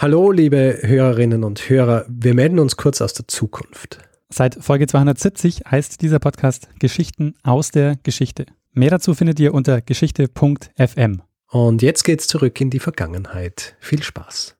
Hallo, 0.00 0.30
liebe 0.30 0.78
Hörerinnen 0.82 1.42
und 1.42 1.68
Hörer. 1.68 2.04
Wir 2.08 2.32
melden 2.32 2.60
uns 2.60 2.76
kurz 2.76 3.02
aus 3.02 3.14
der 3.14 3.26
Zukunft. 3.26 3.98
Seit 4.28 4.54
Folge 4.54 4.86
270 4.86 5.62
heißt 5.68 6.00
dieser 6.02 6.20
Podcast 6.20 6.68
Geschichten 6.78 7.34
aus 7.42 7.72
der 7.72 7.96
Geschichte. 8.04 8.46
Mehr 8.72 8.90
dazu 8.90 9.14
findet 9.14 9.40
ihr 9.40 9.52
unter 9.52 9.80
geschichte.fm. 9.80 11.22
Und 11.50 11.82
jetzt 11.82 12.04
geht's 12.04 12.28
zurück 12.28 12.60
in 12.60 12.70
die 12.70 12.78
Vergangenheit. 12.78 13.74
Viel 13.80 14.00
Spaß. 14.00 14.56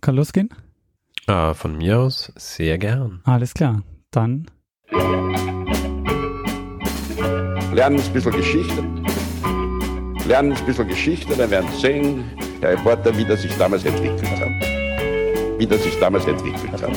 Kann 0.00 0.16
losgehen? 0.16 0.48
Ah, 1.26 1.52
von 1.52 1.76
mir 1.76 1.98
aus 1.98 2.32
sehr 2.36 2.78
gern. 2.78 3.20
Alles 3.24 3.52
klar. 3.52 3.82
Dann. 4.10 4.46
Lernen 7.74 8.00
ein 8.00 8.12
bisschen 8.14 8.32
Geschichte. 8.32 8.82
Lernen 10.26 10.54
ein 10.54 10.64
bisschen 10.64 10.88
Geschichte, 10.88 11.36
dann 11.36 11.50
werden 11.50 11.68
Sie 11.74 11.80
sehen, 11.82 12.24
Herr 12.62 12.70
Reporter, 12.70 13.14
wie 13.18 13.26
das 13.26 13.42
sich 13.42 13.54
damals 13.58 13.84
entwickelt 13.84 14.40
hat 14.40 14.67
wie 15.58 15.66
das 15.66 15.82
sich 15.82 15.98
damals 15.98 16.24
entwickelt 16.26 16.70
hat. 16.80 16.92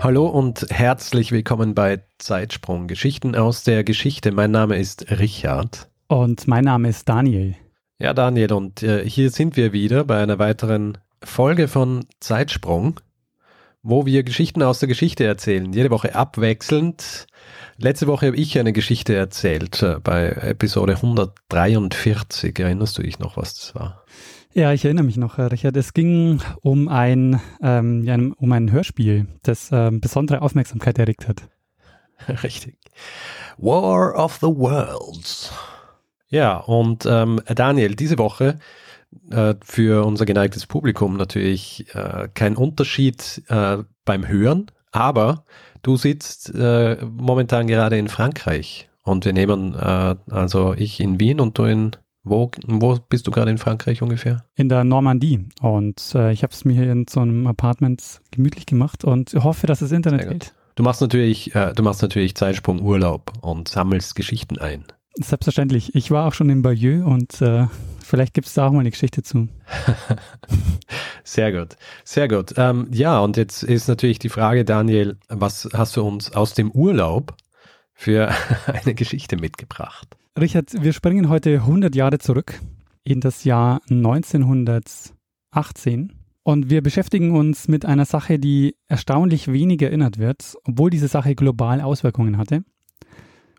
Hallo 0.00 0.26
und 0.26 0.66
herzlich 0.70 1.32
willkommen 1.32 1.74
bei 1.74 2.02
Zeitsprung 2.18 2.86
Geschichten 2.86 3.34
aus 3.34 3.64
der 3.64 3.82
Geschichte. 3.82 4.30
Mein 4.30 4.52
Name 4.52 4.76
ist 4.78 5.10
Richard. 5.10 5.88
Und 6.06 6.46
mein 6.46 6.64
Name 6.64 6.88
ist 6.90 7.08
Daniel. 7.08 7.56
Ja, 7.98 8.14
Daniel, 8.14 8.52
und 8.52 8.82
äh, 8.82 9.08
hier 9.08 9.30
sind 9.30 9.56
wir 9.56 9.72
wieder 9.72 10.04
bei 10.04 10.22
einer 10.22 10.38
weiteren 10.38 10.98
Folge 11.24 11.66
von 11.66 12.04
Zeitsprung, 12.20 13.00
wo 13.82 14.06
wir 14.06 14.22
Geschichten 14.22 14.62
aus 14.62 14.78
der 14.78 14.88
Geschichte 14.88 15.24
erzählen. 15.24 15.72
Jede 15.72 15.90
Woche 15.90 16.14
abwechselnd. 16.14 17.26
Letzte 17.78 18.06
Woche 18.06 18.26
habe 18.28 18.36
ich 18.36 18.58
eine 18.58 18.72
Geschichte 18.72 19.14
erzählt 19.14 19.82
äh, 19.82 19.96
bei 20.02 20.28
Episode 20.28 20.94
143. 20.94 22.56
Erinnerst 22.60 22.96
du 22.98 23.02
dich 23.02 23.18
noch, 23.18 23.36
was 23.36 23.54
das 23.54 23.74
war? 23.74 24.04
Ja, 24.54 24.72
ich 24.74 24.84
erinnere 24.84 25.04
mich 25.04 25.16
noch, 25.16 25.38
Richard. 25.38 25.76
Es 25.78 25.94
ging 25.94 26.40
um 26.60 26.88
ein, 26.88 27.40
ähm, 27.62 28.34
um 28.36 28.52
ein 28.52 28.70
Hörspiel, 28.70 29.26
das 29.42 29.70
ähm, 29.72 30.00
besondere 30.00 30.42
Aufmerksamkeit 30.42 30.98
erregt 30.98 31.26
hat. 31.26 31.48
Richtig. 32.42 32.76
War 33.56 34.14
of 34.14 34.34
the 34.42 34.48
Worlds. 34.48 35.52
Ja, 36.28 36.58
und 36.58 37.06
ähm, 37.06 37.40
Daniel, 37.46 37.94
diese 37.94 38.18
Woche 38.18 38.58
äh, 39.30 39.54
für 39.64 40.04
unser 40.04 40.26
geneigtes 40.26 40.66
Publikum 40.66 41.16
natürlich 41.16 41.86
äh, 41.94 42.28
kein 42.34 42.54
Unterschied 42.54 43.42
äh, 43.48 43.78
beim 44.04 44.28
Hören, 44.28 44.66
aber 44.90 45.44
du 45.82 45.96
sitzt 45.96 46.54
äh, 46.54 46.96
momentan 47.04 47.66
gerade 47.66 47.96
in 47.96 48.08
Frankreich 48.08 48.90
und 49.02 49.24
wir 49.24 49.32
nehmen, 49.32 49.74
äh, 49.74 50.16
also 50.30 50.74
ich 50.74 51.00
in 51.00 51.18
Wien 51.18 51.40
und 51.40 51.56
du 51.56 51.64
in 51.64 51.92
wo, 52.24 52.50
wo 52.66 52.98
bist 53.08 53.26
du 53.26 53.30
gerade 53.30 53.50
in 53.50 53.58
Frankreich 53.58 54.02
ungefähr? 54.02 54.44
In 54.54 54.68
der 54.68 54.84
Normandie. 54.84 55.46
Und 55.60 56.14
äh, 56.14 56.32
ich 56.32 56.42
habe 56.42 56.52
es 56.52 56.64
mir 56.64 56.74
hier 56.74 56.90
in 56.92 57.06
so 57.08 57.20
einem 57.20 57.46
Apartment 57.46 58.20
gemütlich 58.30 58.66
gemacht 58.66 59.04
und 59.04 59.34
hoffe, 59.34 59.66
dass 59.66 59.80
das 59.80 59.92
Internet 59.92 60.24
hält. 60.24 60.54
Du 60.74 60.82
machst 60.82 61.00
natürlich, 61.00 61.54
äh, 61.54 61.72
du 61.74 61.82
machst 61.82 62.02
natürlich 62.02 62.34
Zeitsprung 62.34 62.80
Urlaub 62.80 63.32
und 63.42 63.68
sammelst 63.68 64.14
Geschichten 64.14 64.58
ein. 64.58 64.84
Selbstverständlich. 65.14 65.94
Ich 65.94 66.10
war 66.10 66.26
auch 66.26 66.32
schon 66.32 66.48
in 66.48 66.62
Bayeux 66.62 67.04
und 67.04 67.42
äh, 67.42 67.66
vielleicht 68.00 68.32
gibt 68.32 68.46
es 68.46 68.54
da 68.54 68.66
auch 68.66 68.72
mal 68.72 68.80
eine 68.80 68.90
Geschichte 68.90 69.22
zu. 69.22 69.48
Sehr 71.24 71.52
gut, 71.52 71.76
sehr 72.04 72.26
gut. 72.26 72.54
Ähm, 72.56 72.88
ja, 72.90 73.20
und 73.20 73.36
jetzt 73.36 73.62
ist 73.62 73.86
natürlich 73.86 74.18
die 74.18 74.28
Frage, 74.28 74.64
Daniel, 74.64 75.18
was 75.28 75.68
hast 75.72 75.96
du 75.96 76.02
uns 76.02 76.32
aus 76.32 76.54
dem 76.54 76.70
Urlaub 76.72 77.36
für 77.94 78.30
eine 78.66 78.94
Geschichte 78.94 79.36
mitgebracht? 79.36 80.16
Richard, 80.38 80.82
wir 80.82 80.92
springen 80.94 81.28
heute 81.28 81.56
100 81.56 81.94
Jahre 81.94 82.16
zurück 82.18 82.58
in 83.04 83.20
das 83.20 83.44
Jahr 83.44 83.82
1918 83.90 86.14
und 86.42 86.70
wir 86.70 86.82
beschäftigen 86.82 87.36
uns 87.36 87.68
mit 87.68 87.84
einer 87.84 88.06
Sache, 88.06 88.38
die 88.38 88.74
erstaunlich 88.88 89.52
wenig 89.52 89.82
erinnert 89.82 90.18
wird, 90.18 90.56
obwohl 90.64 90.88
diese 90.88 91.08
Sache 91.08 91.34
global 91.34 91.82
Auswirkungen 91.82 92.38
hatte. 92.38 92.64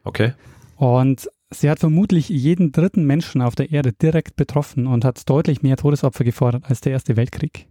Okay. 0.03 0.33
Und 0.75 1.29
sie 1.51 1.69
hat 1.69 1.77
vermutlich 1.77 2.29
jeden 2.29 2.71
dritten 2.71 3.05
Menschen 3.05 3.43
auf 3.43 3.53
der 3.53 3.71
Erde 3.71 3.93
direkt 3.93 4.35
betroffen 4.35 4.87
und 4.87 5.05
hat 5.05 5.29
deutlich 5.29 5.61
mehr 5.61 5.77
Todesopfer 5.77 6.23
gefordert 6.23 6.63
als 6.67 6.81
der 6.81 6.93
Erste 6.93 7.15
Weltkrieg. 7.15 7.67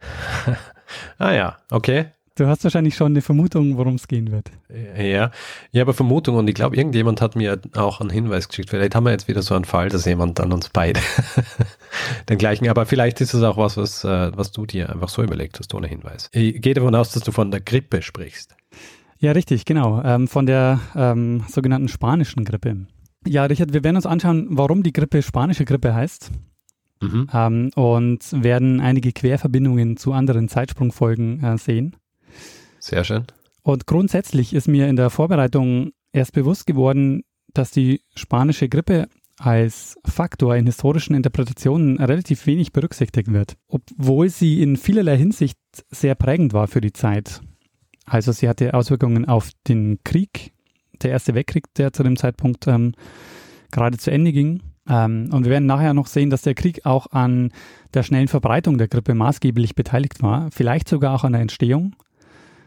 ah 1.18 1.32
ja, 1.32 1.58
okay. 1.70 2.06
Du 2.36 2.46
hast 2.46 2.64
wahrscheinlich 2.64 2.94
schon 2.94 3.12
eine 3.12 3.22
Vermutung, 3.22 3.78
worum 3.78 3.94
es 3.94 4.08
gehen 4.08 4.30
wird. 4.30 4.50
Ja, 4.68 5.30
ich 5.72 5.80
habe 5.80 5.90
eine 5.90 5.94
Vermutung 5.94 6.36
und 6.36 6.46
ich 6.48 6.54
glaube, 6.54 6.76
irgendjemand 6.76 7.22
hat 7.22 7.34
mir 7.34 7.58
auch 7.74 8.02
einen 8.02 8.10
Hinweis 8.10 8.48
geschickt. 8.48 8.68
Vielleicht 8.68 8.94
haben 8.94 9.04
wir 9.04 9.10
jetzt 9.10 9.26
wieder 9.26 9.40
so 9.40 9.54
einen 9.54 9.64
Fall, 9.64 9.88
dass 9.88 10.04
jemand 10.04 10.38
an 10.38 10.52
uns 10.52 10.68
beide 10.68 11.00
den 12.28 12.36
gleichen, 12.36 12.68
aber 12.68 12.84
vielleicht 12.84 13.22
ist 13.22 13.32
es 13.32 13.42
auch 13.42 13.56
was, 13.56 13.78
was, 13.78 14.04
äh, 14.04 14.36
was 14.36 14.52
du 14.52 14.66
dir 14.66 14.90
einfach 14.90 15.08
so 15.08 15.22
überlegt 15.22 15.58
hast, 15.58 15.72
ohne 15.72 15.86
Hinweis. 15.86 16.28
Ich 16.32 16.60
gehe 16.60 16.74
davon 16.74 16.94
aus, 16.94 17.10
dass 17.12 17.22
du 17.22 17.32
von 17.32 17.50
der 17.50 17.62
Grippe 17.62 18.02
sprichst. 18.02 18.54
Ja, 19.18 19.32
richtig, 19.32 19.64
genau. 19.64 20.02
Ähm, 20.02 20.28
von 20.28 20.44
der 20.44 20.80
ähm, 20.94 21.42
sogenannten 21.48 21.88
spanischen 21.88 22.44
Grippe. 22.44 22.86
Ja, 23.26 23.46
Richard, 23.46 23.72
wir 23.72 23.82
werden 23.82 23.96
uns 23.96 24.04
anschauen, 24.04 24.48
warum 24.50 24.82
die 24.82 24.92
Grippe 24.92 25.22
spanische 25.22 25.64
Grippe 25.64 25.94
heißt. 25.94 26.30
Mhm. 27.00 27.28
Ähm, 27.32 27.70
und 27.76 28.20
werden 28.32 28.80
einige 28.80 29.12
Querverbindungen 29.12 29.96
zu 29.96 30.12
anderen 30.12 30.48
Zeitsprungfolgen 30.48 31.42
äh, 31.42 31.56
sehen. 31.56 31.96
Sehr 32.86 33.02
schön. 33.02 33.24
Und 33.62 33.88
grundsätzlich 33.88 34.54
ist 34.54 34.68
mir 34.68 34.86
in 34.86 34.94
der 34.94 35.10
Vorbereitung 35.10 35.90
erst 36.12 36.32
bewusst 36.32 36.68
geworden, 36.68 37.24
dass 37.52 37.72
die 37.72 38.00
spanische 38.14 38.68
Grippe 38.68 39.08
als 39.38 39.96
Faktor 40.04 40.54
in 40.54 40.66
historischen 40.66 41.16
Interpretationen 41.16 41.98
relativ 41.98 42.46
wenig 42.46 42.72
berücksichtigt 42.72 43.32
wird, 43.32 43.56
obwohl 43.66 44.28
sie 44.28 44.62
in 44.62 44.76
vielerlei 44.76 45.16
Hinsicht 45.16 45.58
sehr 45.90 46.14
prägend 46.14 46.52
war 46.52 46.68
für 46.68 46.80
die 46.80 46.92
Zeit. 46.92 47.40
Also 48.04 48.30
sie 48.30 48.48
hatte 48.48 48.72
Auswirkungen 48.72 49.24
auf 49.24 49.50
den 49.66 49.98
Krieg, 50.04 50.52
der 51.02 51.10
Erste 51.10 51.34
Weltkrieg, 51.34 51.64
der 51.74 51.92
zu 51.92 52.04
dem 52.04 52.16
Zeitpunkt 52.16 52.68
ähm, 52.68 52.92
gerade 53.72 53.98
zu 53.98 54.12
Ende 54.12 54.30
ging. 54.30 54.62
Ähm, 54.88 55.30
und 55.32 55.44
wir 55.44 55.50
werden 55.50 55.66
nachher 55.66 55.92
noch 55.92 56.06
sehen, 56.06 56.30
dass 56.30 56.42
der 56.42 56.54
Krieg 56.54 56.86
auch 56.86 57.10
an 57.10 57.50
der 57.94 58.04
schnellen 58.04 58.28
Verbreitung 58.28 58.78
der 58.78 58.86
Grippe 58.86 59.14
maßgeblich 59.14 59.74
beteiligt 59.74 60.22
war, 60.22 60.52
vielleicht 60.52 60.88
sogar 60.88 61.16
auch 61.16 61.24
an 61.24 61.32
der 61.32 61.42
Entstehung. 61.42 61.96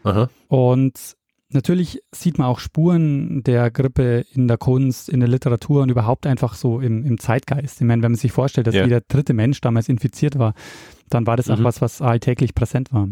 Aha. 0.04 0.30
Und 0.48 1.16
natürlich 1.50 2.02
sieht 2.12 2.38
man 2.38 2.46
auch 2.46 2.58
Spuren 2.58 3.42
der 3.42 3.70
Grippe 3.70 4.24
in 4.32 4.48
der 4.48 4.58
Kunst, 4.58 5.08
in 5.08 5.20
der 5.20 5.28
Literatur 5.28 5.82
und 5.82 5.90
überhaupt 5.90 6.26
einfach 6.26 6.54
so 6.54 6.80
im, 6.80 7.04
im 7.04 7.18
Zeitgeist. 7.18 7.80
Ich 7.80 7.86
meine, 7.86 8.02
wenn 8.02 8.12
man 8.12 8.18
sich 8.18 8.32
vorstellt, 8.32 8.66
dass 8.66 8.74
yeah. 8.74 8.84
jeder 8.84 9.00
dritte 9.00 9.34
Mensch 9.34 9.60
damals 9.60 9.88
infiziert 9.88 10.38
war, 10.38 10.54
dann 11.08 11.26
war 11.26 11.36
das 11.36 11.48
mhm. 11.48 11.54
auch 11.54 11.64
was, 11.64 11.80
was 11.80 12.02
alltäglich 12.02 12.54
präsent 12.54 12.92
war. 12.92 13.08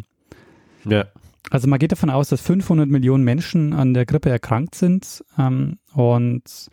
Ja. 0.84 1.06
Also 1.50 1.68
man 1.68 1.78
geht 1.78 1.92
davon 1.92 2.10
aus, 2.10 2.28
dass 2.28 2.40
500 2.42 2.88
Millionen 2.88 3.24
Menschen 3.24 3.72
an 3.72 3.94
der 3.94 4.06
Grippe 4.06 4.28
erkrankt 4.30 4.74
sind 4.74 5.24
ähm, 5.38 5.78
und 5.94 6.68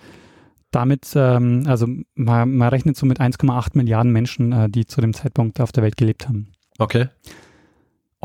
damit, 0.72 1.14
ähm, 1.16 1.64
also 1.68 1.88
man, 2.16 2.56
man, 2.56 2.68
rechnet 2.68 2.98
so 2.98 3.06
mit 3.06 3.22
1,8 3.22 3.70
Milliarden 3.74 4.12
Menschen, 4.12 4.52
äh, 4.52 4.70
die 4.70 4.86
zu 4.86 5.00
dem 5.00 5.14
Zeitpunkt 5.14 5.62
auf 5.62 5.72
der 5.72 5.84
Welt 5.84 5.96
gelebt 5.96 6.28
haben. 6.28 6.52
Okay. 6.78 7.08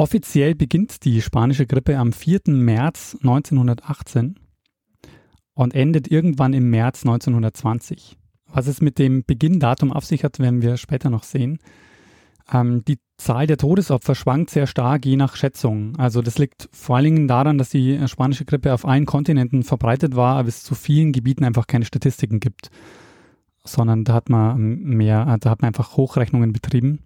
Offiziell 0.01 0.55
beginnt 0.55 1.05
die 1.05 1.21
spanische 1.21 1.67
Grippe 1.67 1.99
am 1.99 2.15
4. 2.15 2.41
März 2.47 3.19
1918 3.21 4.37
und 5.53 5.75
endet 5.75 6.11
irgendwann 6.11 6.55
im 6.55 6.71
März 6.71 7.03
1920. 7.03 8.17
Was 8.47 8.67
es 8.67 8.81
mit 8.81 8.99
dem 8.99 9.25
Beginndatum 9.27 9.93
auf 9.93 10.07
sich 10.07 10.25
hat, 10.25 10.39
werden 10.39 10.63
wir 10.63 10.79
später 10.79 11.11
noch 11.11 11.23
sehen. 11.23 11.59
Ähm, 12.51 12.83
die 12.87 12.97
Zahl 13.19 13.47
der 13.47 13.59
Todesopfer 13.59 14.15
schwankt 14.15 14.49
sehr 14.49 14.67
stark 14.67 15.05
je 15.05 15.17
nach 15.17 15.37
Schätzung. 15.37 15.95
Also 15.99 16.23
das 16.23 16.39
liegt 16.39 16.71
vor 16.73 16.97
allen 16.97 17.05
Dingen 17.05 17.29
daran, 17.29 17.59
dass 17.59 17.69
die 17.69 18.01
spanische 18.09 18.47
Grippe 18.47 18.73
auf 18.73 18.87
allen 18.87 19.05
Kontinenten 19.05 19.65
verbreitet 19.65 20.17
war, 20.17 20.37
aber 20.37 20.49
es 20.49 20.63
zu 20.63 20.75
vielen 20.75 21.13
Gebieten 21.13 21.45
einfach 21.45 21.67
keine 21.67 21.85
Statistiken 21.85 22.41
gibt, 22.41 22.71
sondern 23.65 24.05
da 24.05 24.15
hat 24.15 24.31
man 24.31 24.79
mehr, 24.79 25.37
da 25.41 25.51
hat 25.51 25.61
man 25.61 25.69
einfach 25.69 25.99
Hochrechnungen 25.99 26.55
betrieben. 26.55 27.01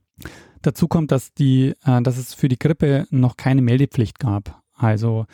Dazu 0.65 0.89
kommt, 0.89 1.13
dass, 1.13 1.35
die, 1.35 1.75
äh, 1.85 2.03
dass 2.03 2.17
es 2.17 2.33
für 2.33 2.49
die 2.49 2.59
Grippe 2.59 3.07
noch 3.11 3.37
keine 3.37 3.61
Meldepflicht 3.61 4.19
gab. 4.19 4.63
Also 4.75 5.27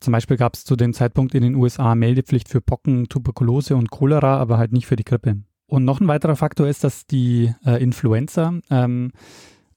zum 0.00 0.12
Beispiel 0.12 0.36
gab 0.36 0.54
es 0.54 0.64
zu 0.64 0.74
dem 0.74 0.94
Zeitpunkt 0.94 1.34
in 1.34 1.42
den 1.42 1.54
USA 1.54 1.94
Meldepflicht 1.94 2.48
für 2.48 2.60
Pocken, 2.60 3.08
Tuberkulose 3.08 3.76
und 3.76 3.90
Cholera, 3.90 4.36
aber 4.36 4.58
halt 4.58 4.72
nicht 4.72 4.86
für 4.86 4.96
die 4.96 5.04
Grippe. 5.04 5.38
Und 5.66 5.84
noch 5.84 6.00
ein 6.00 6.08
weiterer 6.08 6.34
Faktor 6.34 6.66
ist, 6.66 6.82
dass 6.82 7.06
die 7.06 7.54
äh, 7.64 7.80
Influenza 7.82 8.54
ähm, 8.70 9.12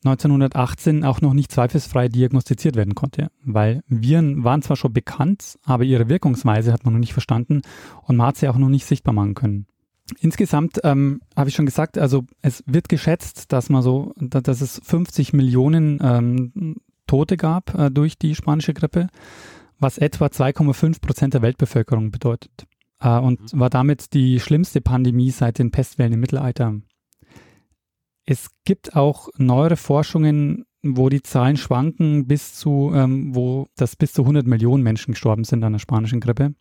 1918 0.04 1.04
auch 1.04 1.22
noch 1.22 1.34
nicht 1.34 1.52
zweifelsfrei 1.52 2.08
diagnostiziert 2.08 2.76
werden 2.76 2.96
konnte, 2.96 3.30
weil 3.44 3.84
Viren 3.88 4.44
waren 4.44 4.64
zwar 4.64 4.78
schon 4.78 4.94
bekannt, 4.94 5.60
aber 5.64 5.84
ihre 5.84 6.10
Wirkungsweise 6.10 6.74
hat 6.74 6.86
man 6.86 6.96
noch 6.96 7.00
nicht 7.00 7.14
verstanden 7.14 7.62
und 8.08 8.16
man 8.16 8.28
hat 8.28 8.38
sie 8.38 8.50
auch 8.50 8.58
noch 8.58 8.70
nicht 8.70 8.86
sichtbar 8.86 9.14
machen 9.14 9.36
können. 9.36 9.68
Insgesamt 10.20 10.80
ähm, 10.84 11.22
habe 11.36 11.50
ich 11.50 11.56
schon 11.56 11.66
gesagt, 11.66 11.98
also 11.98 12.26
es 12.42 12.64
wird 12.68 12.90
geschätzt, 12.90 13.52
dass 13.52 13.70
man 13.70 13.82
so, 13.82 14.14
dass 14.18 14.62
es 14.62 14.82
50 14.84 15.34
Millionen 15.34 16.00
ähm, 16.02 16.76
Tote 17.08 17.38
gab 17.38 17.78
äh, 17.78 17.90
durch 17.90 18.18
die 18.18 18.36
spanische 18.36 18.74
Grippe, 18.74 19.08
was 19.80 19.98
etwa 19.98 20.28
2,5 20.28 21.02
Prozent 21.02 21.34
der 21.34 21.42
Weltbevölkerung 21.42 22.12
bedeutet 22.12 22.68
äh, 23.02 23.18
und 23.18 23.54
mhm. 23.54 23.60
war 23.60 23.70
damit 23.70 24.14
die 24.14 24.40
schlimmste 24.40 24.82
Pandemie 24.82 25.32
seit 25.32 25.60
den 25.60 25.72
Pestwellen 25.72 26.14
im 26.14 26.20
Mittelalter. 26.20 26.76
Es 28.26 28.50
gibt 28.64 28.96
auch 28.96 29.30
neuere 29.38 29.76
Forschungen, 29.76 30.66
wo 30.84 31.10
die 31.10 31.22
Zahlen 31.22 31.58
schwanken 31.58 32.28
bis 32.28 32.56
zu, 32.56 32.92
ähm, 32.94 33.36
wo 33.36 33.68
das 33.76 33.96
bis 33.96 34.14
zu 34.14 34.22
100 34.22 34.48
Millionen 34.48 34.84
Menschen 34.84 35.14
gestorben 35.14 35.44
sind 35.44 35.64
an 35.64 35.74
der 35.74 35.80
spanischen 35.80 36.20
Grippe. 36.20 36.54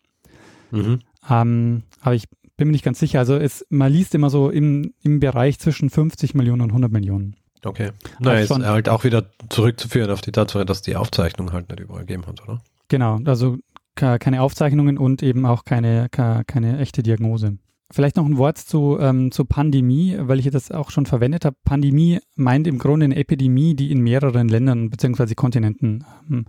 Mhm. 0.71 0.99
Ähm, 1.29 1.83
aber 2.01 2.15
ich 2.15 2.25
bin 2.61 2.67
mir 2.67 2.73
nicht 2.73 2.85
ganz 2.85 2.99
sicher. 2.99 3.17
Also 3.17 3.37
es, 3.37 3.65
man 3.69 3.91
liest 3.91 4.13
immer 4.13 4.29
so 4.29 4.51
im, 4.51 4.93
im 5.01 5.19
Bereich 5.19 5.57
zwischen 5.57 5.89
50 5.89 6.35
Millionen 6.35 6.61
und 6.61 6.69
100 6.69 6.91
Millionen. 6.91 7.35
Okay. 7.65 7.89
Naja, 8.19 8.41
also 8.41 8.55
ist 8.55 8.65
halt 8.67 8.87
auch 8.87 9.03
wieder 9.03 9.31
zurückzuführen 9.49 10.11
auf 10.11 10.21
die 10.21 10.31
Tatsache, 10.31 10.63
dass 10.63 10.83
die 10.83 10.95
Aufzeichnung 10.95 11.53
halt 11.53 11.69
nicht 11.69 11.79
überall 11.79 12.01
gegeben 12.01 12.27
hat, 12.27 12.43
oder? 12.43 12.61
Genau, 12.87 13.19
also 13.25 13.57
keine 13.95 14.43
Aufzeichnungen 14.43 14.99
und 14.99 15.23
eben 15.23 15.47
auch 15.47 15.63
keine, 15.63 16.07
keine 16.09 16.77
echte 16.77 17.01
Diagnose. 17.01 17.57
Vielleicht 17.89 18.17
noch 18.17 18.27
ein 18.27 18.37
Wort 18.37 18.59
zu, 18.59 18.99
ähm, 18.99 19.31
zu 19.31 19.45
Pandemie, 19.45 20.15
weil 20.19 20.39
ich 20.39 20.47
das 20.51 20.69
auch 20.69 20.91
schon 20.91 21.07
verwendet 21.07 21.45
habe. 21.45 21.55
Pandemie 21.65 22.19
meint 22.35 22.67
im 22.67 22.77
Grunde 22.77 23.05
eine 23.05 23.15
Epidemie, 23.15 23.73
die 23.73 23.89
in 23.89 24.01
mehreren 24.01 24.47
Ländern 24.47 24.91
bzw. 24.91 25.33
Kontinenten 25.33 26.05
ähm, 26.29 26.45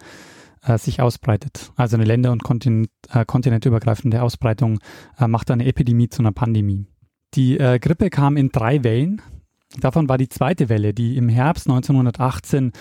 äh, 0.63 0.79
sich 0.79 1.01
ausbreitet. 1.01 1.73
Also 1.77 1.97
eine 1.97 2.05
Länder- 2.05 2.33
und 2.33 2.43
Kontinent, 2.43 2.91
äh, 3.13 3.25
kontinentübergreifende 3.25 4.23
Ausbreitung 4.23 4.79
äh, 5.19 5.27
macht 5.27 5.51
eine 5.51 5.67
Epidemie 5.67 6.09
zu 6.09 6.23
einer 6.23 6.33
Pandemie. 6.33 6.87
Die 7.35 7.59
äh, 7.59 7.79
Grippe 7.79 8.11
kam 8.11 8.37
in 8.37 8.51
drei 8.51 8.85
Wellen. 8.85 9.23
Davon 9.81 10.09
war 10.09 10.19
die 10.19 10.29
zweite 10.29 10.69
Welle, 10.69 10.93
die 10.93 11.17
im 11.17 11.29
Herbst 11.29 11.67
1918 11.67 12.73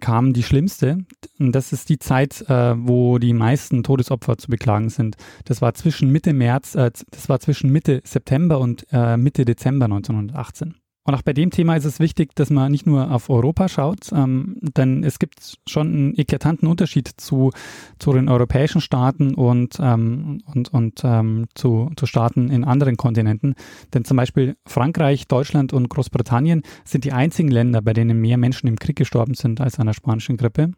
kam, 0.00 0.32
die 0.32 0.42
schlimmste. 0.42 1.04
Und 1.38 1.52
das 1.52 1.72
ist 1.72 1.90
die 1.90 1.98
Zeit, 1.98 2.48
äh, 2.48 2.74
wo 2.76 3.18
die 3.18 3.34
meisten 3.34 3.82
Todesopfer 3.82 4.38
zu 4.38 4.48
beklagen 4.48 4.88
sind. 4.88 5.16
Das 5.44 5.60
war 5.60 5.74
zwischen 5.74 6.10
Mitte 6.10 6.32
März, 6.32 6.74
äh, 6.74 6.90
das 7.10 7.28
war 7.28 7.40
zwischen 7.40 7.70
Mitte 7.70 8.00
September 8.04 8.58
und 8.58 8.86
äh, 8.90 9.16
Mitte 9.18 9.44
Dezember 9.44 9.84
1918. 9.84 10.79
Und 11.04 11.14
auch 11.14 11.22
bei 11.22 11.32
dem 11.32 11.50
Thema 11.50 11.76
ist 11.76 11.86
es 11.86 11.98
wichtig, 11.98 12.34
dass 12.34 12.50
man 12.50 12.70
nicht 12.70 12.86
nur 12.86 13.10
auf 13.10 13.30
Europa 13.30 13.68
schaut, 13.68 14.12
ähm, 14.12 14.58
denn 14.60 15.02
es 15.02 15.18
gibt 15.18 15.58
schon 15.66 15.86
einen 15.88 16.18
eklatanten 16.18 16.68
Unterschied 16.68 17.08
zu, 17.16 17.52
zu 17.98 18.12
den 18.12 18.28
europäischen 18.28 18.82
Staaten 18.82 19.34
und, 19.34 19.78
ähm, 19.80 20.42
und, 20.54 20.72
und 20.72 21.00
ähm, 21.02 21.46
zu, 21.54 21.90
zu 21.96 22.04
Staaten 22.04 22.50
in 22.50 22.64
anderen 22.64 22.98
Kontinenten. 22.98 23.54
Denn 23.94 24.04
zum 24.04 24.18
Beispiel 24.18 24.56
Frankreich, 24.66 25.26
Deutschland 25.26 25.72
und 25.72 25.88
Großbritannien 25.88 26.62
sind 26.84 27.04
die 27.04 27.12
einzigen 27.12 27.50
Länder, 27.50 27.80
bei 27.80 27.94
denen 27.94 28.20
mehr 28.20 28.36
Menschen 28.36 28.66
im 28.66 28.76
Krieg 28.76 28.96
gestorben 28.96 29.34
sind 29.34 29.60
als 29.60 29.78
an 29.78 29.86
der 29.86 29.94
spanischen 29.94 30.36
Grippe. 30.36 30.72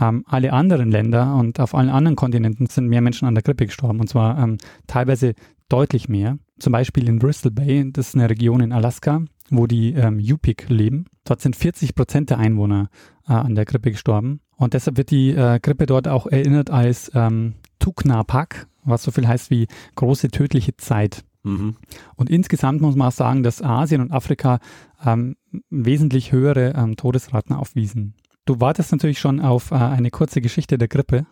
Ähm, 0.00 0.24
alle 0.26 0.52
anderen 0.52 0.92
Länder 0.92 1.34
und 1.34 1.58
auf 1.58 1.74
allen 1.74 1.90
anderen 1.90 2.16
Kontinenten 2.16 2.66
sind 2.66 2.88
mehr 2.88 3.00
Menschen 3.00 3.26
an 3.26 3.34
der 3.34 3.42
Grippe 3.42 3.66
gestorben 3.66 4.00
und 4.00 4.08
zwar 4.08 4.38
ähm, 4.38 4.58
teilweise 4.86 5.34
deutlich 5.68 6.08
mehr. 6.08 6.38
Zum 6.62 6.70
Beispiel 6.72 7.08
in 7.08 7.18
Bristol 7.18 7.50
Bay, 7.50 7.90
das 7.92 8.10
ist 8.10 8.14
eine 8.14 8.30
Region 8.30 8.60
in 8.60 8.72
Alaska, 8.72 9.20
wo 9.50 9.66
die 9.66 9.94
ähm, 9.94 10.20
Yupik 10.20 10.68
leben. 10.68 11.06
Dort 11.24 11.40
sind 11.40 11.56
40 11.56 11.96
Prozent 11.96 12.30
der 12.30 12.38
Einwohner 12.38 12.88
äh, 13.26 13.32
an 13.32 13.56
der 13.56 13.64
Grippe 13.64 13.90
gestorben. 13.90 14.38
Und 14.54 14.72
deshalb 14.72 14.96
wird 14.96 15.10
die 15.10 15.30
äh, 15.30 15.58
Grippe 15.60 15.86
dort 15.86 16.06
auch 16.06 16.28
erinnert 16.28 16.70
als 16.70 17.10
ähm, 17.16 17.54
Tuknapak, 17.80 18.68
was 18.84 19.02
so 19.02 19.10
viel 19.10 19.26
heißt 19.26 19.50
wie 19.50 19.66
große 19.96 20.28
tödliche 20.28 20.76
Zeit. 20.76 21.24
Mhm. 21.42 21.78
Und 22.14 22.30
insgesamt 22.30 22.80
muss 22.80 22.94
man 22.94 23.08
auch 23.08 23.12
sagen, 23.12 23.42
dass 23.42 23.60
Asien 23.60 24.00
und 24.00 24.12
Afrika 24.12 24.60
ähm, 25.04 25.34
wesentlich 25.68 26.30
höhere 26.30 26.74
ähm, 26.76 26.94
Todesraten 26.94 27.56
aufwiesen. 27.56 28.14
Du 28.44 28.60
wartest 28.60 28.92
natürlich 28.92 29.18
schon 29.18 29.40
auf 29.40 29.72
äh, 29.72 29.74
eine 29.74 30.10
kurze 30.12 30.40
Geschichte 30.40 30.78
der 30.78 30.86
Grippe. 30.86 31.26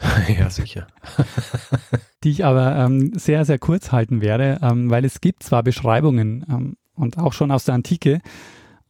ja, 0.38 0.50
sicher. 0.50 0.86
die 2.24 2.30
ich 2.30 2.44
aber 2.44 2.76
ähm, 2.76 3.12
sehr, 3.18 3.44
sehr 3.44 3.58
kurz 3.58 3.92
halten 3.92 4.20
werde, 4.20 4.58
ähm, 4.62 4.90
weil 4.90 5.04
es 5.04 5.20
gibt 5.20 5.42
zwar 5.42 5.62
Beschreibungen 5.62 6.44
ähm, 6.48 6.76
und 6.94 7.18
auch 7.18 7.32
schon 7.32 7.50
aus 7.50 7.64
der 7.64 7.74
Antike, 7.74 8.20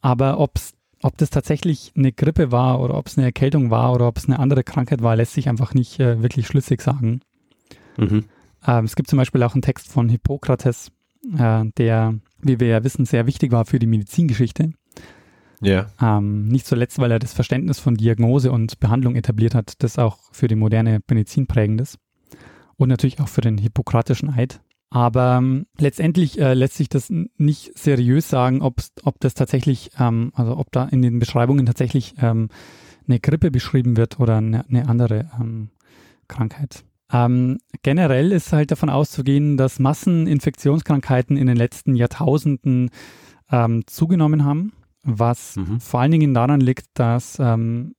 aber 0.01 0.39
ob's, 0.39 0.75
ob 1.03 1.17
das 1.19 1.31
tatsächlich 1.31 1.93
eine 1.97 2.13
Grippe 2.13 2.51
war 2.51 2.81
oder 2.81 2.97
ob 2.97 3.07
es 3.07 3.19
eine 3.19 3.27
Erkältung 3.27 3.71
war 3.71 3.93
oder 3.93 4.09
ob 4.09 4.17
es 4.17 4.27
eine 4.27 4.39
andere 4.39 4.65
Krankheit 4.65 5.03
war, 5.03 5.17
lässt 5.17 5.35
sich 5.35 5.49
einfach 5.49 5.75
nicht 5.75 6.01
äh, 6.01 6.23
wirklich 6.23 6.47
schlüssig 6.47 6.81
sagen. 6.81 7.21
Mhm. 7.97 8.25
Ähm, 8.67 8.85
es 8.85 8.97
gibt 8.97 9.09
zum 9.09 9.19
Beispiel 9.19 9.43
auch 9.43 9.55
einen 9.55 9.63
Text 9.63 9.89
von 9.89 10.09
Hippokrates, 10.09 10.91
äh, 11.39 11.65
der, 11.77 12.15
wie 12.41 12.61
wir 12.61 12.69
ja 12.69 12.85
wissen, 12.85 13.05
sehr 13.05 13.27
wichtig 13.27 13.53
war 13.53 13.65
für 13.65 13.79
die 13.79 13.87
Medizingeschichte. 13.87 14.73
Ja. 15.61 15.87
Ähm, 16.01 16.49
nicht 16.49 16.67
zuletzt, 16.67 16.99
weil 16.99 17.11
er 17.11 17.19
das 17.19 17.33
Verständnis 17.33 17.79
von 17.79 17.95
Diagnose 17.95 18.53
und 18.53 18.79
Behandlung 18.81 19.17
etabliert 19.17 19.55
hat, 19.55 19.83
das 19.83 19.99
auch 19.99 20.19
für 20.33 20.49
die 20.49 20.55
moderne 20.55 21.01
Medizin 21.09 21.47
prägend 21.47 21.81
ist. 21.81 21.99
Und 22.77 22.89
natürlich 22.89 23.21
auch 23.21 23.29
für 23.29 23.41
den 23.41 23.57
hippokratischen 23.57 24.31
Eid. 24.31 24.61
Aber 24.91 25.37
ähm, 25.39 25.67
letztendlich 25.79 26.39
äh, 26.39 26.55
lässt 26.55 26.75
sich 26.75 26.89
das 26.89 27.11
nicht 27.11 27.77
seriös 27.77 28.29
sagen, 28.29 28.63
ob 28.63 28.81
das 29.21 29.35
tatsächlich, 29.35 29.91
ähm, 29.99 30.31
also 30.35 30.57
ob 30.57 30.71
da 30.73 30.85
in 30.85 31.03
den 31.03 31.19
Beschreibungen 31.19 31.67
tatsächlich 31.67 32.15
ähm, 32.21 32.49
eine 33.09 33.19
Grippe 33.19 33.51
beschrieben 33.51 33.97
wird 33.97 34.21
oder 34.21 34.37
eine, 34.37 34.65
eine 34.69 34.89
andere 34.89 35.31
ähm, 35.41 35.71
Krankheit. 36.29 36.85
Ähm, 37.13 37.59
generell 37.83 38.33
ist 38.33 38.53
halt 38.53 38.71
davon 38.71 38.91
auszugehen, 38.91 39.57
dass 39.57 39.79
Masseninfektionskrankheiten 39.79 41.37
in 41.37 41.47
den 41.47 41.57
letzten 41.57 41.95
Jahrtausenden 41.95 42.91
ähm, 43.51 43.87
zugenommen 43.87 44.45
haben 44.45 44.73
was 45.07 45.57
mhm. 45.57 45.81
vor 45.81 46.01
allen 46.01 46.11
Dingen 46.11 46.35
daran 46.35 46.61
liegt, 46.61 46.87
dass 46.95 47.39
ähm, 47.39 47.95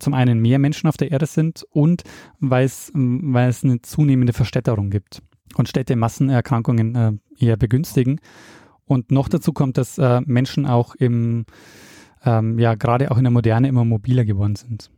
zum 0.00 0.14
einen 0.14 0.40
mehr 0.40 0.58
Menschen 0.58 0.88
auf 0.88 0.96
der 0.96 1.10
Erde 1.10 1.26
sind 1.26 1.64
und 1.70 2.02
weil 2.40 2.64
es, 2.64 2.90
ähm, 2.94 3.34
weil 3.34 3.48
es 3.48 3.62
eine 3.62 3.82
zunehmende 3.82 4.32
Verstädterung 4.32 4.90
gibt 4.90 5.22
und 5.56 5.68
Städte 5.68 5.96
Massenerkrankungen 5.96 6.94
äh, 6.94 7.12
eher 7.38 7.56
begünstigen. 7.56 8.20
Und 8.84 9.12
noch 9.12 9.28
dazu 9.28 9.52
kommt, 9.52 9.76
dass 9.76 9.98
äh, 9.98 10.20
Menschen 10.24 10.64
auch 10.64 10.94
im, 10.94 11.44
ähm, 12.24 12.58
ja, 12.58 12.74
gerade 12.74 13.10
auch 13.10 13.18
in 13.18 13.24
der 13.24 13.30
Moderne 13.30 13.68
immer 13.68 13.84
mobiler 13.84 14.24
geworden 14.24 14.56
sind. 14.56 14.90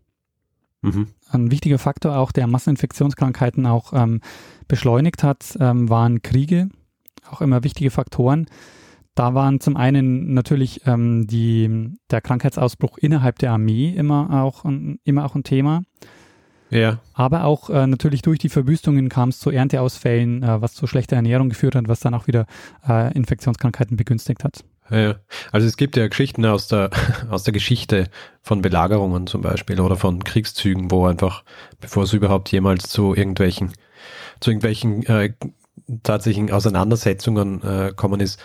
Mhm. 0.83 1.09
Ein 1.29 1.51
wichtiger 1.51 1.79
Faktor 1.79 2.17
auch, 2.17 2.33
der 2.33 2.47
Masseninfektionskrankheiten 2.47 3.67
auch 3.67 3.93
ähm, 3.93 4.21
beschleunigt 4.69 5.23
hat, 5.23 5.57
ähm, 5.61 5.89
waren 5.89 6.23
Kriege, 6.23 6.69
auch 7.29 7.41
immer 7.41 7.65
wichtige 7.65 7.91
Faktoren. 7.91 8.47
Da 9.15 9.35
waren 9.35 9.61
zum 9.61 9.77
einen 9.77 10.35
natürlich 10.35 10.83
ähm, 10.87 11.27
die, 11.27 11.91
der 12.11 12.21
Krankheitsausbruch 12.21 12.99
innerhalb 12.99 13.39
der 13.39 13.53
Armee 13.53 13.91
immer 13.91 14.43
auch, 14.43 14.65
immer 15.05 15.25
auch 15.25 15.35
ein 15.35 15.45
Thema. 15.45 15.83
Ja. 16.71 17.01
Aber 17.15 17.45
auch 17.45 17.69
äh, 17.69 17.87
natürlich 17.87 18.23
durch 18.23 18.39
die 18.39 18.49
Verwüstungen 18.49 19.09
kam 19.09 19.31
es 19.31 19.41
zu 19.41 19.51
Ernteausfällen, 19.51 20.43
äh, 20.43 20.63
was 20.63 20.75
zu 20.75 20.87
schlechter 20.87 21.17
Ernährung 21.17 21.49
geführt 21.49 21.75
hat, 21.75 21.89
was 21.89 22.01
dann 22.01 22.15
auch 22.15 22.29
wieder 22.29 22.47
äh, 22.89 23.13
Infektionskrankheiten 23.15 23.97
begünstigt 23.97 24.45
hat. 24.45 24.65
Ja, 24.91 25.17
also 25.53 25.67
es 25.67 25.77
gibt 25.77 25.97
ja 25.97 26.09
Geschichten 26.09 26.45
aus 26.47 26.69
der, 26.69 26.91
aus 27.31 27.43
der 27.43 27.53
Geschichte 27.53 28.09
von 28.43 28.63
Belagerungen 28.63 29.27
zum 29.27 29.43
Beispiel 29.43 29.81
oder 29.81 29.97
von 29.97 30.23
Kriegszügen, 30.23 30.91
wo 30.91 31.07
einfach, 31.07 31.45
bevor 31.81 32.05
es 32.05 32.13
überhaupt 32.13 32.51
jemals 32.53 32.89
zu 32.89 33.15
irgendwelchen, 33.15 33.73
zu 34.41 34.51
irgendwelchen 34.51 35.05
äh, 35.07 35.33
tatsächlichen 36.03 36.53
Auseinandersetzungen 36.53 37.63
äh, 37.63 37.93
kommen 37.95 38.21
ist, 38.21 38.41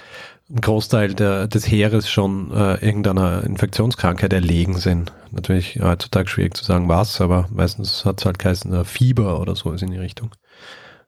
ein 0.49 0.61
Großteil 0.61 1.13
der, 1.13 1.47
des 1.47 1.69
Heeres 1.69 2.09
schon 2.09 2.51
äh, 2.51 2.85
irgendeiner 2.85 3.43
Infektionskrankheit 3.43 4.31
erlegen 4.31 4.77
sind. 4.77 5.11
Natürlich 5.31 5.79
heutzutage 5.81 6.29
schwierig 6.29 6.55
zu 6.55 6.63
sagen, 6.63 6.87
was, 6.87 7.19
aber 7.19 7.47
meistens 7.51 8.05
hat 8.05 8.19
es 8.19 8.25
halt 8.25 8.39
geheißen, 8.39 8.73
äh, 8.73 8.83
Fieber 8.85 9.39
oder 9.39 9.55
so 9.55 9.71
ist 9.71 9.81
in 9.81 9.91
die 9.91 9.97
Richtung. 9.97 10.35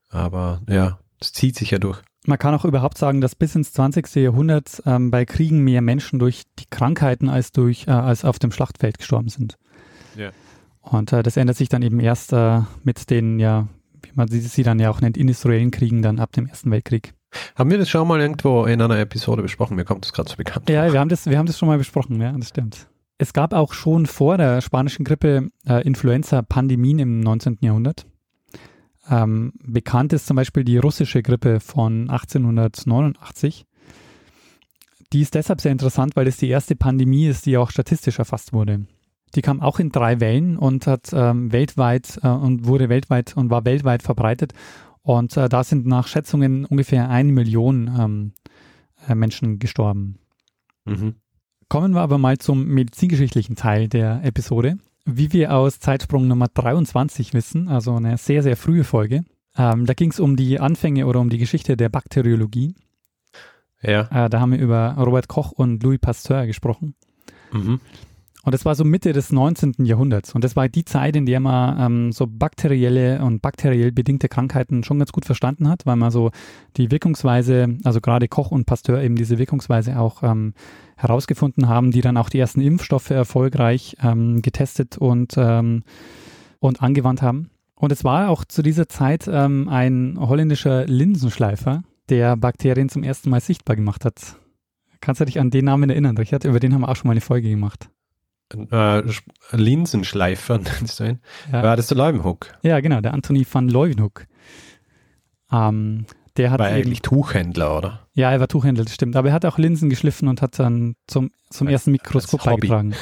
Aber 0.10 0.62
ja, 0.68 1.00
es 1.22 1.34
zieht 1.34 1.56
sich 1.56 1.72
ja 1.72 1.80
durch. 1.80 2.02
Man 2.26 2.40
kann 2.40 2.54
auch 2.56 2.66
überhaupt 2.66 2.98
sagen, 2.98 3.22
dass 3.22 3.36
bis 3.36 3.56
ins 3.56 3.72
20. 3.74 4.16
Jahrhundert 4.16 4.82
ähm, 4.86 5.12
bei 5.12 5.24
Kriegen 5.26 5.64
mehr 5.64 5.82
Menschen 5.82 6.20
durch 6.20 6.44
die 6.60 6.66
Krankheiten 6.70 7.30
als 7.30 7.52
durch 7.52 7.88
äh, 7.88 7.92
als 7.92 8.26
auf 8.26 8.40
dem 8.40 8.52
Schlachtfeld 8.52 8.98
gestorben 8.98 9.30
sind. 9.30 9.58
Ja. 10.18 10.32
Und 10.82 11.14
äh, 11.14 11.24
das 11.24 11.38
ändert 11.38 11.58
sich 11.58 11.70
dann 11.70 11.84
eben 11.84 12.00
erst 12.00 12.34
äh, 12.34 12.62
mit 12.84 13.10
den, 13.10 13.40
ja, 13.40 13.68
wie 14.02 14.12
man 14.16 14.28
sie, 14.28 14.64
dann 14.64 14.80
ja 14.80 14.90
auch 14.90 15.02
nennt, 15.02 15.18
industriellen 15.18 15.72
Kriegen 15.72 16.02
dann 16.02 16.20
ab 16.20 16.32
dem 16.32 16.48
Ersten 16.48 16.72
Weltkrieg. 16.72 17.14
Haben 17.56 17.72
wir 17.72 17.78
das 17.78 17.90
schon 17.90 18.08
mal 18.08 18.20
irgendwo 18.20 18.66
in 18.66 18.82
einer 18.82 19.00
Episode 19.00 19.42
besprochen? 19.42 19.76
Mir 19.76 19.86
kommt 19.86 20.06
das 20.06 20.14
gerade 20.14 20.30
so 20.30 20.38
bekannt. 20.38 20.70
Ja, 20.70 20.92
wir 20.92 21.00
haben, 21.00 21.10
das, 21.10 21.26
wir 21.26 21.38
haben 21.38 21.46
das 21.46 21.58
schon 21.58 21.68
mal 21.68 21.78
besprochen, 21.78 22.20
ja, 22.22 22.32
das 22.32 22.50
stimmt. 22.50 22.88
Es 23.18 23.34
gab 23.34 23.54
auch 23.54 23.74
schon 23.74 24.06
vor 24.06 24.38
der 24.38 24.62
spanischen 24.62 25.04
Grippe 25.04 25.50
äh, 25.68 25.82
Influenza-Pandemien 25.86 27.00
im 27.00 27.20
19. 27.20 27.58
Jahrhundert. 27.62 28.06
Ähm, 29.10 29.54
bekannt 29.64 30.14
ist 30.14 30.28
zum 30.28 30.36
Beispiel 30.36 30.64
die 30.64 30.78
russische 30.78 31.24
Grippe 31.24 31.60
von 31.60 32.10
1889. 32.10 33.66
Die 35.14 35.22
ist 35.22 35.36
deshalb 35.36 35.62
sehr 35.62 35.72
interessant, 35.72 36.16
weil 36.16 36.28
es 36.28 36.38
die 36.38 36.50
erste 36.50 36.76
Pandemie 36.76 37.28
ist, 37.28 37.46
die 37.46 37.58
auch 37.58 37.72
statistisch 37.72 38.20
erfasst 38.20 38.54
wurde. 38.54 38.86
Die 39.38 39.42
kam 39.44 39.62
auch 39.62 39.80
in 39.80 39.92
drei 39.92 40.20
Wellen 40.20 40.58
und 40.58 40.88
hat 40.88 41.12
ähm, 41.14 41.54
weltweit 41.54 42.20
äh, 42.24 42.28
und 42.28 42.66
wurde 42.66 42.90
weltweit 42.90 43.38
und 43.38 43.50
war 43.52 43.64
weltweit 43.66 44.02
verbreitet 44.02 44.54
und 45.08 45.38
äh, 45.38 45.48
da 45.48 45.64
sind 45.64 45.86
nach 45.86 46.06
Schätzungen 46.06 46.66
ungefähr 46.66 47.10
eine 47.10 47.32
Million 47.32 47.90
ähm, 47.98 48.34
äh, 49.08 49.16
Menschen 49.16 49.58
gestorben. 49.58 50.20
Mhm. 50.84 51.16
Kommen 51.70 51.94
wir 51.94 52.02
aber 52.02 52.18
mal 52.18 52.40
zum 52.40 52.66
medizingeschichtlichen 52.66 53.56
Teil 53.56 53.88
der 53.88 54.22
Episode. 54.26 54.80
Wie 55.06 55.32
wir 55.32 55.54
aus 55.54 55.80
Zeitsprung 55.80 56.28
Nummer 56.28 56.50
23 56.50 57.34
wissen, 57.34 57.70
also 57.70 57.96
eine 57.96 58.18
sehr, 58.18 58.44
sehr 58.44 58.58
frühe 58.58 58.84
Folge, 58.84 59.24
ähm, 59.56 59.86
da 59.86 59.94
ging 59.94 60.12
es 60.12 60.20
um 60.20 60.36
die 60.36 60.60
Anfänge 60.60 61.06
oder 61.06 61.22
um 61.22 61.30
die 61.30 61.38
Geschichte 61.38 61.78
der 61.78 61.88
Bakteriologie. 61.88 62.76
Ja. 63.82 64.26
Äh, 64.26 64.30
da 64.30 64.42
haben 64.42 64.52
wir 64.52 64.60
über 64.60 64.96
Robert 64.98 65.30
Koch 65.30 65.54
und 65.54 65.82
Louis 65.84 66.00
Pasteur 66.00 66.46
gesprochen. 66.48 66.96
Mhm. 67.54 67.80
Und 68.48 68.54
das 68.54 68.64
war 68.64 68.76
so 68.76 68.86
Mitte 68.86 69.12
des 69.12 69.34
19. 69.34 69.74
Jahrhunderts. 69.84 70.34
Und 70.34 70.42
das 70.42 70.56
war 70.56 70.70
die 70.70 70.86
Zeit, 70.86 71.18
in 71.18 71.26
der 71.26 71.42
man 71.42 71.78
ähm, 71.82 72.12
so 72.14 72.28
bakterielle 72.28 73.22
und 73.22 73.42
bakteriell 73.42 73.92
bedingte 73.92 74.30
Krankheiten 74.30 74.86
schon 74.86 75.00
ganz 75.00 75.12
gut 75.12 75.26
verstanden 75.26 75.68
hat, 75.68 75.86
weil 75.86 75.98
man 75.98 76.12
so 76.12 76.32
die 76.78 76.90
Wirkungsweise, 76.90 77.76
also 77.84 78.00
gerade 78.00 78.30
Koch 78.30 78.52
und 78.52 78.64
Pasteur 78.66 79.04
eben 79.04 79.18
diese 79.18 79.38
Wirkungsweise 79.38 80.00
auch 80.00 80.24
ähm, 80.24 80.54
herausgefunden 80.96 81.68
haben, 81.68 81.92
die 81.92 82.00
dann 82.00 82.16
auch 82.16 82.30
die 82.30 82.40
ersten 82.40 82.62
Impfstoffe 82.62 83.10
erfolgreich 83.10 83.98
ähm, 84.02 84.42
getestet 84.42 84.98
und, 84.98 85.34
ähm, 85.36 85.84
und 86.60 86.82
angewandt 86.82 87.22
haben. 87.22 87.50
Und 87.76 87.92
es 87.92 88.06
war 88.06 88.30
auch 88.30 88.46
zu 88.46 88.62
dieser 88.62 88.88
Zeit 88.88 89.30
ähm, 89.30 89.68
ein 89.68 90.16
holländischer 90.18 90.86
Linsenschleifer, 90.86 91.84
der 92.08 92.38
Bakterien 92.38 92.88
zum 92.88 93.04
ersten 93.04 93.30
Mal 93.30 93.42
sichtbar 93.42 93.76
gemacht 93.76 94.06
hat. 94.06 94.38
Kannst 95.02 95.20
du 95.20 95.26
dich 95.26 95.38
an 95.38 95.50
den 95.50 95.66
Namen 95.66 95.90
erinnern, 95.90 96.18
Richard? 96.18 96.46
Über 96.46 96.62
den 96.62 96.74
haben 96.74 96.80
wir 96.84 96.88
auch 96.88 96.96
schon 96.96 97.10
mal 97.10 97.12
eine 97.12 97.20
Folge 97.20 97.50
gemacht. 97.50 97.90
Äh, 98.72 99.04
Linsenschleifer 99.52 100.58
nennst 100.80 101.00
du 101.00 101.06
ihn. 101.06 101.20
Ja. 101.52 101.64
War 101.64 101.76
das 101.76 101.88
der 101.88 101.98
Leuwenhoek? 101.98 102.58
Ja, 102.62 102.80
genau, 102.80 103.02
der 103.02 103.14
Anthony 103.14 103.46
van 103.50 103.70
Leuwenhoek. 103.70 104.26
Ähm, 105.52 106.06
der 106.38 106.52
hat 106.52 106.60
War 106.60 106.68
eigentlich 106.68 107.02
Tuchhändler, 107.02 107.78
oder? 107.78 108.08
ja, 108.14 108.32
er 108.32 108.40
war 108.40 108.48
Tuchhändler, 108.48 108.84
das 108.84 108.94
stimmt. 108.94 109.16
Aber 109.16 109.30
er 109.30 109.34
hat 109.34 109.46
auch 109.46 109.58
Linsen 109.58 109.90
geschliffen 109.90 110.28
und 110.28 110.42
hat 110.42 110.60
dann 110.60 110.96
zum, 111.08 111.32
zum 111.50 111.68
ersten 111.68 111.92
Mikroskop 111.92 112.44
beigetragen. 112.44 112.94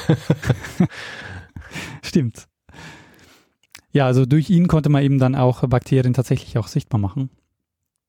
stimmt. 2.02 2.46
Ja, 3.92 4.06
also 4.06 4.26
durch 4.26 4.50
ihn 4.50 4.68
konnte 4.68 4.88
man 4.88 5.02
eben 5.02 5.18
dann 5.18 5.34
auch 5.34 5.66
Bakterien 5.68 6.14
tatsächlich 6.14 6.58
auch 6.58 6.66
sichtbar 6.66 7.00
machen. 7.00 7.30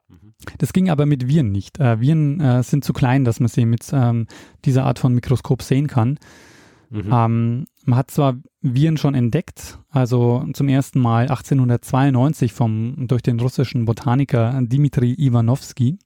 Mhm. 0.08 0.34
Das 0.58 0.74
ging 0.74 0.89
aber 0.89 1.06
mit 1.06 1.27
Viren 1.27 1.51
nicht. 1.51 1.79
Äh, 1.79 2.00
Viren 2.00 2.39
äh, 2.39 2.63
sind 2.63 2.84
zu 2.84 2.94
klein, 2.94 3.25
dass 3.25 3.39
man 3.39 3.50
sie 3.50 3.65
mit 3.65 3.86
ähm, 3.91 4.27
dieser 4.65 4.86
Art 4.86 5.00
von 5.00 5.13
Mikroskop 5.13 5.62
sehen 5.62 5.88
kann. 5.88 6.20
Mhm. 6.89 7.10
Ähm, 7.12 7.65
man 7.86 8.00
hat 8.00 8.12
zwar 8.12 8.36
Viren 8.62 8.98
schon 8.98 9.15
entdeckt, 9.15 9.79
also 9.89 10.46
zum 10.53 10.70
ersten 10.70 11.00
Mal 11.00 11.24
1892 11.24 12.53
vom, 12.53 13.08
durch 13.08 13.22
den 13.22 13.39
russischen 13.39 13.86
Botaniker 13.86 14.60
Dimitri 14.62 15.13
Ivanovsky, 15.17 15.98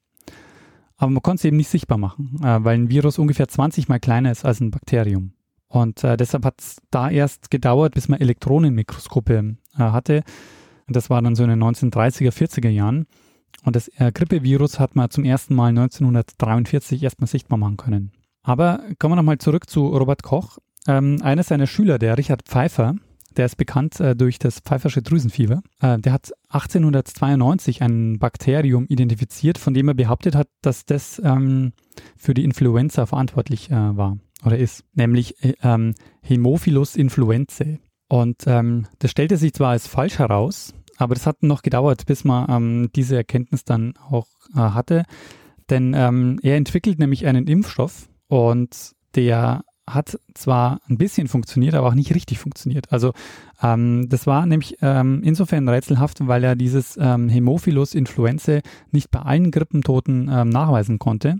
aber 0.97 1.11
man 1.11 1.23
konnte 1.23 1.41
es 1.41 1.45
eben 1.45 1.57
nicht 1.57 1.69
sichtbar 1.69 1.97
machen, 1.97 2.39
äh, 2.43 2.63
weil 2.63 2.77
ein 2.77 2.89
Virus 2.89 3.17
ungefähr 3.17 3.47
20 3.47 3.87
mal 3.89 3.99
kleiner 3.99 4.31
ist 4.31 4.45
als 4.45 4.59
ein 4.59 4.71
Bakterium. 4.71 5.33
Und 5.67 6.03
äh, 6.03 6.17
deshalb 6.17 6.45
hat 6.45 6.59
es 6.59 6.77
da 6.91 7.09
erst 7.09 7.49
gedauert, 7.49 7.93
bis 7.95 8.09
man 8.09 8.19
Elektronenmikroskope 8.19 9.55
äh, 9.75 9.77
hatte. 9.77 10.21
Das 10.87 11.09
war 11.09 11.21
dann 11.21 11.35
so 11.35 11.43
in 11.43 11.49
den 11.49 11.63
1930er, 11.63 12.31
40er 12.31 12.69
Jahren. 12.69 13.07
Und 13.63 13.75
das 13.75 13.87
äh, 13.95 14.11
Grippevirus 14.11 14.79
hat 14.79 14.95
man 14.95 15.09
zum 15.09 15.23
ersten 15.23 15.55
Mal 15.55 15.69
1943 15.69 17.01
erstmal 17.01 17.27
sichtbar 17.27 17.57
machen 17.57 17.77
können. 17.77 18.11
Aber 18.43 18.83
kommen 18.99 19.13
wir 19.13 19.15
nochmal 19.15 19.37
zurück 19.37 19.69
zu 19.69 19.87
Robert 19.87 20.23
Koch. 20.23 20.57
Ähm, 20.87 21.19
einer 21.21 21.43
seiner 21.43 21.67
Schüler, 21.67 21.99
der 21.99 22.17
Richard 22.17 22.43
Pfeiffer, 22.43 22.95
der 23.37 23.45
ist 23.45 23.55
bekannt 23.55 23.99
äh, 23.99 24.15
durch 24.15 24.39
das 24.39 24.59
Pfeiffersche 24.59 25.01
Drüsenfieber, 25.01 25.61
äh, 25.79 25.99
der 25.99 26.13
hat 26.13 26.31
1892 26.49 27.81
ein 27.81 28.19
Bakterium 28.19 28.85
identifiziert, 28.87 29.57
von 29.57 29.73
dem 29.73 29.87
er 29.87 29.93
behauptet 29.93 30.35
hat, 30.35 30.47
dass 30.61 30.85
das 30.85 31.21
ähm, 31.23 31.73
für 32.17 32.33
die 32.33 32.43
Influenza 32.43 33.05
verantwortlich 33.05 33.69
äh, 33.69 33.97
war 33.97 34.17
oder 34.43 34.57
ist, 34.57 34.83
nämlich 34.93 35.43
äh, 35.43 35.53
ähm, 35.63 35.93
Hämophilus 36.21 36.95
influenzae. 36.95 37.79
Und 38.09 38.43
ähm, 38.47 38.87
das 38.99 39.11
stellte 39.11 39.37
sich 39.37 39.53
zwar 39.53 39.69
als 39.69 39.87
falsch 39.87 40.19
heraus, 40.19 40.73
aber 40.97 41.15
das 41.15 41.25
hat 41.25 41.43
noch 41.43 41.61
gedauert, 41.61 42.05
bis 42.05 42.23
man 42.23 42.49
ähm, 42.49 42.89
diese 42.95 43.15
Erkenntnis 43.15 43.63
dann 43.63 43.93
auch 44.09 44.27
äh, 44.53 44.59
hatte. 44.59 45.03
Denn 45.69 45.93
ähm, 45.95 46.37
er 46.43 46.57
entwickelt 46.57 46.99
nämlich 46.99 47.25
einen 47.25 47.47
Impfstoff 47.47 48.09
und 48.27 48.91
der 49.15 49.63
hat 49.93 50.17
zwar 50.33 50.81
ein 50.89 50.97
bisschen 50.97 51.27
funktioniert, 51.27 51.75
aber 51.75 51.87
auch 51.87 51.93
nicht 51.93 52.13
richtig 52.13 52.39
funktioniert. 52.39 52.91
Also 52.91 53.13
ähm, 53.61 54.07
das 54.09 54.27
war 54.27 54.45
nämlich 54.45 54.77
ähm, 54.81 55.21
insofern 55.23 55.67
rätselhaft, 55.67 56.27
weil 56.27 56.43
er 56.43 56.55
dieses 56.55 56.97
ähm, 56.97 57.29
Hämophilus 57.29 57.93
influenzae 57.95 58.61
nicht 58.91 59.11
bei 59.11 59.19
allen 59.19 59.51
Grippentoten 59.51 60.29
ähm, 60.31 60.49
nachweisen 60.49 60.99
konnte. 60.99 61.37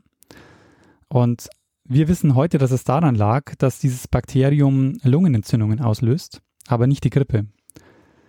Und 1.08 1.50
wir 1.84 2.08
wissen 2.08 2.36
heute, 2.36 2.58
dass 2.58 2.72
es 2.72 2.84
daran 2.84 3.16
lag, 3.16 3.54
dass 3.58 3.80
dieses 3.80 4.08
Bakterium 4.08 4.98
Lungenentzündungen 5.04 5.82
auslöst, 5.82 6.42
aber 6.68 6.88
nicht 6.88 7.04
die 7.04 7.10
Grippe. 7.10 7.48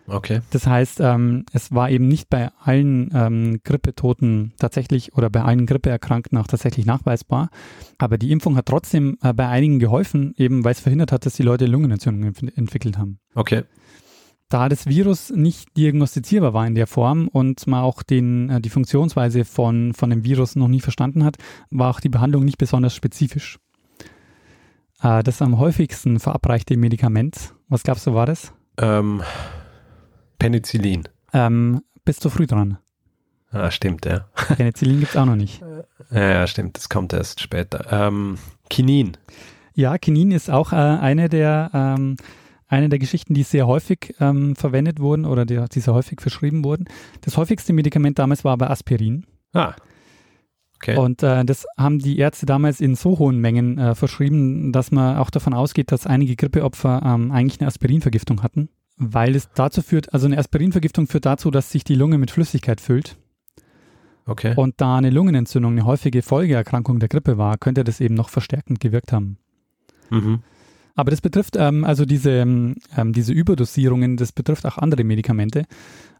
Okay. 0.08 0.40
Das 0.50 0.66
heißt, 0.66 1.00
ähm, 1.00 1.46
es 1.52 1.72
war 1.72 1.88
eben 1.88 2.08
nicht 2.08 2.28
bei 2.28 2.50
allen 2.62 3.10
ähm, 3.14 3.60
Grippetoten 3.62 4.52
tatsächlich 4.58 5.14
oder 5.14 5.30
bei 5.30 5.42
allen 5.42 5.64
Grippeerkrankten 5.64 6.36
auch 6.38 6.48
tatsächlich 6.48 6.86
nachweisbar. 6.86 7.50
Aber 7.98 8.18
die 8.18 8.32
Impfung 8.32 8.56
hat 8.56 8.66
trotzdem 8.66 9.16
äh, 9.22 9.32
bei 9.32 9.46
einigen 9.46 9.78
geholfen, 9.78 10.34
eben 10.36 10.64
weil 10.64 10.72
es 10.72 10.80
verhindert 10.80 11.12
hat, 11.12 11.24
dass 11.24 11.34
die 11.34 11.44
Leute 11.44 11.66
Lungenentzündungen 11.66 12.34
ent- 12.34 12.58
entwickelt 12.58 12.98
haben. 12.98 13.20
Okay. 13.34 13.62
Da 14.48 14.68
das 14.68 14.86
Virus 14.86 15.30
nicht 15.30 15.76
diagnostizierbar 15.78 16.52
war 16.52 16.66
in 16.66 16.74
der 16.74 16.86
Form 16.86 17.28
und 17.28 17.66
man 17.66 17.82
auch 17.82 18.02
den, 18.02 18.50
äh, 18.50 18.60
die 18.60 18.70
Funktionsweise 18.70 19.44
von, 19.44 19.94
von 19.94 20.10
dem 20.10 20.24
Virus 20.24 20.56
noch 20.56 20.68
nie 20.68 20.80
verstanden 20.80 21.24
hat, 21.24 21.36
war 21.70 21.88
auch 21.90 22.00
die 22.00 22.10
Behandlung 22.10 22.44
nicht 22.44 22.58
besonders 22.58 22.94
spezifisch. 22.94 23.60
Äh, 25.00 25.22
das 25.22 25.40
am 25.40 25.58
häufigsten 25.58 26.18
verabreichte 26.18 26.76
Medikament, 26.76 27.54
was 27.68 27.84
glaubst 27.84 28.06
du 28.06 28.14
war 28.14 28.26
das? 28.26 28.52
Ähm, 28.78 29.22
Penicillin. 30.42 31.04
Ähm, 31.32 31.82
bist 32.04 32.24
du 32.24 32.28
früh 32.28 32.46
dran. 32.46 32.78
Ah, 33.52 33.70
stimmt, 33.70 34.06
ja. 34.06 34.26
Penicillin 34.56 35.00
gibt's 35.00 35.16
auch 35.16 35.26
noch 35.26 35.36
nicht. 35.36 35.62
Ja, 36.10 36.30
ja, 36.30 36.46
stimmt, 36.46 36.76
das 36.76 36.88
kommt 36.88 37.12
erst 37.12 37.40
später. 37.40 37.86
Ähm, 37.92 38.38
Kinin. 38.68 39.16
Ja, 39.74 39.98
Kinin 39.98 40.32
ist 40.32 40.50
auch 40.50 40.72
äh, 40.72 40.76
eine 40.76 41.28
der 41.28 41.70
ähm, 41.72 42.16
eine 42.66 42.88
der 42.88 42.98
Geschichten, 42.98 43.34
die 43.34 43.42
sehr 43.42 43.66
häufig 43.66 44.14
ähm, 44.18 44.56
verwendet 44.56 44.98
wurden 44.98 45.26
oder 45.26 45.44
die, 45.44 45.62
die 45.70 45.80
sehr 45.80 45.94
häufig 45.94 46.20
verschrieben 46.20 46.64
wurden. 46.64 46.86
Das 47.20 47.36
häufigste 47.36 47.72
Medikament 47.74 48.18
damals 48.18 48.44
war 48.44 48.54
aber 48.54 48.70
Aspirin. 48.70 49.26
Ah. 49.52 49.74
Okay. 50.76 50.96
Und 50.96 51.22
äh, 51.22 51.44
das 51.44 51.66
haben 51.78 51.98
die 52.00 52.18
Ärzte 52.18 52.46
damals 52.46 52.80
in 52.80 52.96
so 52.96 53.18
hohen 53.18 53.38
Mengen 53.38 53.78
äh, 53.78 53.94
verschrieben, 53.94 54.72
dass 54.72 54.90
man 54.90 55.18
auch 55.18 55.30
davon 55.30 55.54
ausgeht, 55.54 55.92
dass 55.92 56.06
einige 56.06 56.34
Grippeopfer 56.34 57.02
ähm, 57.04 57.30
eigentlich 57.30 57.60
eine 57.60 57.68
Aspirinvergiftung 57.68 58.42
hatten, 58.42 58.70
weil 58.96 59.34
es 59.34 59.48
dazu 59.54 59.82
führt, 59.82 60.12
also 60.12 60.26
eine 60.26 60.38
Aspirinvergiftung 60.38 61.06
führt 61.06 61.26
dazu, 61.26 61.50
dass 61.50 61.70
sich 61.70 61.84
die 61.84 61.94
Lunge 61.94 62.18
mit 62.18 62.30
Flüssigkeit 62.30 62.80
füllt. 62.80 63.16
okay. 64.26 64.54
Und 64.56 64.80
da 64.80 64.96
eine 64.96 65.10
Lungenentzündung 65.10 65.72
eine 65.72 65.84
häufige 65.84 66.22
Folgeerkrankung 66.22 67.00
der 67.00 67.08
Grippe 67.08 67.38
war, 67.38 67.58
könnte 67.58 67.84
das 67.84 68.00
eben 68.00 68.14
noch 68.14 68.28
verstärkend 68.28 68.80
gewirkt 68.80 69.12
haben. 69.12 69.38
Mhm. 70.10 70.42
Aber 70.94 71.10
das 71.10 71.20
betrifft 71.20 71.56
ähm, 71.56 71.84
also 71.84 72.04
diese, 72.04 72.30
ähm, 72.32 72.76
diese 73.12 73.32
Überdosierungen, 73.32 74.16
das 74.16 74.32
betrifft 74.32 74.66
auch 74.66 74.78
andere 74.78 75.04
Medikamente. 75.04 75.64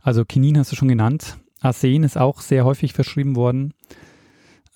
Also 0.01 0.25
Kinin 0.25 0.59
hast 0.59 0.73
du 0.73 0.77
schon 0.77 0.89
genannt. 0.89 1.39
Arsen 1.61 2.05
ist 2.05 2.19
auch 2.19 2.41
sehr 2.41 2.65
häufig 2.65 2.93
verschrieben 2.93 3.37
worden. 3.37 3.75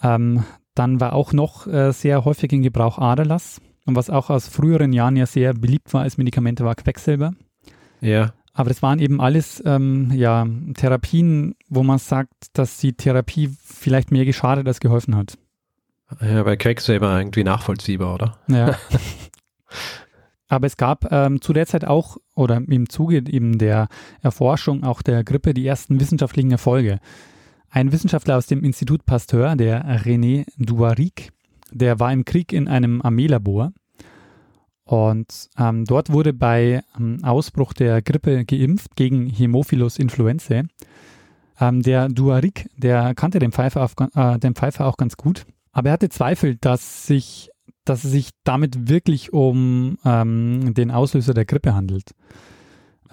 Ähm, 0.03 0.45
dann 0.75 1.01
war 1.01 1.15
auch 1.15 1.33
noch 1.33 1.67
äh, 1.67 1.93
sehr 1.93 2.25
häufig 2.25 2.53
in 2.53 2.63
Gebrauch 2.63 2.99
Aderlass. 2.99 3.61
Und 3.87 3.97
was 3.97 4.11
auch 4.11 4.31
aus 4.31 4.49
früheren 4.49 4.93
Jahren 4.93 5.17
ja 5.17 5.27
sehr 5.27 5.55
beliebt 5.55 5.95
war 5.95 6.03
als 6.03 6.19
Medikamente, 6.19 6.65
war 6.65 6.75
Quecksilber. 6.75 7.33
Ja. 8.01 8.33
Aber 8.53 8.71
das 8.71 8.83
waren 8.83 8.99
eben 8.99 9.21
alles 9.21 9.63
ähm, 9.67 10.11
ja, 10.15 10.47
Therapien, 10.75 11.55
wo 11.69 11.83
man 11.83 11.99
sagt, 11.99 12.33
dass 12.55 12.79
die 12.79 12.95
Therapie 12.95 13.55
vielleicht 13.63 14.11
mehr 14.11 14.25
geschadet 14.25 14.67
als 14.67 14.81
geholfen 14.81 15.15
hat. 15.15 15.37
Ja, 16.21 16.43
bei 16.43 16.57
Quecksilber 16.57 17.19
irgendwie 17.19 17.45
nachvollziehbar, 17.45 18.15
oder? 18.15 18.39
Ja. 18.49 18.77
Aber 20.49 20.67
es 20.67 20.77
gab 20.77 21.11
ähm, 21.13 21.41
zu 21.41 21.53
der 21.53 21.67
Zeit 21.67 21.85
auch 21.85 22.17
oder 22.35 22.57
im 22.57 22.89
Zuge 22.89 23.17
eben 23.27 23.59
der 23.59 23.89
Erforschung 24.23 24.85
auch 24.85 25.03
der 25.03 25.25
Grippe 25.25 25.55
die 25.55 25.67
ersten 25.67 26.01
wissenschaftlichen 26.01 26.53
Erfolge. 26.53 27.01
Ein 27.69 27.93
Wissenschaftler 27.93 28.37
aus 28.37 28.47
dem 28.47 28.63
Institut 28.63 29.05
Pasteur, 29.07 29.57
der 29.57 29.85
René 30.05 30.47
Duaric, 30.57 31.33
der 31.73 31.99
war 31.99 32.13
im 32.13 32.25
Krieg 32.25 32.53
in 32.53 32.69
einem 32.69 33.03
Armeelabor 33.03 33.73
und 34.87 35.51
ähm, 35.59 35.85
dort 35.85 36.13
wurde 36.13 36.33
bei 36.33 36.83
ähm, 36.99 37.19
Ausbruch 37.23 37.73
der 37.73 38.03
Grippe 38.03 38.45
geimpft 38.45 38.97
gegen 38.97 39.29
Hämophilus 39.29 39.99
influenzae. 39.99 40.65
Ähm, 41.61 41.83
der 41.83 42.09
Duaric, 42.09 42.71
der 42.77 43.15
kannte 43.15 43.39
den 43.39 43.53
Pfeifer, 43.53 43.83
auf, 43.83 43.95
äh, 44.15 44.39
den 44.39 44.55
Pfeifer 44.55 44.87
auch 44.87 44.97
ganz 44.97 45.17
gut, 45.17 45.45
aber 45.73 45.91
er 45.91 45.93
hatte 45.95 46.09
Zweifel, 46.09 46.57
dass 46.57 47.07
sich 47.07 47.51
dass 47.85 48.03
es 48.03 48.11
sich 48.11 48.31
damit 48.43 48.89
wirklich 48.89 49.33
um 49.33 49.97
ähm, 50.05 50.75
den 50.75 50.91
Auslöser 50.91 51.35
der 51.35 51.45
Grippe 51.45 51.73
handelt. 51.73 52.17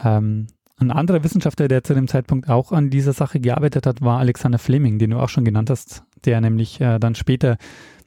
Ähm, 0.03 0.47
ein 0.77 0.89
anderer 0.89 1.23
Wissenschaftler, 1.23 1.67
der 1.67 1.83
zu 1.83 1.93
dem 1.93 2.07
Zeitpunkt 2.07 2.49
auch 2.49 2.71
an 2.71 2.89
dieser 2.89 3.13
Sache 3.13 3.39
gearbeitet 3.39 3.85
hat, 3.85 4.01
war 4.01 4.17
Alexander 4.17 4.57
Fleming, 4.57 4.97
den 4.97 5.11
du 5.11 5.19
auch 5.19 5.29
schon 5.29 5.45
genannt 5.45 5.69
hast, 5.69 6.03
der 6.25 6.41
nämlich 6.41 6.81
äh, 6.81 6.97
dann 6.97 7.13
später 7.13 7.57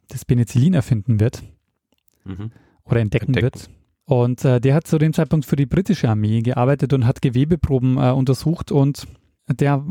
das 0.09 0.25
Penicillin 0.25 0.75
erfinden 0.75 1.21
wird 1.21 1.45
Mhm. 2.27 2.51
Oder 2.87 3.01
entdecken, 3.01 3.35
Entdecken. 3.35 3.45
wird. 3.45 3.71
Und 4.05 4.45
äh, 4.45 4.61
der 4.61 4.75
hat 4.75 4.87
zu 4.87 4.99
dem 4.99 5.13
Zeitpunkt 5.13 5.47
für 5.47 5.57
die 5.57 5.67
britische 5.67 6.09
Armee 6.09 6.41
gearbeitet 6.43 6.93
und 6.93 7.07
hat 7.07 7.23
Gewebeproben 7.23 7.97
äh, 7.97 8.11
untersucht 8.11 8.71
und 8.71 9.07
der 9.49 9.85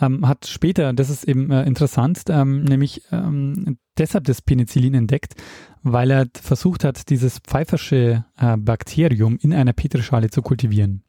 ähm, 0.00 0.26
hat 0.26 0.46
später, 0.46 0.92
das 0.92 1.10
ist 1.10 1.24
eben 1.24 1.50
äh, 1.50 1.64
interessant, 1.64 2.22
ähm, 2.28 2.64
nämlich 2.64 3.02
ähm, 3.12 3.78
deshalb 3.98 4.24
das 4.24 4.42
Penicillin 4.42 4.94
entdeckt, 4.94 5.34
weil 5.82 6.10
er 6.10 6.26
versucht 6.40 6.84
hat, 6.84 7.10
dieses 7.10 7.38
pfeifersche 7.38 8.24
äh, 8.38 8.56
Bakterium 8.56 9.38
in 9.40 9.52
einer 9.52 9.72
Petrischale 9.72 10.30
zu 10.30 10.42
kultivieren. 10.42 11.02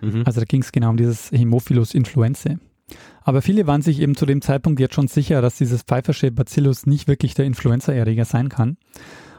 Mhm. 0.00 0.22
Also 0.24 0.40
da 0.40 0.44
ging 0.44 0.62
es 0.62 0.72
genau 0.72 0.90
um 0.90 0.96
dieses 0.96 1.30
Hämophilus 1.30 1.94
influenzae. 1.94 2.58
Aber 3.22 3.42
viele 3.42 3.66
waren 3.66 3.82
sich 3.82 4.00
eben 4.00 4.16
zu 4.16 4.26
dem 4.26 4.42
Zeitpunkt 4.42 4.78
jetzt 4.78 4.94
schon 4.94 5.08
sicher, 5.08 5.42
dass 5.42 5.56
dieses 5.56 5.82
pfeifersche 5.82 6.30
Bacillus 6.30 6.86
nicht 6.86 7.08
wirklich 7.08 7.34
der 7.34 7.44
Influenza-Erreger 7.44 8.24
sein 8.24 8.48
kann. 8.48 8.76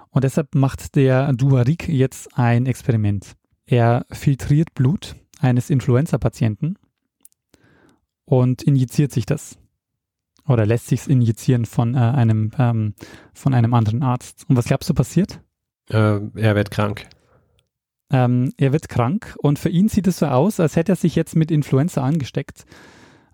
Und 0.09 0.23
deshalb 0.23 0.55
macht 0.55 0.95
der 0.95 1.33
Duarik 1.33 1.87
jetzt 1.87 2.37
ein 2.37 2.65
Experiment. 2.65 3.35
Er 3.65 4.05
filtriert 4.11 4.73
Blut 4.73 5.15
eines 5.39 5.69
Influenza-Patienten 5.69 6.77
und 8.25 8.63
injiziert 8.63 9.11
sich 9.11 9.25
das. 9.25 9.57
Oder 10.47 10.65
lässt 10.65 10.87
sich 10.87 11.01
es 11.01 11.07
injizieren 11.07 11.65
von 11.65 11.93
äh, 11.95 11.97
einem 11.97 12.51
ähm, 12.57 12.93
von 13.33 13.53
einem 13.53 13.73
anderen 13.73 14.01
Arzt. 14.01 14.45
Und 14.47 14.55
was 14.55 14.65
glaubst 14.65 14.89
du 14.89 14.93
passiert? 14.93 15.41
Äh, 15.89 16.19
er 16.35 16.55
wird 16.55 16.71
krank. 16.71 17.05
Ähm, 18.09 18.53
er 18.57 18.71
wird 18.71 18.87
krank 18.87 19.35
und 19.41 19.59
für 19.59 19.69
ihn 19.69 19.89
sieht 19.89 20.07
es 20.07 20.19
so 20.19 20.27
aus, 20.27 20.61
als 20.61 20.77
hätte 20.77 20.93
er 20.93 20.95
sich 20.95 21.15
jetzt 21.15 21.35
mit 21.35 21.51
Influenza 21.51 22.01
angesteckt. 22.01 22.65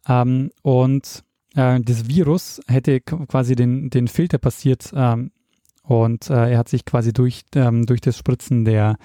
Ähm, 0.08 0.50
und 0.63 1.24
äh, 1.56 1.80
das 1.80 2.08
Virus 2.08 2.60
hätte 2.68 3.00
quasi 3.01 3.56
den, 3.56 3.92
den 3.92 4.08
Filter 4.08 4.39
passiert 4.39 4.92
ähm, 4.96 5.32
und 5.84 6.30
äh, 6.30 6.52
er 6.52 6.58
hat 6.58 6.70
sich 6.70 6.86
quasi 6.86 7.13
durch, 7.13 7.44
ähm, 7.56 7.86
durch 7.86 8.02
das 8.02 8.18
Spritzen 8.18 8.66
der, 8.66 8.98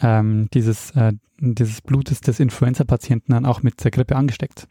ähm, 0.00 0.48
dieses, 0.54 0.92
äh, 0.92 1.12
dieses 1.38 1.82
Blutes 1.82 2.20
des 2.20 2.40
Influenza-Patienten 2.40 3.32
dann 3.32 3.44
auch 3.44 3.62
mit 3.62 3.82
der 3.84 3.90
Grippe 3.90 4.16
angesteckt. 4.16 4.68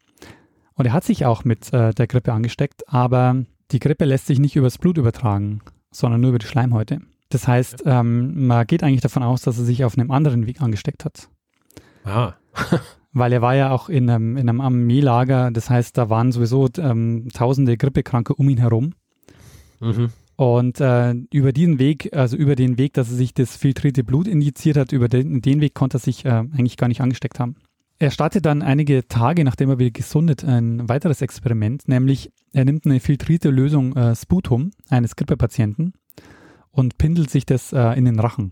Und 0.76 0.86
er 0.86 0.94
hat 0.94 1.04
sich 1.04 1.26
auch 1.26 1.44
mit 1.44 1.72
äh, 1.74 1.94
der 1.94 2.08
Grippe 2.08 2.34
angesteckt, 2.34 2.88
aber 2.88 3.44
die 3.72 3.80
Grippe 3.80 4.06
lässt 4.06 4.28
sich 4.28 4.40
nicht 4.40 4.56
übers 4.56 4.78
Blut 4.78 4.98
übertragen, 4.98 5.62
sondern 5.92 6.22
nur 6.22 6.30
über 6.30 6.40
die 6.40 6.48
Schleimhäute. 6.48 7.02
Das 7.30 7.48
heißt, 7.48 7.84
ähm, 7.86 8.48
man 8.48 8.66
geht 8.68 8.84
eigentlich 8.84 9.02
davon 9.02 9.24
aus, 9.24 9.42
dass 9.42 9.58
er 9.58 9.66
sich 9.66 9.84
auf 9.84 9.98
einem 9.98 10.12
anderen 10.12 10.48
Weg 10.48 10.62
angesteckt 10.62 11.06
hat. 11.06 11.30
Ah. 12.04 12.34
Weil 13.14 13.34
er 13.34 13.42
war 13.42 13.56
ja 13.56 13.72
auch 13.72 13.90
in 13.90 14.10
einem, 14.10 14.38
in 14.38 14.48
einem 14.50 14.62
Armeelager, 14.62 15.50
das 15.52 15.70
heißt, 15.70 15.98
da 15.98 16.10
waren 16.10 16.32
sowieso 16.32 16.68
ähm, 16.78 17.30
tausende 17.34 17.78
Grippekranke 17.78 18.36
um 18.36 18.50
ihn 18.50 18.58
herum. 18.58 18.94
Mhm. 19.80 20.12
Und 20.36 20.82
äh, 20.82 21.14
über 21.32 21.54
diesen 21.54 21.80
Weg, 21.80 22.14
also 22.14 22.36
über 22.36 22.56
den 22.56 22.78
Weg, 22.78 22.94
dass 22.94 23.10
er 23.10 23.16
sich 23.16 23.34
das 23.34 23.56
filtrierte 23.56 24.04
Blut 24.04 24.28
injiziert 24.28 24.76
hat, 24.76 24.92
über 24.92 25.08
den, 25.08 25.42
den 25.42 25.62
Weg 25.62 25.74
konnte 25.74 25.98
er 25.98 26.02
sich 26.02 26.26
äh, 26.26 26.30
eigentlich 26.30 26.78
gar 26.78 26.88
nicht 26.88 27.02
angesteckt 27.02 27.40
haben. 27.40 27.56
Er 27.98 28.12
startet 28.12 28.46
dann 28.46 28.62
einige 28.62 29.08
Tage, 29.08 29.46
nachdem 29.46 29.70
er 29.70 29.80
wieder 29.80 29.92
gesundet, 29.92 30.44
ein 30.44 30.90
weiteres 30.90 31.22
Experiment, 31.22 31.88
nämlich 31.88 32.30
er 32.52 32.66
nimmt 32.66 32.86
eine 32.86 33.00
filtrierte 33.00 33.50
Lösung 33.50 33.96
äh, 33.96 34.14
Sputum 34.16 34.72
eines 34.90 35.16
Grippepatienten 35.16 35.94
und 36.72 36.98
pindelt 36.98 37.30
sich 37.30 37.46
das 37.46 37.72
äh, 37.72 37.98
in 37.98 38.04
den 38.04 38.20
Rachen. 38.20 38.52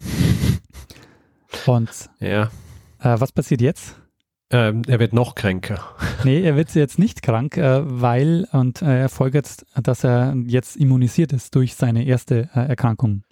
Und 1.66 2.10
ja. 2.18 2.44
äh, 3.00 3.20
was 3.20 3.30
passiert 3.32 3.60
jetzt? 3.60 3.96
Ähm, 4.52 4.82
er 4.86 5.00
wird 5.00 5.14
noch 5.14 5.34
kränker. 5.34 5.80
Nee, 6.24 6.42
er 6.42 6.54
wird 6.54 6.72
jetzt 6.74 6.98
nicht 6.98 7.22
krank, 7.22 7.56
äh, 7.56 7.80
weil, 7.84 8.46
und 8.52 8.80
äh, 8.80 9.00
er 9.00 9.08
folgert, 9.08 9.66
dass 9.74 10.04
er 10.04 10.36
jetzt 10.46 10.76
immunisiert 10.76 11.32
ist 11.32 11.56
durch 11.56 11.74
seine 11.74 12.04
erste 12.04 12.48
äh, 12.54 12.68
Erkrankung. 12.68 13.24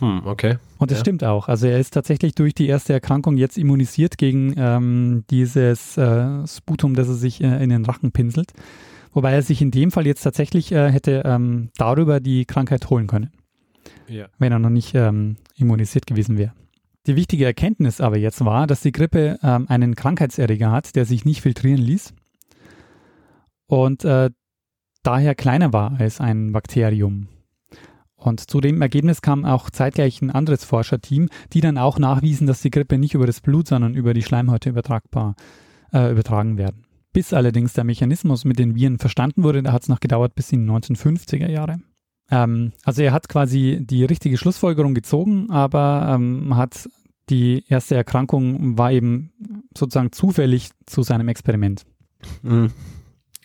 Hm, 0.00 0.22
okay. 0.24 0.56
Und 0.78 0.90
das 0.90 0.98
ja. 0.98 1.02
stimmt 1.02 1.22
auch. 1.22 1.48
Also 1.48 1.66
er 1.66 1.78
ist 1.78 1.92
tatsächlich 1.92 2.34
durch 2.34 2.54
die 2.54 2.66
erste 2.66 2.92
Erkrankung 2.94 3.36
jetzt 3.36 3.58
immunisiert 3.58 4.18
gegen 4.18 4.54
ähm, 4.56 5.24
dieses 5.30 5.96
äh, 5.98 6.46
Sputum, 6.46 6.94
das 6.94 7.08
er 7.08 7.14
sich 7.14 7.42
äh, 7.42 7.62
in 7.62 7.70
den 7.70 7.84
Rachen 7.84 8.12
pinselt. 8.12 8.52
Wobei 9.12 9.32
er 9.32 9.42
sich 9.42 9.60
in 9.60 9.70
dem 9.70 9.90
Fall 9.90 10.06
jetzt 10.06 10.22
tatsächlich 10.22 10.72
äh, 10.72 10.90
hätte 10.90 11.22
ähm, 11.24 11.68
darüber 11.76 12.18
die 12.18 12.46
Krankheit 12.46 12.88
holen 12.88 13.06
können. 13.06 13.30
Ja. 14.08 14.26
Wenn 14.38 14.52
er 14.52 14.58
noch 14.58 14.70
nicht 14.70 14.94
ähm, 14.94 15.36
immunisiert 15.56 16.06
gewesen 16.06 16.38
wäre. 16.38 16.52
Die 17.06 17.16
wichtige 17.16 17.44
Erkenntnis 17.44 18.00
aber 18.00 18.16
jetzt 18.16 18.44
war, 18.44 18.66
dass 18.66 18.80
die 18.80 18.92
Grippe 18.92 19.38
ähm, 19.42 19.66
einen 19.68 19.96
Krankheitserreger 19.96 20.70
hat, 20.70 20.94
der 20.94 21.04
sich 21.04 21.24
nicht 21.24 21.40
filtrieren 21.40 21.80
ließ 21.80 22.14
und 23.72 24.04
äh, 24.04 24.28
daher 25.02 25.34
kleiner 25.34 25.72
war 25.72 25.98
als 25.98 26.20
ein 26.20 26.52
Bakterium. 26.52 27.28
Und 28.16 28.50
zu 28.50 28.60
dem 28.60 28.82
Ergebnis 28.82 29.22
kam 29.22 29.46
auch 29.46 29.70
zeitgleich 29.70 30.20
ein 30.20 30.30
anderes 30.30 30.64
Forscherteam, 30.64 31.30
die 31.54 31.62
dann 31.62 31.78
auch 31.78 31.98
nachwiesen, 31.98 32.46
dass 32.46 32.60
die 32.60 32.70
Grippe 32.70 32.98
nicht 32.98 33.14
über 33.14 33.26
das 33.26 33.40
Blut, 33.40 33.66
sondern 33.66 33.94
über 33.94 34.12
die 34.12 34.22
Schleimhäute 34.22 34.68
übertragbar, 34.68 35.36
äh, 35.90 36.12
übertragen 36.12 36.58
werden. 36.58 36.84
Bis 37.14 37.32
allerdings 37.32 37.72
der 37.72 37.84
Mechanismus 37.84 38.44
mit 38.44 38.58
den 38.58 38.74
Viren 38.74 38.98
verstanden 38.98 39.42
wurde, 39.42 39.62
da 39.62 39.72
hat 39.72 39.82
es 39.82 39.88
noch 39.88 40.00
gedauert 40.00 40.34
bis 40.34 40.52
in 40.52 40.66
die 40.66 40.70
1950er 40.70 41.50
Jahre. 41.50 41.78
Ähm, 42.32 42.72
also 42.82 43.02
er 43.02 43.12
hat 43.12 43.28
quasi 43.28 43.78
die 43.82 44.04
richtige 44.04 44.38
Schlussfolgerung 44.38 44.94
gezogen, 44.94 45.50
aber 45.50 46.14
ähm, 46.14 46.56
hat 46.56 46.88
die 47.28 47.64
erste 47.68 47.94
Erkrankung 47.94 48.78
war 48.78 48.90
eben 48.90 49.32
sozusagen 49.76 50.12
zufällig 50.12 50.70
zu 50.86 51.02
seinem 51.02 51.28
Experiment. 51.28 51.84
Mhm. 52.42 52.72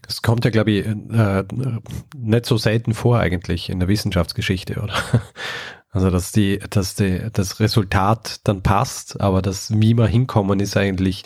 Das 0.02 0.22
kommt 0.22 0.46
ja, 0.46 0.52
glaube 0.52 0.72
ich, 0.72 0.86
äh, 0.86 1.44
nicht 2.16 2.46
so 2.46 2.56
selten 2.56 2.94
vor 2.94 3.20
eigentlich 3.20 3.70
in 3.70 3.80
der 3.80 3.90
Wissenschaftsgeschichte, 3.90 4.82
oder? 4.82 4.96
Also 5.90 6.12
dass 6.12 6.32
die, 6.32 6.60
dass 6.70 6.94
die, 6.94 7.22
das 7.34 7.60
Resultat 7.60 8.42
dann 8.44 8.62
passt, 8.62 9.20
aber 9.20 9.42
das, 9.42 9.72
wie 9.80 9.96
wir 9.96 10.06
hinkommen, 10.06 10.60
ist 10.60 10.78
eigentlich 10.78 11.24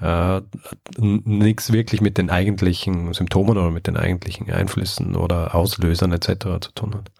äh, 0.00 0.40
nichts 0.98 1.72
wirklich 1.72 2.00
mit 2.00 2.18
den 2.18 2.30
eigentlichen 2.30 3.12
Symptomen 3.12 3.58
oder 3.58 3.70
mit 3.70 3.86
den 3.86 3.96
eigentlichen 3.96 4.50
Einflüssen 4.50 5.16
oder 5.16 5.54
Auslösern 5.54 6.12
etc. 6.12 6.28
zu 6.60 6.72
tun 6.74 6.94
hat. 6.94 7.10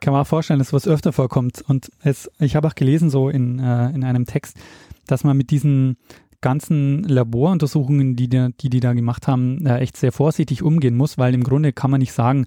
Kann 0.00 0.12
man 0.12 0.22
auch 0.22 0.26
vorstellen, 0.26 0.58
dass 0.58 0.72
was 0.72 0.86
öfter 0.86 1.12
vorkommt. 1.12 1.62
Und 1.66 1.90
es, 2.02 2.30
ich 2.38 2.54
habe 2.54 2.68
auch 2.68 2.74
gelesen, 2.74 3.08
so 3.08 3.28
in, 3.28 3.58
äh, 3.58 3.90
in 3.90 4.04
einem 4.04 4.26
Text, 4.26 4.56
dass 5.06 5.24
man 5.24 5.36
mit 5.36 5.50
diesen 5.50 5.96
ganzen 6.42 7.02
Laboruntersuchungen, 7.04 8.14
die 8.14 8.28
die, 8.28 8.48
die, 8.60 8.68
die 8.68 8.80
da 8.80 8.92
gemacht 8.92 9.26
haben, 9.26 9.64
äh, 9.66 9.78
echt 9.78 9.96
sehr 9.96 10.12
vorsichtig 10.12 10.62
umgehen 10.62 10.96
muss, 10.96 11.16
weil 11.18 11.34
im 11.34 11.42
Grunde 11.42 11.72
kann 11.72 11.90
man 11.90 12.00
nicht 12.00 12.12
sagen, 12.12 12.46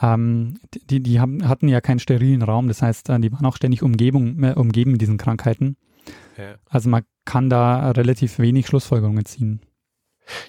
ähm, 0.00 0.58
die, 0.90 1.02
die 1.02 1.20
haben, 1.20 1.48
hatten 1.48 1.68
ja 1.68 1.80
keinen 1.80 2.00
sterilen 2.00 2.42
Raum, 2.42 2.68
das 2.68 2.82
heißt, 2.82 3.08
äh, 3.08 3.20
die 3.20 3.32
waren 3.32 3.46
auch 3.46 3.56
ständig 3.56 3.82
Umgebung, 3.82 4.42
äh, 4.42 4.52
umgeben 4.52 4.92
mit 4.92 5.00
diesen 5.00 5.18
Krankheiten. 5.18 5.76
Ja. 6.36 6.56
Also 6.68 6.88
man 6.88 7.04
kann 7.24 7.48
da 7.50 7.90
relativ 7.90 8.38
wenig 8.38 8.66
Schlussfolgerungen 8.66 9.24
ziehen. 9.24 9.60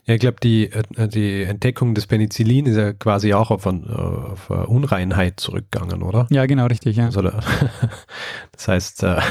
Ja, 0.06 0.14
ich 0.14 0.22
glaube, 0.22 0.38
die, 0.42 0.72
äh, 0.72 1.08
die 1.08 1.44
Entdeckung 1.44 1.96
des 1.96 2.08
Penicillin 2.08 2.66
ist 2.66 2.78
ja 2.78 2.94
quasi 2.94 3.34
auch 3.34 3.52
auf, 3.52 3.68
ein, 3.68 3.86
auf 3.86 4.50
eine 4.50 4.68
Unreinheit 4.68 5.40
zurückgegangen, 5.40 6.02
oder? 6.02 6.28
Ja, 6.30 6.46
genau, 6.46 6.68
richtig, 6.68 6.96
ja. 6.96 7.06
Also 7.06 7.22
da, 7.22 7.40
das 8.52 8.68
heißt, 8.68 9.04
äh, 9.04 9.22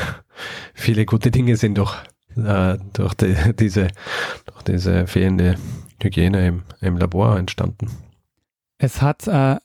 viele 0.75 1.07
gute 1.07 1.31
Dinge 1.31 1.57
sind 1.57 1.79
durch, 1.79 1.95
äh, 2.37 2.77
durch, 2.93 3.15
die, 3.15 3.35
diese, 3.59 3.89
durch 4.47 4.63
diese 4.63 5.07
fehlende 5.07 5.57
Hygiene 6.03 6.47
im, 6.47 6.63
im 6.81 6.99
Labor 6.99 7.39
entstanden. 7.39 7.89
Es 8.77 9.01
hat 9.01 9.27
äh, 9.27 9.57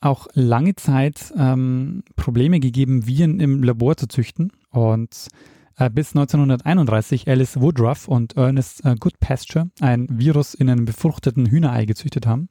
auch 0.00 0.26
lange 0.34 0.76
Zeit 0.76 1.32
ähm, 1.38 2.02
Probleme 2.16 2.60
gegeben, 2.60 3.06
Viren 3.06 3.40
im 3.40 3.62
Labor 3.62 3.96
zu 3.96 4.06
züchten 4.06 4.52
und 4.70 5.28
äh, 5.32 5.55
bis 5.90 6.16
1931 6.16 7.28
Alice 7.28 7.60
Woodruff 7.60 8.08
und 8.08 8.36
Ernest 8.36 8.84
äh, 8.84 8.94
Goodpasture 8.98 9.70
ein 9.80 10.06
Virus 10.10 10.54
in 10.54 10.70
einem 10.70 10.84
befruchteten 10.84 11.46
Hühnerei 11.46 11.84
gezüchtet 11.84 12.26
haben. 12.26 12.48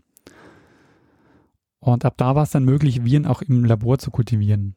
Und 1.80 2.04
ab 2.06 2.16
da 2.18 2.36
war 2.36 2.44
es 2.44 2.52
dann 2.52 2.66
möglich, 2.66 3.04
Viren 3.06 3.28
auch 3.28 3.42
im 3.42 3.64
Labor 3.64 4.00
zu 4.00 4.10
kultivieren. 4.10 4.76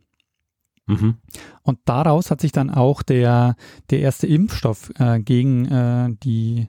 Mhm. 0.86 1.16
Und 1.62 1.78
daraus 1.84 2.30
hat 2.30 2.40
sich 2.40 2.52
dann 2.52 2.70
auch 2.70 3.02
der, 3.02 3.56
der 3.90 4.00
erste 4.00 4.26
Impfstoff 4.26 4.90
äh, 4.98 5.20
gegen, 5.20 5.66
äh, 5.66 6.14
die, 6.22 6.68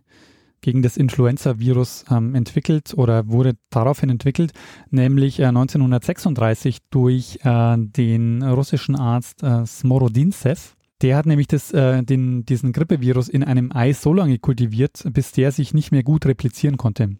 gegen 0.61 0.81
das 0.81 0.97
Influenza-Virus 0.97 2.05
ähm, 2.11 2.35
entwickelt 2.35 2.93
oder 2.95 3.29
wurde 3.29 3.57
daraufhin 3.69 4.09
entwickelt, 4.09 4.51
nämlich 4.89 5.39
äh, 5.39 5.45
1936 5.45 6.79
durch 6.89 7.39
äh, 7.43 7.77
den 7.77 8.43
russischen 8.43 8.95
Arzt 8.95 9.41
äh, 9.41 9.65
Smorodinsev. 9.65 10.75
Der 11.01 11.15
hat 11.15 11.25
nämlich 11.25 11.47
das, 11.47 11.71
äh, 11.71 12.03
den, 12.03 12.45
diesen 12.45 12.73
Grippevirus 12.73 13.29
in 13.29 13.43
einem 13.43 13.71
Ei 13.73 13.93
so 13.93 14.13
lange 14.13 14.37
kultiviert, 14.37 15.03
bis 15.11 15.31
der 15.31 15.51
sich 15.51 15.73
nicht 15.73 15.91
mehr 15.91 16.03
gut 16.03 16.25
replizieren 16.25 16.77
konnte. 16.77 17.17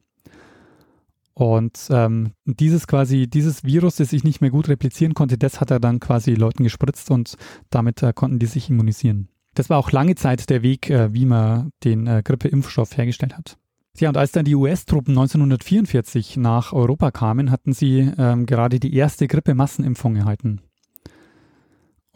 Und 1.34 1.88
ähm, 1.90 2.34
dieses 2.44 2.86
quasi, 2.86 3.28
dieses 3.28 3.64
Virus, 3.64 3.96
das 3.96 4.10
sich 4.10 4.26
nicht 4.26 4.42
mehr 4.42 4.50
gut 4.50 4.68
replizieren 4.68 5.14
konnte, 5.14 5.38
das 5.38 5.62
hat 5.62 5.72
er 5.72 5.80
dann 5.80 6.02
quasi 6.02 6.34
Leuten 6.34 6.66
gespritzt 6.66 7.10
und 7.12 7.38
damit 7.70 8.04
äh, 8.04 8.12
konnten 8.14 8.40
die 8.40 8.46
sich 8.46 8.70
immunisieren. 8.70 9.30
Das 9.56 9.70
war 9.70 9.78
auch 9.78 9.94
lange 9.94 10.16
Zeit 10.16 10.50
der 10.50 10.64
Weg, 10.64 10.90
äh, 10.90 11.14
wie 11.14 11.26
man 11.26 11.72
den 11.86 12.08
äh, 12.08 12.22
Grippeimpfstoff 12.26 12.98
hergestellt 12.98 13.38
hat. 13.38 13.58
Ja, 13.98 14.10
und 14.10 14.18
als 14.18 14.34
dann 14.34 14.46
die 14.46 14.56
US-Truppen 14.56 15.12
1944 15.12 16.38
nach 16.38 16.74
Europa 16.74 17.12
kamen, 17.12 17.52
hatten 17.52 17.72
sie 17.72 18.12
ähm, 18.18 18.46
gerade 18.46 18.80
die 18.80 18.94
erste 18.94 19.28
Grippemassenimpfung 19.28 20.18
erhalten. 20.18 20.62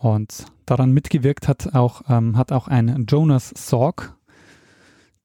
Und 0.04 0.48
daran 0.66 0.92
mitgewirkt 0.92 1.48
hat 1.48 1.74
auch, 1.74 2.02
ähm, 2.10 2.36
hat 2.36 2.52
auch 2.52 2.68
ein 2.68 3.06
Jonas 3.08 3.54
Salk, 3.56 4.13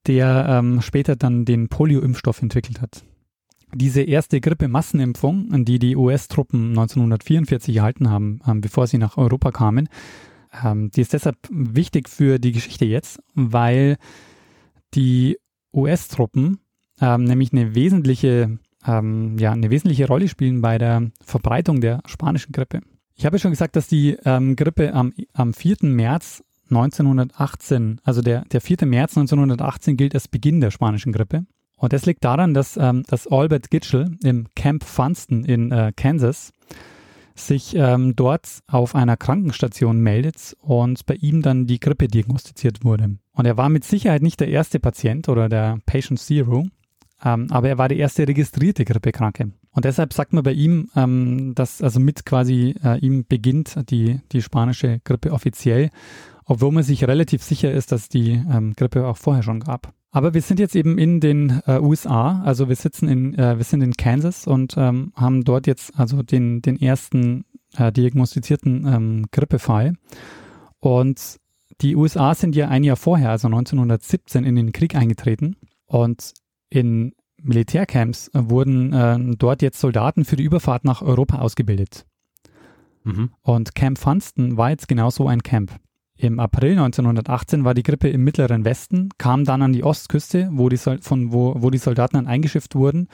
der 0.07 0.47
ähm, 0.49 0.81
später 0.83 1.17
dann 1.17 1.45
den 1.45 1.69
Polio-Impfstoff 1.69 2.41
entwickelt 2.43 2.81
hat. 2.81 3.03
Diese 3.75 4.03
erste 4.03 4.41
Grippe-Massenimpfung, 4.41 5.64
die 5.64 5.81
die 5.81 5.97
US-Truppen 5.97 6.69
1944 6.69 7.75
erhalten 7.75 8.09
haben, 8.09 8.38
ähm, 8.47 8.61
bevor 8.61 8.87
sie 8.87 8.99
nach 8.99 9.17
Europa 9.17 9.51
kamen, 9.51 9.88
ähm, 10.64 10.93
die 10.93 11.01
ist 11.01 11.12
deshalb 11.12 11.37
wichtig 11.51 12.09
für 12.09 12.38
die 12.38 12.53
Geschichte 12.53 12.85
jetzt, 12.85 13.19
weil 13.35 13.97
die 14.95 15.38
US-Truppen 15.75 16.61
ähm, 17.01 17.25
nämlich 17.25 17.53
eine 17.53 17.75
wesentliche, 17.75 18.61
ähm, 18.87 19.37
ja, 19.38 19.51
eine 19.51 19.71
wesentliche 19.71 20.07
Rolle 20.07 20.29
spielen 20.29 20.62
bei 20.62 20.79
der 20.79 21.11
Verbreitung 21.21 21.81
der 21.81 22.01
spanischen 22.07 22.53
Grippe. 22.53 22.81
Ich 23.18 23.26
habe 23.26 23.35
ja 23.35 23.40
schon 23.40 23.50
gesagt, 23.50 23.74
dass 23.74 23.88
die 23.88 24.16
ähm, 24.24 24.54
Grippe 24.54 24.94
am, 24.94 25.12
am 25.33 25.52
4. 25.52 25.78
März 25.83 26.44
1918, 26.70 28.00
also 28.04 28.22
der, 28.22 28.44
der 28.44 28.61
4. 28.61 28.87
März 28.87 29.16
1918 29.18 29.96
gilt 29.96 30.14
als 30.14 30.28
Beginn 30.28 30.61
der 30.61 30.70
spanischen 30.70 31.11
Grippe. 31.11 31.44
Und 31.76 31.92
das 31.92 32.07
liegt 32.07 32.22
daran, 32.22 32.54
dass, 32.54 32.76
ähm, 32.76 33.02
dass 33.09 33.26
Albert 33.26 33.70
Gitchell 33.70 34.16
im 34.22 34.46
Camp 34.54 34.85
Funston 34.85 35.44
in 35.44 35.72
äh, 35.72 35.92
Kansas 35.96 36.52
sich 37.35 37.74
ähm, 37.74 38.14
dort 38.14 38.61
auf 38.68 38.94
einer 38.94 39.16
Krankenstation 39.16 39.98
meldet 39.98 40.57
und 40.61 41.04
bei 41.04 41.14
ihm 41.14 41.42
dann 41.42 41.66
die 41.66 41.81
Grippe 41.81 42.07
diagnostiziert 42.07 42.85
wurde. 42.85 43.16
Und 43.33 43.46
er 43.46 43.57
war 43.57 43.68
mit 43.68 43.83
Sicherheit 43.83 44.22
nicht 44.22 44.38
der 44.38 44.48
erste 44.48 44.78
Patient 44.78 45.28
oder 45.28 45.48
der 45.48 45.78
Patient 45.87 46.20
Zero, 46.20 46.66
ähm, 47.24 47.48
aber 47.50 47.68
er 47.68 47.78
war 47.78 47.88
der 47.88 47.98
erste 47.98 48.28
registrierte 48.28 48.85
Grippekranke. 48.85 49.50
Und 49.79 49.85
deshalb 49.85 50.12
sagt 50.12 50.33
man 50.33 50.43
bei 50.43 50.55
ihm, 50.55 50.91
ähm, 50.97 51.55
dass 51.55 51.83
also 51.83 52.01
mit 52.01 52.27
quasi 52.27 52.75
äh, 52.83 52.99
ihm 52.99 53.25
beginnt 53.25 53.79
die, 53.91 54.19
die 54.33 54.43
spanische 54.43 54.99
Grippe 55.05 55.31
offiziell, 55.31 55.91
obwohl 56.45 56.73
man 56.73 56.83
sich 56.83 57.07
relativ 57.07 57.45
sicher 57.45 57.71
ist, 57.71 57.93
dass 57.93 58.09
die 58.09 58.31
ähm, 58.33 58.73
Grippe 58.75 59.07
auch 59.07 59.17
vorher 59.17 59.45
schon 59.45 59.61
gab. 59.61 59.95
Aber 60.11 60.35
wir 60.35 60.43
sind 60.43 60.59
jetzt 60.59 60.75
eben 60.75 60.99
in 60.99 61.21
den 61.21 61.62
äh, 61.64 61.79
USA, 61.79 62.43
also 62.43 62.69
wir 62.69 62.75
sitzen 62.75 63.07
in, 63.07 63.38
äh, 63.38 63.57
wir 63.57 63.62
sind 63.62 63.81
in 63.83 63.93
Kansas 63.93 64.49
und 64.49 64.75
ähm, 64.77 65.12
haben 65.14 65.45
dort 65.45 65.69
jetzt 65.69 65.97
also 65.97 66.25
den, 66.25 66.61
den 66.61 66.83
ersten 66.83 67.45
äh, 67.77 67.93
diagnostizierten 67.93 68.85
ähm, 68.85 69.27
Grippefall. 69.31 69.93
Und 70.81 71.37
die 71.83 71.95
USA 71.95 72.35
sind 72.35 72.57
ja 72.57 72.67
ein 72.67 72.83
Jahr 72.83 72.97
vorher, 72.97 73.31
also 73.31 73.47
1917, 73.47 74.43
in 74.43 74.57
den 74.57 74.73
Krieg 74.73 74.97
eingetreten. 74.97 75.55
Und 75.87 76.35
in 76.69 77.12
Militärcamps 77.42 78.31
wurden 78.35 78.92
äh, 78.92 79.37
dort 79.37 79.62
jetzt 79.62 79.81
Soldaten 79.81 80.24
für 80.24 80.37
die 80.37 80.44
Überfahrt 80.44 80.85
nach 80.85 81.03
Europa 81.03 81.38
ausgebildet. 81.38 82.07
Mhm. 83.05 83.31
Und 83.42 83.74
Camp 83.74 83.98
Funston 83.98 84.57
war 84.57 84.70
jetzt 84.70 84.88
genau 84.88 85.11
so 85.11 85.29
ein 85.29 85.42
Camp. 85.42 85.72
Im 86.20 86.40
April 86.40 86.72
1918 86.72 87.64
war 87.64 87.74
die 87.74 87.85
Grippe 87.85 88.09
im 88.09 88.24
mittleren 88.24 88.64
Westen, 88.64 89.11
kam 89.18 89.44
dann 89.44 89.62
an 89.62 89.72
die 89.72 89.85
Ostküste, 89.85 90.48
wo 90.51 90.68
die, 90.68 90.77
von, 90.77 91.33
wo, 91.33 91.55
wo 91.59 91.70
die 91.70 91.79
Soldaten 91.79 92.16
dann 92.16 92.27
eingeschifft 92.27 92.74
wurden 92.74 93.07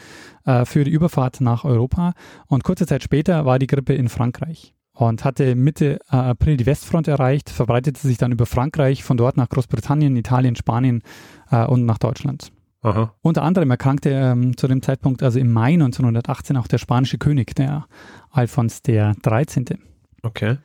äh, 0.47 0.65
für 0.65 0.85
die 0.85 0.91
Überfahrt 0.91 1.43
nach 1.43 1.65
Europa. 1.65 2.15
Und 2.47 2.65
kurze 2.65 2.87
Zeit 2.87 3.03
später 3.03 3.45
war 3.45 3.59
die 3.59 3.67
Grippe 3.67 3.93
in 3.93 4.09
Frankreich 4.09 4.75
und 4.95 5.23
hatte 5.23 5.55
Mitte 5.55 5.99
äh, 6.11 6.17
April 6.17 6.57
die 6.57 6.65
Westfront 6.65 7.07
erreicht, 7.07 7.51
verbreitete 7.51 8.01
sich 8.01 8.17
dann 8.17 8.33
über 8.33 8.47
Frankreich, 8.47 9.05
von 9.05 9.19
dort 9.19 9.37
nach 9.37 9.51
Großbritannien, 9.51 10.17
Italien, 10.17 10.57
Spanien 10.57 11.03
äh, 11.51 11.67
und 11.67 11.85
nach 11.85 11.99
Deutschland. 11.99 12.54
Aha. 12.85 13.15
Unter 13.23 13.43
anderem 13.43 13.71
erkrankte 13.71 14.11
ähm, 14.11 14.57
zu 14.59 14.69
dem 14.69 14.83
Zeitpunkt, 14.83 15.23
also 15.23 15.39
im 15.39 15.51
Mai 15.51 15.73
1918, 15.73 16.59
auch 16.59 16.69
der 16.69 16.77
spanische 16.77 17.17
König, 17.17 17.55
der 17.55 17.87
Alfons 18.31 18.83
der 18.83 19.15
13. 19.23 19.65
Okay. 20.23 20.59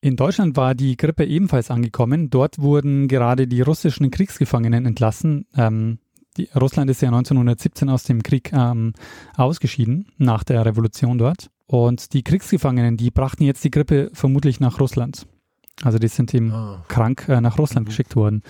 In 0.00 0.14
Deutschland 0.14 0.56
war 0.56 0.76
die 0.76 0.96
Grippe 0.96 1.24
ebenfalls 1.24 1.72
angekommen. 1.72 2.30
Dort 2.30 2.60
wurden 2.60 3.08
gerade 3.08 3.48
die 3.48 3.60
russischen 3.60 4.12
Kriegsgefangenen 4.12 4.86
entlassen. 4.86 5.46
Ähm, 5.56 5.98
die, 6.36 6.48
Russland 6.54 6.88
ist 6.90 7.02
ja 7.02 7.08
1917 7.08 7.88
aus 7.88 8.04
dem 8.04 8.22
Krieg 8.22 8.52
ähm, 8.52 8.92
ausgeschieden, 9.36 10.12
nach 10.16 10.44
der 10.44 10.64
Revolution 10.64 11.18
dort. 11.18 11.50
Und 11.66 12.12
die 12.12 12.22
Kriegsgefangenen, 12.22 12.96
die 12.96 13.10
brachten 13.10 13.42
jetzt 13.42 13.64
die 13.64 13.72
Grippe 13.72 14.10
vermutlich 14.12 14.60
nach 14.60 14.78
Russland. 14.78 15.26
Also 15.82 15.98
die 15.98 16.08
sind 16.08 16.32
eben 16.32 16.52
oh. 16.52 16.76
krank 16.86 17.28
äh, 17.28 17.40
nach 17.40 17.58
Russland 17.58 17.86
mhm. 17.86 17.90
geschickt 17.90 18.14
worden. 18.14 18.44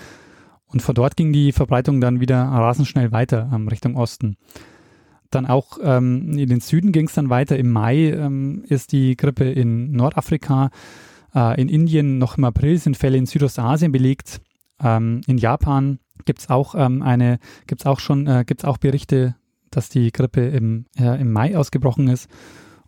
Und 0.71 0.81
von 0.81 0.95
dort 0.95 1.17
ging 1.17 1.33
die 1.33 1.51
Verbreitung 1.51 1.99
dann 1.99 2.19
wieder 2.19 2.37
rasend 2.37 2.87
schnell 2.87 3.11
weiter 3.11 3.49
ähm, 3.53 3.67
Richtung 3.67 3.95
Osten. 3.95 4.37
Dann 5.31 5.45
auch 5.45 5.77
ähm, 5.83 6.37
in 6.37 6.49
den 6.49 6.59
Süden 6.59 6.91
ging 6.91 7.07
es 7.07 7.13
dann 7.13 7.29
weiter. 7.29 7.57
Im 7.57 7.71
Mai 7.71 8.11
ähm, 8.11 8.63
ist 8.67 8.91
die 8.91 9.15
Grippe 9.15 9.45
in 9.45 9.91
Nordafrika 9.91 10.69
äh, 11.35 11.61
in 11.61 11.69
Indien 11.69 12.17
noch 12.17 12.37
im 12.37 12.43
April 12.43 12.77
sind 12.77 12.97
Fälle 12.97 13.17
in 13.17 13.25
Südostasien 13.25 13.91
belegt. 13.91 14.41
Ähm, 14.81 15.21
in 15.27 15.37
Japan 15.37 15.99
gibt 16.25 16.39
es 16.39 16.49
auch 16.49 16.75
ähm, 16.75 17.01
eine, 17.01 17.39
gibt 17.67 17.85
auch 17.85 17.99
schon, 17.99 18.27
äh, 18.27 18.43
gibt 18.45 18.61
es 18.61 18.65
auch 18.65 18.77
Berichte, 18.77 19.35
dass 19.71 19.89
die 19.89 20.11
Grippe 20.11 20.41
im, 20.47 20.85
äh, 20.97 21.19
im 21.21 21.31
Mai 21.31 21.57
ausgebrochen 21.57 22.07
ist. 22.07 22.29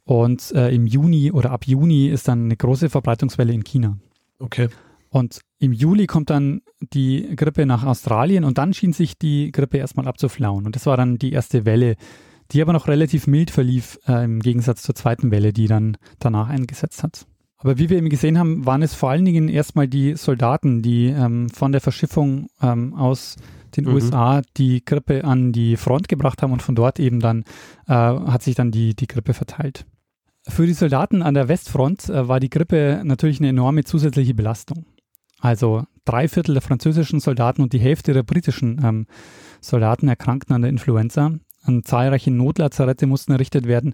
Und 0.03 0.51
äh, 0.53 0.73
im 0.73 0.87
Juni 0.87 1.31
oder 1.31 1.51
ab 1.51 1.65
Juni 1.67 2.07
ist 2.07 2.27
dann 2.27 2.45
eine 2.45 2.57
große 2.57 2.89
Verbreitungswelle 2.89 3.53
in 3.53 3.63
China. 3.63 3.97
Okay. 4.39 4.69
Und 5.11 5.41
im 5.59 5.73
Juli 5.73 6.07
kommt 6.07 6.29
dann 6.29 6.61
die 6.79 7.35
Grippe 7.35 7.65
nach 7.65 7.83
Australien 7.83 8.45
und 8.45 8.57
dann 8.57 8.73
schien 8.73 8.93
sich 8.93 9.17
die 9.17 9.51
Grippe 9.51 9.77
erstmal 9.77 10.07
abzuflauen. 10.07 10.65
Und 10.65 10.75
das 10.75 10.85
war 10.85 10.95
dann 10.95 11.17
die 11.17 11.33
erste 11.33 11.65
Welle, 11.65 11.97
die 12.51 12.61
aber 12.61 12.71
noch 12.71 12.87
relativ 12.87 13.27
mild 13.27 13.51
verlief 13.51 13.99
äh, 14.07 14.23
im 14.23 14.39
Gegensatz 14.39 14.83
zur 14.83 14.95
zweiten 14.95 15.29
Welle, 15.29 15.51
die 15.51 15.67
dann 15.67 15.97
danach 16.19 16.47
eingesetzt 16.47 17.03
hat. 17.03 17.27
Aber 17.57 17.77
wie 17.77 17.89
wir 17.89 17.97
eben 17.97 18.09
gesehen 18.09 18.39
haben, 18.39 18.65
waren 18.65 18.81
es 18.81 18.93
vor 18.93 19.11
allen 19.11 19.25
Dingen 19.25 19.49
erstmal 19.49 19.87
die 19.87 20.15
Soldaten, 20.15 20.81
die 20.81 21.07
ähm, 21.07 21.49
von 21.49 21.73
der 21.73 21.81
Verschiffung 21.81 22.47
ähm, 22.61 22.93
aus 22.93 23.35
den 23.75 23.85
mhm. 23.85 23.93
USA 23.93 24.41
die 24.57 24.83
Grippe 24.83 25.25
an 25.25 25.51
die 25.51 25.75
Front 25.75 26.07
gebracht 26.07 26.41
haben 26.41 26.53
und 26.53 26.61
von 26.61 26.75
dort 26.75 26.99
eben 26.99 27.19
dann 27.19 27.43
äh, 27.87 27.93
hat 27.93 28.43
sich 28.43 28.55
dann 28.55 28.71
die, 28.71 28.95
die 28.95 29.07
Grippe 29.07 29.33
verteilt. 29.33 29.85
Für 30.47 30.65
die 30.65 30.73
Soldaten 30.73 31.21
an 31.21 31.35
der 31.35 31.49
Westfront 31.49 32.09
äh, 32.09 32.27
war 32.27 32.39
die 32.39 32.49
Grippe 32.49 33.01
natürlich 33.03 33.39
eine 33.39 33.49
enorme 33.49 33.83
zusätzliche 33.83 34.33
Belastung. 34.33 34.85
Also 35.41 35.83
drei 36.05 36.27
Viertel 36.29 36.53
der 36.53 36.61
französischen 36.61 37.19
Soldaten 37.19 37.61
und 37.61 37.73
die 37.73 37.79
Hälfte 37.79 38.13
der 38.13 38.23
britischen 38.23 38.79
ähm, 38.83 39.07
Soldaten 39.59 40.07
erkrankten 40.07 40.55
an 40.55 40.61
der 40.61 40.69
Influenza. 40.69 41.33
Und 41.67 41.85
zahlreiche 41.85 42.31
Notlazarette 42.31 43.05
mussten 43.05 43.33
errichtet 43.33 43.67
werden. 43.67 43.93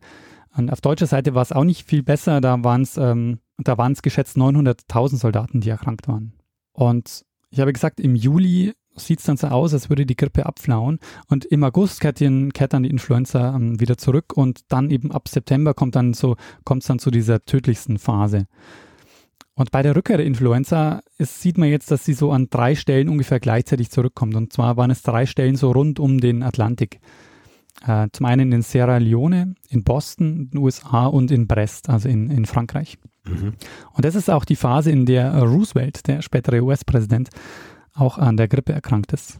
Und 0.55 0.71
auf 0.71 0.81
deutscher 0.81 1.07
Seite 1.07 1.33
war 1.33 1.41
es 1.41 1.51
auch 1.51 1.63
nicht 1.63 1.87
viel 1.87 2.03
besser. 2.03 2.39
Da 2.39 2.63
waren 2.63 2.83
es 2.83 2.97
ähm, 2.97 3.39
da 3.57 3.77
waren 3.77 3.93
es 3.93 4.01
geschätzt 4.01 4.37
900.000 4.37 5.17
Soldaten, 5.17 5.61
die 5.61 5.69
erkrankt 5.69 6.07
waren. 6.07 6.33
Und 6.73 7.23
ich 7.49 7.59
habe 7.59 7.73
gesagt, 7.73 7.99
im 7.99 8.15
Juli 8.15 8.73
sieht 8.95 9.19
es 9.19 9.25
dann 9.25 9.37
so 9.37 9.47
aus, 9.47 9.73
als 9.73 9.89
würde 9.89 10.05
die 10.05 10.15
Grippe 10.15 10.45
abflauen. 10.45 10.99
Und 11.27 11.45
im 11.45 11.63
August 11.63 12.01
kehrt, 12.01 12.19
die, 12.19 12.49
kehrt 12.49 12.73
dann 12.73 12.83
die 12.83 12.89
Influenza 12.89 13.55
ähm, 13.55 13.79
wieder 13.79 13.97
zurück 13.97 14.33
und 14.35 14.61
dann 14.69 14.89
eben 14.89 15.11
ab 15.11 15.27
September 15.27 15.73
kommt 15.73 15.95
dann 15.95 16.13
so, 16.13 16.35
kommt 16.65 16.83
es 16.83 16.87
dann 16.87 16.99
zu 16.99 17.11
dieser 17.11 17.45
tödlichsten 17.45 17.99
Phase. 17.99 18.47
Und 19.57 19.71
bei 19.71 19.81
der 19.81 19.95
Rückkehr 19.95 20.17
der 20.17 20.25
Influenza 20.27 21.01
ist, 21.17 21.41
sieht 21.41 21.57
man 21.57 21.67
jetzt, 21.67 21.89
dass 21.89 22.05
sie 22.05 22.13
so 22.13 22.31
an 22.31 22.47
drei 22.47 22.75
Stellen 22.75 23.09
ungefähr 23.09 23.39
gleichzeitig 23.39 23.89
zurückkommt. 23.89 24.35
Und 24.35 24.53
zwar 24.53 24.77
waren 24.77 24.91
es 24.91 25.01
drei 25.01 25.25
Stellen 25.25 25.55
so 25.55 25.71
rund 25.71 25.99
um 25.99 26.19
den 26.19 26.43
Atlantik. 26.43 26.99
Äh, 27.83 28.07
zum 28.13 28.27
einen 28.27 28.51
in 28.51 28.61
Sierra 28.61 28.97
Leone, 28.97 29.55
in 29.69 29.83
Boston, 29.83 30.35
in 30.35 30.49
den 30.51 30.59
USA 30.59 31.07
und 31.07 31.31
in 31.31 31.47
Brest, 31.47 31.89
also 31.89 32.07
in, 32.07 32.29
in 32.29 32.45
Frankreich. 32.45 32.99
Mhm. 33.25 33.53
Und 33.93 34.05
das 34.05 34.13
ist 34.13 34.29
auch 34.29 34.45
die 34.45 34.55
Phase, 34.55 34.91
in 34.91 35.07
der 35.07 35.35
Roosevelt, 35.41 36.07
der 36.07 36.21
spätere 36.21 36.61
US-Präsident, 36.61 37.29
auch 37.95 38.19
an 38.19 38.37
der 38.37 38.47
Grippe 38.47 38.73
erkrankt 38.73 39.11
ist. 39.11 39.39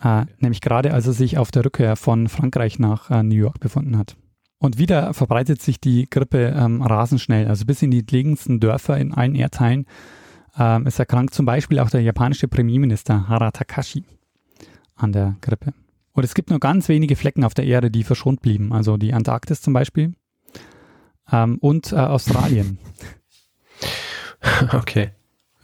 Äh, 0.00 0.24
nämlich 0.38 0.62
gerade 0.62 0.94
als 0.94 1.06
er 1.06 1.12
sich 1.12 1.36
auf 1.36 1.50
der 1.50 1.66
Rückkehr 1.66 1.96
von 1.96 2.28
Frankreich 2.28 2.78
nach 2.78 3.10
äh, 3.10 3.22
New 3.22 3.36
York 3.36 3.60
befunden 3.60 3.98
hat. 3.98 4.16
Und 4.58 4.78
wieder 4.78 5.12
verbreitet 5.12 5.60
sich 5.60 5.80
die 5.80 6.08
Grippe 6.08 6.54
ähm, 6.56 6.82
rasend 6.82 7.20
schnell, 7.20 7.48
also 7.48 7.66
bis 7.66 7.82
in 7.82 7.90
die 7.90 8.00
entlegensten 8.00 8.58
Dörfer 8.58 8.96
in 8.96 9.12
allen 9.12 9.34
Erdteilen. 9.34 9.86
Ähm, 10.58 10.86
es 10.86 10.98
erkrankt 10.98 11.34
zum 11.34 11.44
Beispiel 11.44 11.78
auch 11.78 11.90
der 11.90 12.02
japanische 12.02 12.48
Premierminister 12.48 13.28
Hara 13.28 13.50
Takashi 13.50 14.04
an 14.94 15.12
der 15.12 15.36
Grippe. 15.42 15.74
Und 16.12 16.24
es 16.24 16.34
gibt 16.34 16.48
nur 16.48 16.60
ganz 16.60 16.88
wenige 16.88 17.16
Flecken 17.16 17.44
auf 17.44 17.52
der 17.52 17.66
Erde, 17.66 17.90
die 17.90 18.02
verschont 18.02 18.40
blieben. 18.40 18.72
Also 18.72 18.96
die 18.96 19.12
Antarktis 19.12 19.60
zum 19.60 19.74
Beispiel 19.74 20.14
ähm, 21.30 21.58
und 21.58 21.92
äh, 21.92 21.96
Australien. 21.96 22.78
Okay. 24.72 25.10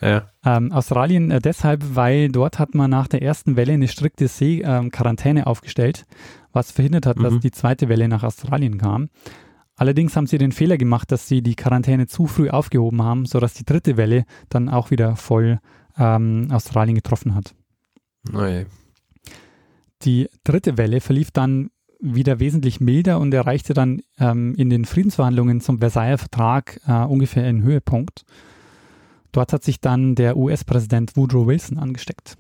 Ja. 0.03 0.29
Ähm, 0.45 0.73
Australien 0.73 1.31
äh, 1.31 1.41
deshalb, 1.41 1.95
weil 1.95 2.29
dort 2.29 2.59
hat 2.59 2.75
man 2.75 2.91
nach 2.91 3.07
der 3.07 3.23
ersten 3.23 3.57
Welle 3.57 3.73
eine 3.73 3.89
strikte 3.89 4.27
See-Quarantäne 4.27 5.41
ähm, 5.41 5.47
aufgestellt, 5.47 6.07
was 6.53 6.73
verhindert 6.73 7.07
hat, 7.07 7.19
mhm. 7.19 7.23
dass 7.23 7.41
die 7.41 7.53
zweite 7.53 7.89
Welle 7.89 8.09
nach 8.09 8.25
Australien 8.25 8.79
kam. 8.79 9.09
Allerdings 9.77 10.17
haben 10.17 10.27
sie 10.27 10.39
den 10.39 10.53
Fehler 10.53 10.77
gemacht, 10.77 11.11
dass 11.13 11.29
sie 11.29 11.43
die 11.43 11.55
Quarantäne 11.55 12.07
zu 12.07 12.27
früh 12.27 12.51
aufgehoben 12.51 13.03
haben, 13.03 13.27
sodass 13.27 13.55
die 13.55 13.65
dritte 13.65 13.97
Welle 13.97 14.25
dann 14.49 14.69
auch 14.69 14.91
wieder 14.91 15.17
voll 15.17 15.61
ähm, 15.97 16.49
Australien 16.51 16.97
getroffen 16.97 17.35
hat. 17.35 17.55
Nein. 18.31 18.67
Die 20.03 20.29
dritte 20.45 20.77
Welle 20.79 21.01
verlief 21.01 21.31
dann 21.31 21.71
wieder 22.01 22.41
wesentlich 22.41 22.81
milder 22.81 23.21
und 23.21 23.33
erreichte 23.33 23.75
dann 23.75 24.03
ähm, 24.19 24.55
in 24.57 24.69
den 24.69 24.85
Friedensverhandlungen 24.85 25.61
zum 25.61 25.79
Versailler 25.79 26.19
Vertrag 26.19 26.81
äh, 26.87 27.05
ungefähr 27.05 27.45
einen 27.45 27.63
Höhepunkt. 27.63 28.25
Dort 29.33 29.53
hat 29.53 29.65
sich 29.65 29.81
dann 29.81 30.15
der 30.15 30.37
US-Präsident 30.37 31.17
Woodrow 31.17 31.47
Wilson 31.47 31.79
angesteckt. 31.79 32.37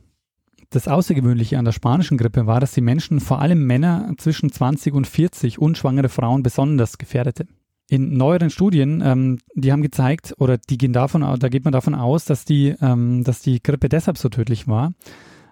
das 0.71 0.89
Außergewöhnliche 0.89 1.59
an 1.59 1.67
der 1.67 1.73
spanischen 1.73 2.17
Grippe 2.17 2.47
war, 2.47 2.59
dass 2.59 2.73
die 2.73 2.81
Menschen, 2.81 3.21
vor 3.21 3.43
allem 3.43 3.67
Männer 3.67 4.11
zwischen 4.17 4.51
20 4.51 4.95
und 4.95 5.07
40 5.07 5.59
und 5.59 5.77
schwangere 5.77 6.09
Frauen 6.09 6.43
besonders 6.43 6.97
gefährdete. 6.97 7.47
In 7.91 8.17
neueren 8.17 8.49
Studien, 8.49 9.03
ähm, 9.05 9.39
die 9.55 9.71
haben 9.71 9.83
gezeigt, 9.83 10.35
oder 10.39 10.57
die 10.57 10.79
gehen 10.79 10.95
davon, 10.95 11.21
da 11.39 11.49
geht 11.51 11.65
man 11.65 11.73
davon 11.73 11.95
aus, 11.95 12.25
dass 12.25 12.47
die, 12.47 12.75
ähm, 12.81 13.23
dass 13.23 13.43
die 13.43 13.63
Grippe 13.63 13.91
deshalb 13.91 14.17
so 14.17 14.31
tödlich 14.31 14.67
war, 14.67 14.95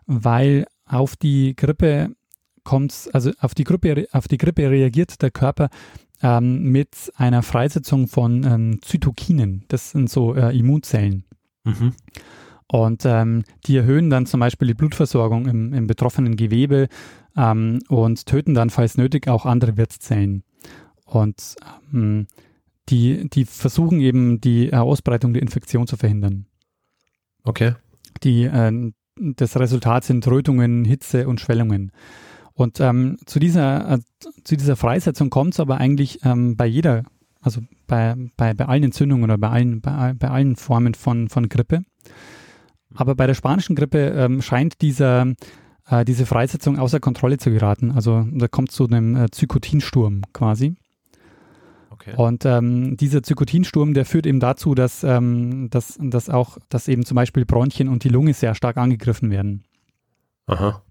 weil 0.06 0.66
auf 0.86 1.16
die 1.16 1.54
Grippe 1.54 2.14
kommt, 2.64 3.10
also 3.12 3.30
auf 3.40 3.54
die 3.54 3.64
Grippe, 3.64 4.06
auf 4.12 4.26
die 4.26 4.38
Grippe 4.38 4.70
reagiert 4.70 5.20
der 5.20 5.30
Körper 5.30 5.68
ähm, 6.22 6.62
mit 6.70 7.12
einer 7.16 7.42
Freisetzung 7.42 8.06
von 8.06 8.44
ähm, 8.44 8.78
Zytokinen. 8.82 9.64
Das 9.68 9.90
sind 9.90 10.08
so 10.08 10.34
äh, 10.34 10.56
Immunzellen. 10.56 11.24
Mhm. 11.64 11.94
Und 12.66 13.02
ähm, 13.04 13.44
die 13.66 13.76
erhöhen 13.76 14.10
dann 14.10 14.26
zum 14.26 14.40
Beispiel 14.40 14.68
die 14.68 14.74
Blutversorgung 14.74 15.46
im, 15.46 15.72
im 15.72 15.86
betroffenen 15.86 16.36
Gewebe 16.36 16.88
ähm, 17.36 17.80
und 17.88 18.26
töten 18.26 18.54
dann, 18.54 18.70
falls 18.70 18.96
nötig, 18.96 19.26
auch 19.26 19.44
andere 19.44 19.76
Wirtszellen. 19.76 20.44
Und 21.04 21.56
ähm, 21.92 22.28
die, 22.88 23.28
die 23.28 23.44
versuchen 23.44 24.00
eben 24.00 24.40
die 24.40 24.68
äh, 24.68 24.76
Ausbreitung 24.76 25.32
der 25.32 25.42
Infektion 25.42 25.86
zu 25.86 25.96
verhindern. 25.96 26.46
Okay. 27.42 27.74
Die, 28.22 28.44
äh, 28.44 28.92
das 29.16 29.58
Resultat 29.58 30.04
sind 30.04 30.26
Rötungen, 30.28 30.84
Hitze 30.84 31.26
und 31.28 31.40
Schwellungen. 31.40 31.92
Und 32.54 32.80
ähm, 32.80 33.18
zu, 33.26 33.38
dieser, 33.38 33.94
äh, 33.94 33.98
zu 34.44 34.56
dieser 34.56 34.76
Freisetzung 34.76 35.30
kommt 35.30 35.54
es 35.54 35.60
aber 35.60 35.78
eigentlich 35.78 36.20
ähm, 36.24 36.56
bei 36.56 36.66
jeder, 36.66 37.04
also 37.40 37.60
bei, 37.86 38.14
bei, 38.36 38.54
bei 38.54 38.66
allen 38.66 38.84
Entzündungen 38.84 39.24
oder 39.24 39.38
bei 39.38 39.48
allen, 39.48 39.80
bei, 39.80 40.14
bei 40.14 40.28
allen 40.28 40.56
Formen 40.56 40.94
von, 40.94 41.28
von 41.28 41.48
Grippe. 41.48 41.82
Aber 42.94 43.14
bei 43.14 43.26
der 43.26 43.34
spanischen 43.34 43.76
Grippe 43.76 43.98
ähm, 44.16 44.42
scheint 44.42 44.80
dieser, 44.82 45.26
äh, 45.88 46.04
diese 46.04 46.26
Freisetzung 46.26 46.78
außer 46.78 47.00
Kontrolle 47.00 47.38
zu 47.38 47.50
geraten. 47.50 47.92
Also 47.92 48.26
da 48.32 48.48
kommt 48.48 48.70
zu 48.70 48.86
einem 48.86 49.16
äh, 49.16 49.30
Zykotinsturm 49.30 50.22
quasi. 50.32 50.74
Okay. 51.90 52.14
Und 52.16 52.44
ähm, 52.44 52.96
dieser 52.96 53.22
Zykotinsturm, 53.22 53.94
der 53.94 54.06
führt 54.06 54.26
eben 54.26 54.40
dazu, 54.40 54.74
dass, 54.74 55.04
ähm, 55.04 55.68
dass, 55.70 55.98
dass 56.00 56.30
auch, 56.30 56.58
dass 56.68 56.88
eben 56.88 57.04
zum 57.04 57.14
Beispiel 57.14 57.44
Bronchien 57.44 57.88
und 57.88 58.04
die 58.04 58.08
Lunge 58.08 58.34
sehr 58.34 58.54
stark 58.54 58.76
angegriffen 58.76 59.30
werden. 59.30 59.64
Aha 60.46 60.82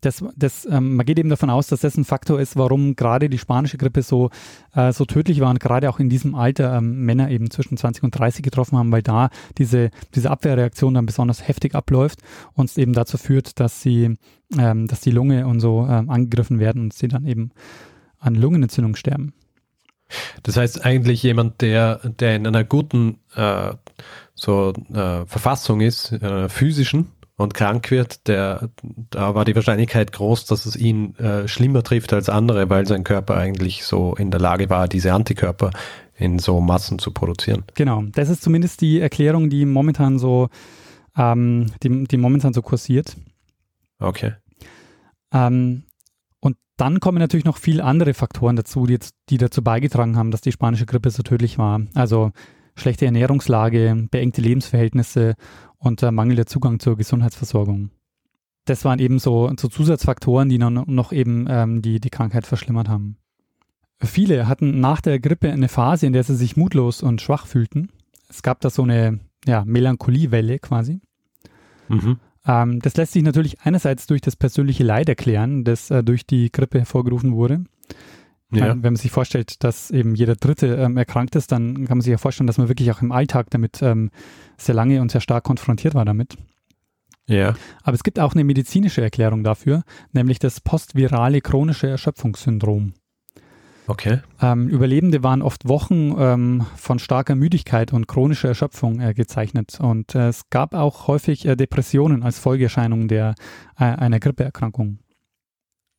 das, 0.00 0.24
das, 0.36 0.66
ähm, 0.70 0.96
man 0.96 1.06
geht 1.06 1.18
eben 1.18 1.28
davon 1.28 1.50
aus, 1.50 1.66
dass 1.68 1.80
das 1.80 1.96
ein 1.96 2.04
Faktor 2.04 2.40
ist, 2.40 2.56
warum 2.56 2.96
gerade 2.96 3.28
die 3.28 3.38
spanische 3.38 3.78
Grippe 3.78 4.02
so, 4.02 4.30
äh, 4.74 4.92
so 4.92 5.04
tödlich 5.04 5.40
war 5.40 5.50
und 5.50 5.60
gerade 5.60 5.88
auch 5.88 5.98
in 5.98 6.08
diesem 6.08 6.34
Alter 6.34 6.76
ähm, 6.76 7.04
Männer 7.04 7.30
eben 7.30 7.50
zwischen 7.50 7.76
20 7.76 8.04
und 8.04 8.10
30 8.12 8.42
getroffen 8.42 8.78
haben, 8.78 8.92
weil 8.92 9.02
da 9.02 9.30
diese, 9.58 9.90
diese 10.14 10.30
Abwehrreaktion 10.30 10.94
dann 10.94 11.06
besonders 11.06 11.46
heftig 11.46 11.74
abläuft 11.74 12.20
und 12.54 12.70
es 12.70 12.78
eben 12.78 12.92
dazu 12.92 13.18
führt, 13.18 13.60
dass 13.60 13.82
sie, 13.82 14.16
ähm, 14.58 14.86
dass 14.86 15.00
die 15.00 15.10
Lunge 15.10 15.46
und 15.46 15.60
so 15.60 15.86
ähm, 15.88 16.10
angegriffen 16.10 16.58
werden 16.58 16.82
und 16.82 16.92
sie 16.92 17.08
dann 17.08 17.26
eben 17.26 17.50
an 18.18 18.34
Lungenentzündung 18.34 18.96
sterben. 18.96 19.32
Das 20.44 20.56
heißt 20.56 20.84
eigentlich 20.84 21.22
jemand, 21.24 21.60
der, 21.62 21.96
der 22.20 22.36
in 22.36 22.46
einer 22.46 22.62
guten 22.62 23.18
äh, 23.34 23.72
so 24.34 24.72
äh, 24.92 25.26
Verfassung 25.26 25.80
ist, 25.80 26.14
physischen, 26.48 27.08
und 27.36 27.52
krank 27.52 27.90
wird, 27.90 28.28
der, 28.28 28.70
da 29.10 29.34
war 29.34 29.44
die 29.44 29.54
Wahrscheinlichkeit 29.54 30.12
groß, 30.12 30.46
dass 30.46 30.64
es 30.64 30.74
ihn 30.74 31.14
äh, 31.16 31.46
schlimmer 31.46 31.82
trifft 31.82 32.12
als 32.12 32.28
andere, 32.28 32.70
weil 32.70 32.86
sein 32.86 33.04
Körper 33.04 33.36
eigentlich 33.36 33.84
so 33.84 34.14
in 34.14 34.30
der 34.30 34.40
Lage 34.40 34.70
war, 34.70 34.88
diese 34.88 35.12
Antikörper 35.12 35.70
in 36.16 36.38
so 36.38 36.60
Massen 36.60 36.98
zu 36.98 37.10
produzieren. 37.10 37.64
Genau, 37.74 38.02
das 38.12 38.30
ist 38.30 38.42
zumindest 38.42 38.80
die 38.80 39.00
Erklärung, 39.00 39.50
die 39.50 39.66
momentan 39.66 40.18
so, 40.18 40.48
ähm, 41.16 41.66
die, 41.82 42.04
die 42.04 42.16
momentan 42.16 42.54
so 42.54 42.62
kursiert. 42.62 43.16
Okay. 43.98 44.32
Ähm, 45.30 45.84
und 46.40 46.56
dann 46.78 47.00
kommen 47.00 47.18
natürlich 47.18 47.44
noch 47.44 47.58
viele 47.58 47.84
andere 47.84 48.14
Faktoren 48.14 48.56
dazu, 48.56 48.86
die, 48.86 48.94
jetzt, 48.94 49.14
die 49.28 49.36
dazu 49.36 49.62
beigetragen 49.62 50.16
haben, 50.16 50.30
dass 50.30 50.40
die 50.40 50.52
spanische 50.52 50.86
Grippe 50.86 51.10
so 51.10 51.22
tödlich 51.22 51.58
war. 51.58 51.82
Also 51.94 52.32
schlechte 52.76 53.06
Ernährungslage, 53.06 54.06
beengte 54.10 54.40
Lebensverhältnisse 54.40 55.34
und 55.78 56.02
äh, 56.02 56.10
mangelnder 56.10 56.46
Zugang 56.46 56.80
zur 56.80 56.96
Gesundheitsversorgung. 56.96 57.90
Das 58.64 58.84
waren 58.84 58.98
eben 58.98 59.18
so, 59.18 59.52
so 59.56 59.68
Zusatzfaktoren, 59.68 60.48
die 60.48 60.58
noch, 60.58 60.86
noch 60.86 61.12
eben 61.12 61.46
ähm, 61.48 61.82
die, 61.82 62.00
die 62.00 62.10
Krankheit 62.10 62.46
verschlimmert 62.46 62.88
haben. 62.88 63.16
Viele 64.02 64.48
hatten 64.48 64.80
nach 64.80 65.00
der 65.00 65.20
Grippe 65.20 65.50
eine 65.50 65.68
Phase, 65.68 66.06
in 66.06 66.12
der 66.12 66.24
sie 66.24 66.36
sich 66.36 66.56
mutlos 66.56 67.02
und 67.02 67.22
schwach 67.22 67.46
fühlten. 67.46 67.90
Es 68.28 68.42
gab 68.42 68.60
da 68.60 68.68
so 68.68 68.82
eine 68.82 69.20
ja, 69.46 69.64
Melancholiewelle 69.64 70.58
quasi. 70.58 71.00
Mhm. 71.88 72.18
Ähm, 72.46 72.80
das 72.80 72.96
lässt 72.96 73.12
sich 73.12 73.22
natürlich 73.22 73.60
einerseits 73.62 74.06
durch 74.06 74.20
das 74.20 74.36
persönliche 74.36 74.84
Leid 74.84 75.08
erklären, 75.08 75.64
das 75.64 75.90
äh, 75.90 76.02
durch 76.02 76.26
die 76.26 76.50
Grippe 76.50 76.78
hervorgerufen 76.78 77.34
wurde. 77.34 77.64
Ja. 78.52 78.68
Wenn 78.68 78.80
man 78.80 78.96
sich 78.96 79.10
vorstellt, 79.10 79.64
dass 79.64 79.90
eben 79.90 80.14
jeder 80.14 80.36
Dritte 80.36 80.76
ähm, 80.76 80.96
erkrankt 80.96 81.34
ist, 81.34 81.50
dann 81.50 81.86
kann 81.86 81.98
man 81.98 82.02
sich 82.02 82.12
ja 82.12 82.18
vorstellen, 82.18 82.46
dass 82.46 82.58
man 82.58 82.68
wirklich 82.68 82.92
auch 82.92 83.02
im 83.02 83.10
Alltag 83.10 83.50
damit 83.50 83.82
ähm, 83.82 84.10
sehr 84.56 84.74
lange 84.74 85.00
und 85.00 85.10
sehr 85.10 85.20
stark 85.20 85.44
konfrontiert 85.44 85.94
war 85.94 86.04
damit. 86.04 86.36
Ja. 87.28 87.54
Aber 87.82 87.94
es 87.94 88.04
gibt 88.04 88.20
auch 88.20 88.34
eine 88.34 88.44
medizinische 88.44 89.02
Erklärung 89.02 89.42
dafür, 89.42 89.82
nämlich 90.12 90.38
das 90.38 90.60
postvirale 90.60 91.40
chronische 91.40 91.88
Erschöpfungssyndrom. 91.88 92.94
Okay. 93.88 94.20
Ähm, 94.40 94.68
Überlebende 94.68 95.22
waren 95.22 95.42
oft 95.42 95.68
Wochen 95.68 96.14
ähm, 96.18 96.66
von 96.76 96.98
starker 96.98 97.36
Müdigkeit 97.36 97.92
und 97.92 98.08
chronischer 98.08 98.48
Erschöpfung 98.48 99.00
äh, 99.00 99.14
gezeichnet. 99.14 99.78
Und 99.80 100.14
äh, 100.14 100.28
es 100.28 100.50
gab 100.50 100.74
auch 100.74 101.06
häufig 101.06 101.46
äh, 101.46 101.56
Depressionen 101.56 102.22
als 102.22 102.38
Folgeerscheinung 102.38 103.06
der, 103.06 103.34
äh, 103.78 103.84
einer 103.84 104.18
Grippeerkrankung. 104.18 104.98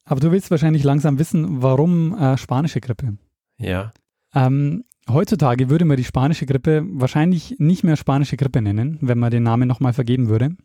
Aber 0.07 0.21
du 0.21 0.31
willst 0.31 0.49
wahrscheinlich 0.49 0.83
langsam 0.83 1.19
wissen, 1.19 1.61
warum 1.61 2.17
äh, 2.17 2.37
spanische 2.37 2.79
Grippe? 2.79 3.17
Ja. 3.57 3.91
Ähm, 4.33 4.85
heutzutage 5.09 5.69
würde 5.69 5.85
man 5.85 5.97
die 5.97 6.05
spanische 6.05 6.45
Grippe 6.45 6.83
wahrscheinlich 6.87 7.55
nicht 7.59 7.83
mehr 7.83 7.97
spanische 7.97 8.37
Grippe 8.37 8.61
nennen, 8.61 8.97
wenn 9.01 9.19
man 9.19 9.31
den 9.31 9.43
Namen 9.43 9.67
nochmal 9.67 9.93
vergeben 9.93 10.29
würde. 10.29 10.55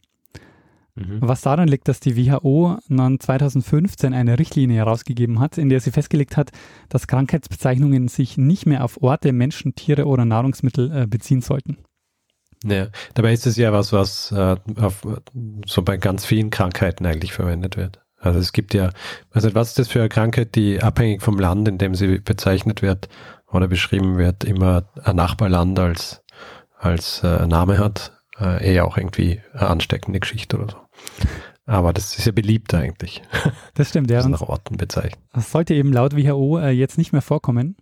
Mhm. 0.95 1.19
Was 1.21 1.41
daran 1.41 1.69
liegt, 1.69 1.89
dass 1.89 2.01
die 2.01 2.17
WHO 2.17 2.79
2015 2.89 4.15
eine 4.15 4.39
Richtlinie 4.39 4.77
herausgegeben 4.77 5.41
hat, 5.41 5.59
in 5.59 5.71
der 5.71 5.81
sie 5.81 5.91
festgelegt 5.91 6.37
hat, 6.37 6.51
dass 6.89 7.07
Krankheitsbezeichnungen 7.07 8.09
sich 8.09 8.37
nicht 8.37 8.67
mehr 8.67 8.85
auf 8.85 9.03
Orte, 9.03 9.33
Menschen, 9.33 9.75
Tiere 9.75 10.07
oder 10.07 10.25
Nahrungsmittel 10.25 10.93
äh, 10.93 11.07
beziehen 11.07 11.41
sollten. 11.41 11.79
Ja, 12.65 12.89
dabei 13.15 13.33
ist 13.33 13.47
es 13.47 13.57
ja 13.57 13.73
was, 13.73 13.93
was 13.93 14.31
äh, 14.31 14.57
auf, 14.77 15.05
so 15.67 15.83
bei 15.83 15.97
ganz 15.97 16.25
vielen 16.25 16.51
Krankheiten 16.51 17.07
eigentlich 17.07 17.33
verwendet 17.33 17.77
wird. 17.77 18.01
Also 18.23 18.39
es 18.39 18.53
gibt 18.53 18.73
ja, 18.73 18.91
also 19.33 19.53
was 19.55 19.71
ist 19.71 19.79
das 19.81 19.89
für 19.89 19.99
eine 19.99 20.09
Krankheit, 20.09 20.55
die 20.55 20.81
abhängig 20.81 21.23
vom 21.23 21.39
Land, 21.39 21.67
in 21.67 21.79
dem 21.79 21.95
sie 21.97 22.21
bezeichnet 22.21 22.81
wird 22.81 23.09
oder 23.51 23.67
beschrieben 23.67 24.17
wird, 24.17 24.45
immer 24.45 24.85
ein 25.03 25.17
Nachbarland 25.17 25.79
als, 25.79 26.23
als 26.79 27.23
äh, 27.25 27.47
Name 27.47 27.79
hat, 27.79 28.13
äh, 28.41 28.75
eher 28.75 28.87
auch 28.87 28.97
irgendwie 28.97 29.41
eine 29.53 29.69
ansteckende 29.69 30.21
Geschichte 30.21 30.57
oder 30.57 30.71
so. 30.71 30.77
Aber 31.67 31.93
das 31.93 32.17
ist 32.17 32.25
ja 32.25 32.33
beliebt 32.33 32.73
eigentlich. 32.75 33.23
Das 33.75 33.89
stimmt, 33.89 34.11
ja. 34.11 34.19
Das 34.19 34.29
nach 34.29 34.43
Orten 34.43 34.77
bezeichnet. 34.77 35.19
Das 35.33 35.51
sollte 35.51 35.75
eben 35.75 35.93
laut 35.93 36.15
WHO 36.15 36.59
äh, 36.59 36.71
jetzt 36.71 36.99
nicht 36.99 37.13
mehr 37.13 37.23
vorkommen. 37.23 37.77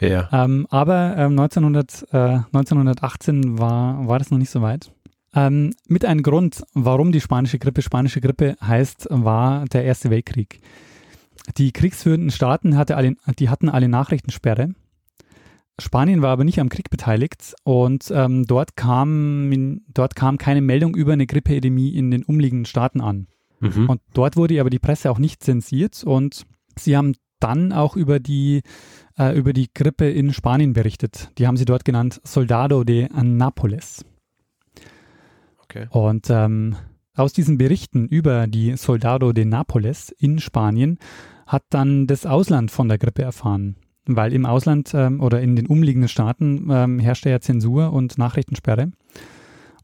Ja. 0.00 0.28
Ähm, 0.32 0.66
aber 0.70 1.14
ähm, 1.16 1.38
1900, 1.38 2.06
äh, 2.12 2.16
1918 2.16 3.58
war, 3.58 4.08
war 4.08 4.18
das 4.18 4.30
noch 4.30 4.38
nicht 4.38 4.50
so 4.50 4.62
weit. 4.62 4.90
Ähm, 5.34 5.72
mit 5.86 6.04
einem 6.04 6.22
Grund, 6.22 6.62
warum 6.74 7.12
die 7.12 7.20
spanische 7.20 7.58
Grippe 7.58 7.82
spanische 7.82 8.20
Grippe 8.20 8.56
heißt, 8.60 9.08
war 9.10 9.64
der 9.66 9.84
Erste 9.84 10.10
Weltkrieg. 10.10 10.60
Die 11.56 11.72
kriegsführenden 11.72 12.30
Staaten 12.30 12.76
hatte 12.76 12.96
alle, 12.96 13.14
die 13.38 13.48
hatten 13.48 13.68
alle 13.68 13.88
Nachrichtensperre. 13.88 14.74
Spanien 15.78 16.22
war 16.22 16.30
aber 16.30 16.44
nicht 16.44 16.60
am 16.60 16.68
Krieg 16.68 16.90
beteiligt 16.90 17.54
und 17.64 18.12
ähm, 18.14 18.44
dort, 18.46 18.76
kam, 18.76 19.78
dort 19.88 20.14
kam 20.14 20.38
keine 20.38 20.60
Meldung 20.60 20.94
über 20.94 21.14
eine 21.14 21.26
Grippeepidemie 21.26 21.88
in 21.96 22.10
den 22.10 22.24
umliegenden 22.24 22.66
Staaten 22.66 23.00
an. 23.00 23.26
Mhm. 23.60 23.88
Und 23.88 24.00
dort 24.12 24.36
wurde 24.36 24.60
aber 24.60 24.70
die 24.70 24.78
Presse 24.78 25.10
auch 25.10 25.18
nicht 25.18 25.42
zensiert 25.42 26.04
und 26.04 26.44
sie 26.78 26.96
haben 26.96 27.14
dann 27.40 27.72
auch 27.72 27.96
über 27.96 28.20
die, 28.20 28.62
äh, 29.18 29.36
über 29.36 29.52
die 29.52 29.72
Grippe 29.72 30.08
in 30.08 30.32
Spanien 30.32 30.74
berichtet. 30.74 31.30
Die 31.38 31.46
haben 31.46 31.56
sie 31.56 31.64
dort 31.64 31.84
genannt 31.84 32.20
Soldado 32.22 32.84
de 32.84 33.08
Nápoles. 33.08 34.04
Okay. 35.74 35.86
Und 35.90 36.28
ähm, 36.30 36.76
aus 37.14 37.32
diesen 37.32 37.58
Berichten 37.58 38.06
über 38.06 38.46
die 38.46 38.76
Soldado 38.76 39.32
de 39.32 39.44
Nápoles 39.44 40.12
in 40.18 40.38
Spanien 40.38 40.98
hat 41.46 41.64
dann 41.70 42.06
das 42.06 42.26
Ausland 42.26 42.70
von 42.70 42.88
der 42.88 42.98
Grippe 42.98 43.22
erfahren. 43.22 43.76
Weil 44.06 44.32
im 44.32 44.46
Ausland 44.46 44.92
ähm, 44.94 45.20
oder 45.20 45.40
in 45.40 45.54
den 45.54 45.66
umliegenden 45.66 46.08
Staaten 46.08 46.68
ähm, 46.70 46.98
herrschte 46.98 47.30
ja 47.30 47.40
Zensur 47.40 47.92
und 47.92 48.18
Nachrichtensperre. 48.18 48.90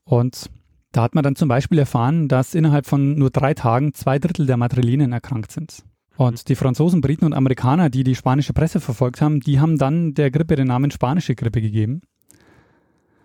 Und 0.04 0.50
da 0.92 1.02
hat 1.02 1.14
man 1.14 1.22
dann 1.22 1.36
zum 1.36 1.48
Beispiel 1.48 1.78
erfahren, 1.78 2.28
dass 2.28 2.54
innerhalb 2.54 2.86
von 2.86 3.14
nur 3.14 3.30
drei 3.30 3.54
Tagen 3.54 3.94
zwei 3.94 4.18
Drittel 4.18 4.46
der 4.46 4.56
Madrilenen 4.56 5.12
erkrankt 5.12 5.52
sind. 5.52 5.84
Und 6.16 6.32
mhm. 6.32 6.44
die 6.48 6.56
Franzosen, 6.56 7.00
Briten 7.00 7.26
und 7.26 7.34
Amerikaner, 7.34 7.90
die 7.90 8.02
die 8.02 8.16
spanische 8.16 8.52
Presse 8.52 8.80
verfolgt 8.80 9.20
haben, 9.20 9.40
die 9.40 9.60
haben 9.60 9.78
dann 9.78 10.14
der 10.14 10.30
Grippe 10.30 10.56
den 10.56 10.66
Namen 10.66 10.90
spanische 10.90 11.34
Grippe 11.34 11.60
gegeben. 11.60 12.00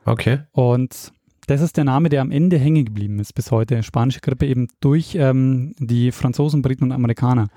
Okay. 0.05 0.41
Und 0.51 1.11
das 1.47 1.61
ist 1.61 1.77
der 1.77 1.83
Name, 1.83 2.09
der 2.09 2.21
am 2.21 2.31
Ende 2.31 2.57
hängen 2.57 2.85
geblieben 2.85 3.19
ist 3.19 3.33
bis 3.33 3.51
heute. 3.51 3.83
Spanische 3.83 4.21
Grippe 4.21 4.45
eben 4.47 4.67
durch 4.79 5.15
ähm, 5.15 5.73
die 5.79 6.11
Franzosen, 6.11 6.61
Briten 6.61 6.85
und 6.85 6.91
Amerikaner, 6.91 7.49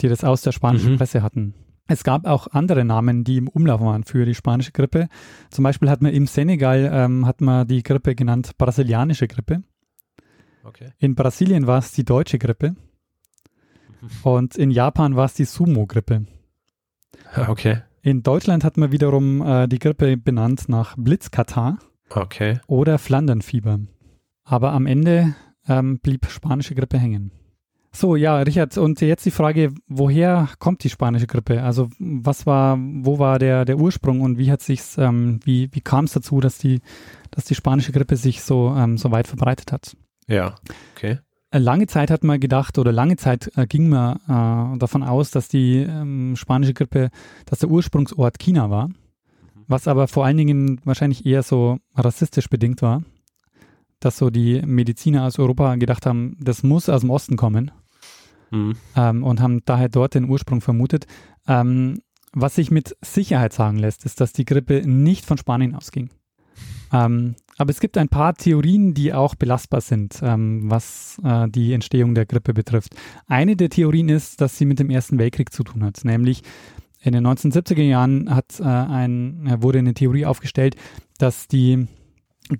die 0.00 0.08
das 0.08 0.24
aus 0.24 0.42
der 0.42 0.52
spanischen 0.52 0.92
Mhm. 0.92 0.96
Presse 0.98 1.22
hatten. 1.22 1.54
Es 1.88 2.02
gab 2.02 2.26
auch 2.26 2.48
andere 2.48 2.84
Namen, 2.84 3.22
die 3.22 3.36
im 3.36 3.46
Umlauf 3.48 3.80
waren 3.80 4.02
für 4.02 4.24
die 4.26 4.34
spanische 4.34 4.72
Grippe. 4.72 5.08
Zum 5.50 5.62
Beispiel 5.62 5.88
hat 5.88 6.02
man 6.02 6.12
im 6.12 6.26
Senegal 6.26 6.90
ähm, 6.92 7.26
hat 7.26 7.40
man 7.40 7.66
die 7.68 7.82
Grippe 7.84 8.16
genannt 8.16 8.58
brasilianische 8.58 9.28
Grippe. 9.28 9.62
Okay. 10.64 10.90
In 10.98 11.14
Brasilien 11.14 11.68
war 11.68 11.78
es 11.78 11.92
die 11.92 12.04
deutsche 12.04 12.38
Grippe. 12.38 12.74
Und 14.24 14.56
in 14.56 14.70
Japan 14.72 15.14
war 15.14 15.26
es 15.26 15.34
die 15.34 15.44
Sumo-Grippe. 15.44 16.26
Okay. 17.48 17.82
In 18.02 18.22
Deutschland 18.22 18.64
hat 18.64 18.76
man 18.76 18.90
wiederum 18.92 19.42
äh, 19.42 19.68
die 19.68 19.78
Grippe 19.78 20.16
benannt 20.16 20.68
nach 20.68 20.96
Blitzkatar 20.96 21.78
Okay. 22.10 22.60
oder 22.66 22.98
Flandernfieber. 22.98 23.80
Aber 24.44 24.72
am 24.72 24.86
Ende 24.86 25.34
ähm, 25.68 25.98
blieb 25.98 26.26
spanische 26.26 26.74
Grippe 26.74 26.98
hängen. 26.98 27.32
So, 27.92 28.14
ja, 28.14 28.38
Richard, 28.40 28.76
und 28.76 29.00
jetzt 29.00 29.24
die 29.24 29.30
Frage, 29.30 29.72
woher 29.88 30.50
kommt 30.58 30.84
die 30.84 30.90
spanische 30.90 31.26
Grippe? 31.26 31.62
Also 31.62 31.88
was 31.98 32.44
war, 32.44 32.76
wo 32.78 33.18
war 33.18 33.38
der, 33.38 33.64
der 33.64 33.78
Ursprung 33.78 34.20
und 34.20 34.36
wie 34.36 34.52
hat 34.52 34.60
sich's, 34.60 34.98
ähm, 34.98 35.40
wie, 35.44 35.70
wie 35.72 35.80
kam 35.80 36.04
es 36.04 36.12
dazu, 36.12 36.40
dass 36.40 36.58
die, 36.58 36.80
dass 37.30 37.46
die 37.46 37.54
spanische 37.54 37.92
Grippe 37.92 38.16
sich 38.16 38.42
so, 38.42 38.74
ähm, 38.76 38.98
so 38.98 39.10
weit 39.12 39.26
verbreitet 39.26 39.72
hat? 39.72 39.96
Ja. 40.28 40.56
Okay. 40.94 41.20
Äh, 41.50 41.58
Lange 41.58 41.86
Zeit 41.86 42.10
hat 42.10 42.22
man 42.22 42.38
gedacht 42.38 42.76
oder 42.76 42.92
lange 42.92 43.16
Zeit 43.16 43.50
äh, 43.56 43.66
ging 43.66 43.88
man 43.88 44.16
äh, 44.28 44.78
davon 44.78 45.02
aus, 45.02 45.30
dass 45.30 45.48
die 45.48 45.78
ähm, 45.78 46.36
spanische 46.36 46.74
Grippe, 46.74 47.08
dass 47.46 47.60
der 47.60 47.70
Ursprungsort 47.70 48.38
China 48.38 48.68
war, 48.68 48.90
was 49.68 49.88
aber 49.88 50.08
vor 50.08 50.24
allen 50.24 50.36
Dingen 50.36 50.80
wahrscheinlich 50.84 51.26
eher 51.26 51.42
so 51.42 51.78
rassistisch 51.94 52.48
bedingt 52.48 52.82
war, 52.82 53.02
dass 54.00 54.18
so 54.18 54.30
die 54.30 54.62
Mediziner 54.62 55.24
aus 55.24 55.38
Europa 55.38 55.74
gedacht 55.76 56.06
haben, 56.06 56.36
das 56.40 56.62
muss 56.62 56.88
aus 56.88 57.00
dem 57.00 57.10
Osten 57.10 57.36
kommen 57.36 57.70
Mhm. 58.50 58.76
ähm, 58.94 59.24
und 59.24 59.40
haben 59.40 59.62
daher 59.64 59.88
dort 59.88 60.14
den 60.14 60.28
Ursprung 60.28 60.60
vermutet. 60.60 61.06
Ähm, 61.46 62.00
was 62.32 62.54
sich 62.54 62.70
mit 62.70 62.96
Sicherheit 63.02 63.52
sagen 63.52 63.78
lässt, 63.78 64.04
ist, 64.04 64.20
dass 64.20 64.32
die 64.32 64.44
Grippe 64.44 64.82
nicht 64.86 65.24
von 65.24 65.38
Spanien 65.38 65.74
ausging. 65.74 66.10
Ähm, 66.92 67.34
aber 67.58 67.70
es 67.70 67.80
gibt 67.80 67.98
ein 67.98 68.08
paar 68.08 68.34
Theorien, 68.34 68.94
die 68.94 69.12
auch 69.12 69.34
belastbar 69.34 69.80
sind, 69.80 70.20
ähm, 70.22 70.70
was 70.70 71.20
äh, 71.24 71.48
die 71.48 71.72
Entstehung 71.72 72.14
der 72.14 72.26
Grippe 72.26 72.52
betrifft. 72.52 72.94
Eine 73.26 73.56
der 73.56 73.70
Theorien 73.70 74.08
ist, 74.08 74.40
dass 74.40 74.58
sie 74.58 74.66
mit 74.66 74.78
dem 74.78 74.90
Ersten 74.90 75.18
Weltkrieg 75.18 75.52
zu 75.52 75.64
tun 75.64 75.82
hat, 75.82 76.04
nämlich 76.04 76.42
in 77.00 77.12
den 77.12 77.26
1970er 77.26 77.82
Jahren 77.82 78.34
hat, 78.34 78.60
äh, 78.60 78.64
ein, 78.64 79.62
wurde 79.62 79.78
eine 79.78 79.94
Theorie 79.94 80.26
aufgestellt, 80.26 80.76
dass 81.18 81.48
die 81.48 81.86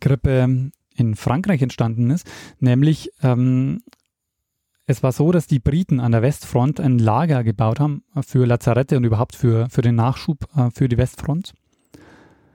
Grippe 0.01 0.71
in 0.95 1.15
Frankreich 1.15 1.63
entstanden 1.63 2.11
ist, 2.11 2.27
nämlich 2.59 3.11
ähm, 3.23 3.83
es 4.87 5.03
war 5.03 5.11
so, 5.11 5.33
dass 5.33 5.49
die 5.49 5.59
Briten 5.59 5.99
an 5.99 6.13
der 6.13 6.23
Westfront 6.23 6.79
ein 6.79 6.99
Lager 6.99 7.43
gebaut 7.43 7.81
haben 7.81 8.05
für 8.21 8.47
Lazarette 8.47 8.97
und 8.97 9.05
überhaupt 9.05 9.35
für, 9.35 9.69
für 9.69 9.83
den 9.83 9.97
Nachschub 9.97 10.47
äh, 10.57 10.71
für 10.71 10.89
die 10.89 10.97
Westfront. 10.97 11.55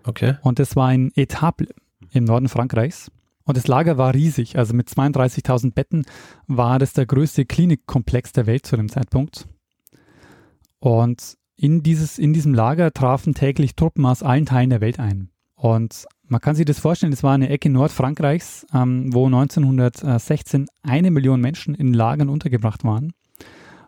Okay. 0.05 0.35
Und 0.41 0.57
das 0.57 0.75
war 0.75 0.93
in 0.93 1.11
Etaples 1.15 1.69
im 2.11 2.23
Norden 2.23 2.47
Frankreichs. 2.47 3.11
Und 3.43 3.57
das 3.57 3.67
Lager 3.67 3.97
war 3.97 4.13
riesig. 4.13 4.57
Also 4.57 4.73
mit 4.73 4.87
32.000 4.87 5.73
Betten 5.73 6.05
war 6.47 6.79
das 6.79 6.93
der 6.93 7.05
größte 7.05 7.45
Klinikkomplex 7.45 8.31
der 8.31 8.45
Welt 8.45 8.65
zu 8.65 8.77
dem 8.77 8.87
Zeitpunkt. 8.87 9.47
Und 10.79 11.37
in, 11.61 11.83
dieses, 11.83 12.17
in 12.17 12.33
diesem 12.33 12.55
Lager 12.55 12.91
trafen 12.91 13.35
täglich 13.35 13.75
Truppen 13.75 14.03
aus 14.05 14.23
allen 14.23 14.47
Teilen 14.47 14.71
der 14.71 14.81
Welt 14.81 14.99
ein. 14.99 15.29
Und 15.53 16.07
man 16.27 16.41
kann 16.41 16.55
sich 16.55 16.65
das 16.65 16.79
vorstellen, 16.79 17.13
es 17.13 17.21
war 17.21 17.33
eine 17.33 17.49
Ecke 17.49 17.69
Nordfrankreichs, 17.69 18.65
ähm, 18.73 19.13
wo 19.13 19.27
1916 19.27 20.65
eine 20.81 21.11
Million 21.11 21.39
Menschen 21.39 21.75
in 21.75 21.93
Lagern 21.93 22.29
untergebracht 22.29 22.83
waren, 22.83 23.13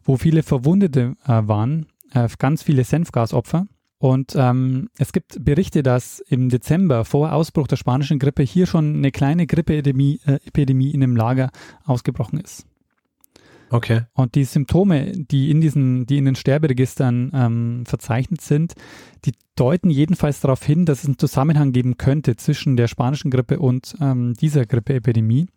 wo 0.04 0.18
viele 0.18 0.44
Verwundete 0.44 1.16
äh, 1.26 1.42
waren, 1.48 1.88
äh, 2.14 2.30
ganz 2.38 2.62
viele 2.62 2.84
Senfgasopfer. 2.84 3.66
Und 3.98 4.36
ähm, 4.36 4.90
es 5.00 5.12
gibt 5.12 5.44
Berichte, 5.44 5.82
dass 5.82 6.20
im 6.20 6.50
Dezember 6.50 7.06
vor 7.06 7.34
Ausbruch 7.34 7.68
der 7.68 7.78
spanischen 7.78 8.20
Grippe 8.20 8.44
hier 8.44 8.68
schon 8.68 8.98
eine 8.98 9.12
kleine 9.12 9.48
Grippeepidemie 9.48 10.20
äh, 10.28 10.34
Epidemie 10.46 10.92
in 10.92 11.02
einem 11.02 11.16
Lager 11.16 11.50
ausgebrochen 11.86 12.40
ist. 12.40 12.68
Okay. 13.74 14.02
Und 14.14 14.36
die 14.36 14.44
Symptome, 14.44 15.14
die 15.14 15.50
in 15.50 15.60
diesen, 15.60 16.06
die 16.06 16.20
in 16.20 16.26
den 16.26 16.36
Sterberegistern 16.36 17.32
ähm, 17.34 17.84
verzeichnet 17.88 18.40
sind, 18.40 18.76
die 19.26 19.32
deuten 19.56 19.90
jedenfalls 19.90 20.42
darauf 20.42 20.64
hin, 20.64 20.86
dass 20.86 21.00
es 21.00 21.06
einen 21.06 21.18
Zusammenhang 21.18 21.72
geben 21.72 21.98
könnte 21.98 22.36
zwischen 22.36 22.78
der 22.78 22.88
spanischen 22.88 23.32
Grippe 23.32 23.58
und 23.58 23.96
ähm, 24.00 24.36
dieser 24.36 24.68
Grippeepidemie. 24.68 25.48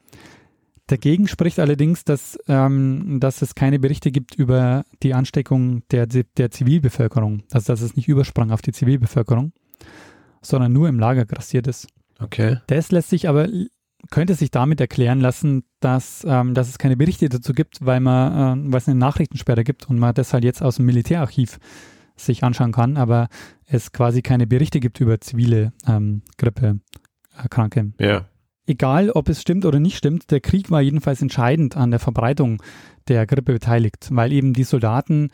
Dagegen 0.86 1.28
spricht 1.28 1.58
allerdings, 1.58 2.04
dass, 2.04 2.38
ähm, 2.48 3.18
dass 3.20 3.42
es 3.42 3.54
keine 3.54 3.78
Berichte 3.78 4.10
gibt 4.10 4.34
über 4.34 4.86
die 5.02 5.12
Ansteckung 5.12 5.82
der, 5.90 6.06
der 6.06 6.50
Zivilbevölkerung. 6.50 7.42
Also 7.52 7.70
dass 7.70 7.82
es 7.82 7.96
nicht 7.96 8.08
übersprang 8.08 8.50
auf 8.50 8.62
die 8.62 8.72
Zivilbevölkerung, 8.72 9.52
sondern 10.40 10.72
nur 10.72 10.88
im 10.88 10.98
Lager 10.98 11.26
grassiert 11.26 11.66
ist. 11.66 11.86
Okay. 12.18 12.60
Das 12.66 12.90
lässt 12.92 13.10
sich 13.10 13.28
aber, 13.28 13.46
könnte 14.10 14.34
sich 14.34 14.50
damit 14.50 14.80
erklären 14.80 15.20
lassen, 15.20 15.64
dass, 15.80 16.24
ähm, 16.28 16.54
dass 16.54 16.68
es 16.68 16.78
keine 16.78 16.96
Berichte 16.96 17.28
dazu 17.28 17.52
gibt, 17.52 17.84
weil 17.84 18.00
man, 18.00 18.66
äh, 18.68 18.72
weil 18.72 18.78
es 18.78 18.88
eine 18.88 18.98
Nachrichtensperre 18.98 19.64
gibt 19.64 19.88
und 19.88 19.98
man 19.98 20.14
das 20.14 20.32
halt 20.32 20.44
jetzt 20.44 20.62
aus 20.62 20.76
dem 20.76 20.86
Militärarchiv 20.86 21.58
sich 22.16 22.44
anschauen 22.44 22.72
kann, 22.72 22.96
aber 22.96 23.28
es 23.66 23.92
quasi 23.92 24.22
keine 24.22 24.46
Berichte 24.46 24.80
gibt 24.80 25.00
über 25.00 25.20
zivile 25.20 25.72
ähm, 25.86 26.22
Grippekranke. 26.38 27.92
Ja. 28.00 28.26
Egal, 28.66 29.10
ob 29.10 29.28
es 29.28 29.40
stimmt 29.40 29.64
oder 29.64 29.78
nicht 29.78 29.96
stimmt, 29.96 30.30
der 30.30 30.40
Krieg 30.40 30.70
war 30.70 30.80
jedenfalls 30.80 31.22
entscheidend 31.22 31.76
an 31.76 31.90
der 31.90 32.00
Verbreitung 32.00 32.62
der 33.06 33.26
Grippe 33.26 33.52
beteiligt, 33.52 34.08
weil 34.10 34.32
eben 34.32 34.54
die 34.54 34.64
Soldaten 34.64 35.30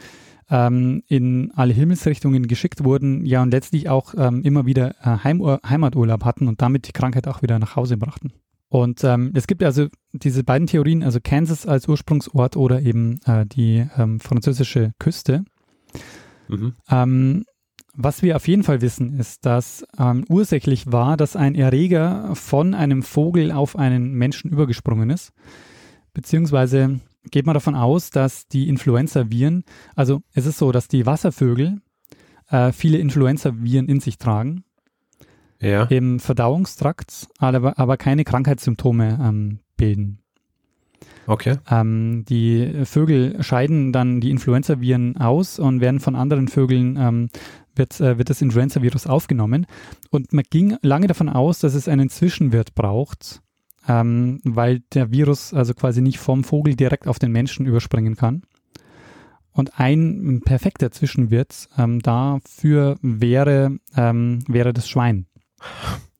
ähm, 0.51 1.03
in 1.07 1.51
alle 1.55 1.73
Himmelsrichtungen 1.73 2.47
geschickt 2.47 2.85
wurden, 2.85 3.25
ja 3.25 3.43
und 3.43 3.51
letztlich 3.53 3.89
auch 3.89 4.15
ähm, 4.19 4.43
immer 4.43 4.67
wieder 4.67 4.97
äh, 5.01 5.25
Heim 5.25 5.41
Heimaturlaub 5.67 6.25
hatten 6.25 6.47
und 6.47 6.61
damit 6.61 6.89
die 6.89 6.93
Krankheit 6.93 7.27
auch 7.27 7.41
wieder 7.41 7.59
nach 7.59 7.77
Hause 7.77 7.97
brachten. 7.97 8.33
Und 8.73 9.05
ähm, 9.05 9.33
es 9.35 9.47
gibt 9.47 9.63
also 9.63 9.89
diese 10.15 10.45
beiden 10.45 10.67
Theorien, 10.67 11.03
also 11.03 11.19
Kansas 11.23 11.67
als 11.67 11.89
Ursprungsort 11.89 12.57
oder 12.57 12.81
eben 12.81 13.21
äh, 13.27 13.45
die 13.45 13.87
ähm, 13.99 14.19
französische 14.19 14.93
Küste. 14.99 15.45
Mhm. 16.49 16.73
Ähm, 16.89 17.45
was 17.93 18.23
wir 18.23 18.35
auf 18.35 18.49
jeden 18.49 18.63
Fall 18.63 18.81
wissen, 18.81 19.19
ist, 19.19 19.45
dass 19.45 19.85
ähm, 19.99 20.25
ursächlich 20.31 20.91
war, 20.91 21.19
dass 21.19 21.37
ein 21.37 21.55
Erreger 21.55 22.35
von 22.35 22.73
einem 22.73 23.03
Vogel 23.03 23.53
auf 23.53 23.77
einen 23.77 24.15
Menschen 24.15 24.51
übergesprungen 24.51 25.11
ist. 25.11 25.35
Beziehungsweise 26.15 26.99
geht 27.31 27.45
man 27.45 27.53
davon 27.53 27.75
aus, 27.75 28.09
dass 28.09 28.49
die 28.49 28.71
Influenza-Viren, 28.71 29.65
also 29.97 30.23
es 30.33 30.47
ist 30.47 30.57
so, 30.57 30.73
dass 30.73 30.89
die 30.89 31.05
Wasservögel 31.05 31.83
äh, 32.49 32.73
viele 32.73 32.97
Influenza-Viren 32.97 33.87
in 33.89 34.01
sich 34.01 34.17
tragen, 34.17 34.65
Ja. 35.63 35.85
im 35.85 36.19
Verdauungstrakt, 36.19 37.29
aber, 37.39 37.79
aber 37.79 37.97
keine 37.97 38.25
Krankheitssymptome 38.25 39.19
ähm, 39.23 39.61
bilden. 39.77 40.19
Okay. 41.27 41.57
Ähm, 41.71 42.25
die 42.29 42.85
Vögel 42.85 43.43
scheiden 43.43 43.93
dann 43.93 44.21
die 44.21 44.31
Influenza-Viren 44.31 45.17
aus 45.19 45.59
und 45.59 45.81
werden 45.81 46.01
von 46.01 46.17
anderen 46.17 46.49
Vögeln, 46.49 46.97
ähm, 46.99 47.29
wird, 47.75 48.01
äh, 48.01 48.19
wird 48.19 48.31
das 48.31 48.43
Influenza-Virus 48.43 49.07
aufgenommen. 49.07 49.67
Und 50.11 50.33
man 50.33 50.45
ging 50.51 50.77
lange 50.83 51.07
davon 51.07 51.29
aus, 51.29 51.61
dass 51.61 51.75
es 51.75 51.89
einen 51.89 52.09
Zwischenwirt 52.09 52.75
braucht, 52.75 53.41
ähm, 53.89 54.41
weil 54.45 54.81
der 54.93 55.13
Virus 55.13 55.55
also 55.55 55.75
quasi 55.75 56.03
nicht 56.03 56.19
vom 56.19 56.45
Vogel 56.45 56.75
direkt 56.75 57.07
auf 57.07 57.19
den 57.19 57.33
Menschen 57.33 57.67
überspringen 57.67 58.17
kann. 58.17 58.43
Und 59.53 59.79
ein 59.79 60.41
perfekter 60.45 60.91
Zwischenwirt 60.91 61.69
ähm, 61.77 62.01
dafür 62.01 62.97
wäre, 63.03 63.77
ähm, 63.97 64.39
wäre 64.49 64.73
das 64.73 64.89
Schwein. 64.89 65.27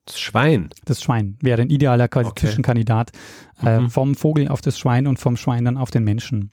Das 0.05 0.19
Schwein. 0.19 0.69
Das 0.85 1.01
Schwein 1.01 1.37
wäre 1.41 1.61
ein 1.61 1.69
idealer 1.69 2.07
quasi 2.09 2.29
Okay. 2.29 2.47
Zwischenkandidat 2.47 3.11
äh, 3.63 3.79
Mhm. 3.79 3.89
vom 3.89 4.15
Vogel 4.15 4.49
auf 4.49 4.59
das 4.61 4.77
Schwein 4.77 5.07
und 5.07 5.17
vom 5.19 5.37
Schwein 5.37 5.63
dann 5.65 5.77
auf 5.77 5.91
den 5.91 6.03
Menschen. 6.03 6.51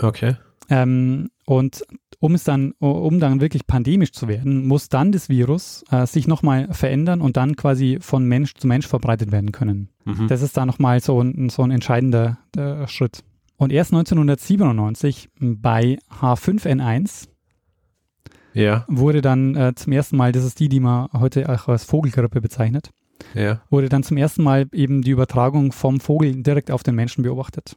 Okay. 0.00 0.36
Ähm, 0.70 1.28
und 1.44 1.82
um 2.20 2.34
es 2.34 2.44
dann, 2.44 2.72
um 2.78 3.20
dann 3.20 3.42
wirklich 3.42 3.66
pandemisch 3.66 4.12
zu 4.12 4.28
werden, 4.28 4.66
muss 4.66 4.88
dann 4.88 5.12
das 5.12 5.28
Virus 5.28 5.84
äh, 5.90 6.06
sich 6.06 6.26
nochmal 6.26 6.68
verändern 6.72 7.20
und 7.20 7.36
dann 7.36 7.54
quasi 7.54 7.98
von 8.00 8.24
Mensch 8.24 8.54
zu 8.54 8.66
Mensch 8.66 8.86
verbreitet 8.86 9.30
werden 9.30 9.52
können. 9.52 9.90
Mhm. 10.06 10.28
Das 10.28 10.40
ist 10.40 10.56
da 10.56 10.64
nochmal 10.64 11.00
so 11.00 11.20
ein, 11.20 11.50
so 11.50 11.62
ein 11.62 11.70
entscheidender 11.70 12.38
äh, 12.56 12.86
Schritt. 12.88 13.24
Und 13.58 13.72
erst 13.72 13.92
1997 13.92 15.28
bei 15.38 15.98
H5N1 16.18 17.28
ja. 18.54 18.84
wurde 18.88 19.20
dann 19.20 19.54
äh, 19.54 19.74
zum 19.74 19.92
ersten 19.92 20.16
Mal, 20.16 20.32
das 20.32 20.44
ist 20.44 20.60
die, 20.60 20.68
die 20.68 20.80
man 20.80 21.08
heute 21.12 21.48
auch 21.48 21.68
als 21.68 21.84
Vogelgrippe 21.84 22.40
bezeichnet, 22.40 22.90
Ja. 23.34 23.60
wurde 23.70 23.88
dann 23.88 24.02
zum 24.02 24.16
ersten 24.16 24.42
Mal 24.42 24.66
eben 24.72 25.02
die 25.02 25.10
Übertragung 25.10 25.72
vom 25.72 26.00
Vogel 26.00 26.42
direkt 26.42 26.70
auf 26.70 26.82
den 26.82 26.94
Menschen 26.94 27.22
beobachtet. 27.22 27.76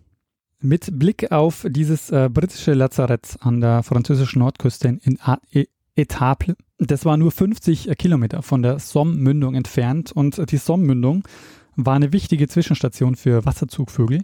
Mit 0.59 0.97
Blick 0.97 1.32
auf 1.32 1.65
dieses 1.69 2.09
äh, 2.09 2.30
britische 2.32 2.73
Lazarett 2.73 3.38
an 3.41 3.61
der 3.61 3.84
französischen 3.84 4.39
Nordküste 4.39 4.97
in 5.03 5.19
A 5.21 5.38
e 5.51 5.65
Etaples, 5.95 6.55
das 6.78 7.05
war 7.05 7.17
nur 7.17 7.32
50 7.32 7.89
Kilometer 7.97 8.43
von 8.43 8.61
der 8.61 8.78
Somme-Mündung 8.78 9.55
entfernt 9.55 10.11
und 10.11 10.51
die 10.51 10.57
Somme-Mündung 10.57 11.23
war 11.75 11.95
eine 11.95 12.13
wichtige 12.13 12.47
Zwischenstation 12.47 13.15
für 13.15 13.45
Wasserzugvögel. 13.45 14.21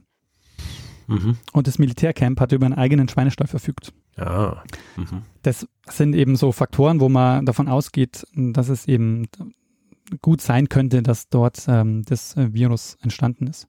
Mhm. 1.08 1.38
Und 1.52 1.68
das 1.68 1.80
Militärcamp 1.80 2.40
hatte 2.40 2.56
über 2.56 2.66
einen 2.66 2.76
eigenen 2.76 3.10
Schweinestall 3.10 3.48
verfügt. 3.48 3.92
Ja. 4.18 4.64
Mhm. 4.96 5.24
Das 5.42 5.68
sind 5.88 6.14
eben 6.16 6.36
so 6.36 6.52
Faktoren, 6.52 7.00
wo 7.00 7.10
man 7.10 7.46
davon 7.46 7.68
ausgeht, 7.68 8.26
dass 8.36 8.70
es 8.70 8.88
eben 8.88 9.28
gut 10.22 10.42
sein 10.42 10.70
könnte, 10.70 11.02
dass 11.02 11.30
dort 11.30 11.66
ähm, 11.68 12.04
das 12.04 12.36
äh, 12.38 12.54
Virus 12.54 12.98
entstanden 13.02 13.48
ist. 13.48 13.68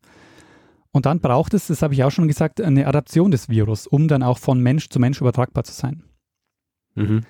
Und 0.93 1.07
dann 1.07 1.21
braucht 1.21 1.55
es, 1.55 1.67
das 1.67 1.83
habe 1.83 1.95
ich 1.95 2.05
auch 2.05 2.11
schon 2.11 2.29
gesagt, 2.29 2.61
eine 2.61 2.87
Adaption 2.87 3.31
des 3.31 3.49
Virus, 3.49 3.87
um 3.87 4.07
dann 4.07 4.23
auch 4.23 4.39
von 4.39 4.61
Mensch 4.61 4.91
zu 4.91 5.01
Mensch 5.01 5.21
übertragbar 5.21 5.65
zu 5.65 5.73
sein. 5.73 6.05
Mhm. 6.95 7.23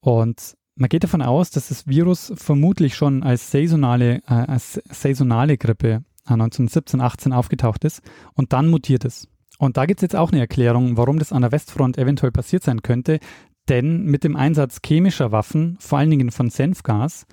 Und 0.00 0.54
man 0.74 0.88
geht 0.88 1.04
davon 1.04 1.22
aus, 1.22 1.50
dass 1.50 1.68
das 1.68 1.86
Virus 1.86 2.32
vermutlich 2.36 2.94
schon 2.94 3.22
als 3.22 3.50
saisonale, 3.50 4.16
äh, 4.26 4.34
als 4.34 4.82
saisonale 4.90 5.56
Grippe 5.56 6.04
1917, 6.26 7.00
18 7.00 7.32
aufgetaucht 7.32 7.84
ist 7.84 8.02
und 8.34 8.52
dann 8.52 8.68
mutiert 8.68 9.04
ist. 9.04 9.28
Und 9.60 9.76
da 9.76 9.84
gibt 9.84 10.00
es 10.00 10.02
jetzt 10.02 10.16
auch 10.16 10.32
eine 10.32 10.40
Erklärung, 10.40 10.96
warum 10.96 11.18
das 11.18 11.34
an 11.34 11.42
der 11.42 11.52
Westfront 11.52 11.98
eventuell 11.98 12.32
passiert 12.32 12.64
sein 12.64 12.80
könnte. 12.80 13.20
Denn 13.68 14.06
mit 14.06 14.24
dem 14.24 14.34
Einsatz 14.34 14.80
chemischer 14.82 15.32
Waffen, 15.32 15.76
vor 15.80 15.98
allen 15.98 16.08
Dingen 16.08 16.30
von 16.30 16.48
Senfgas, 16.48 17.26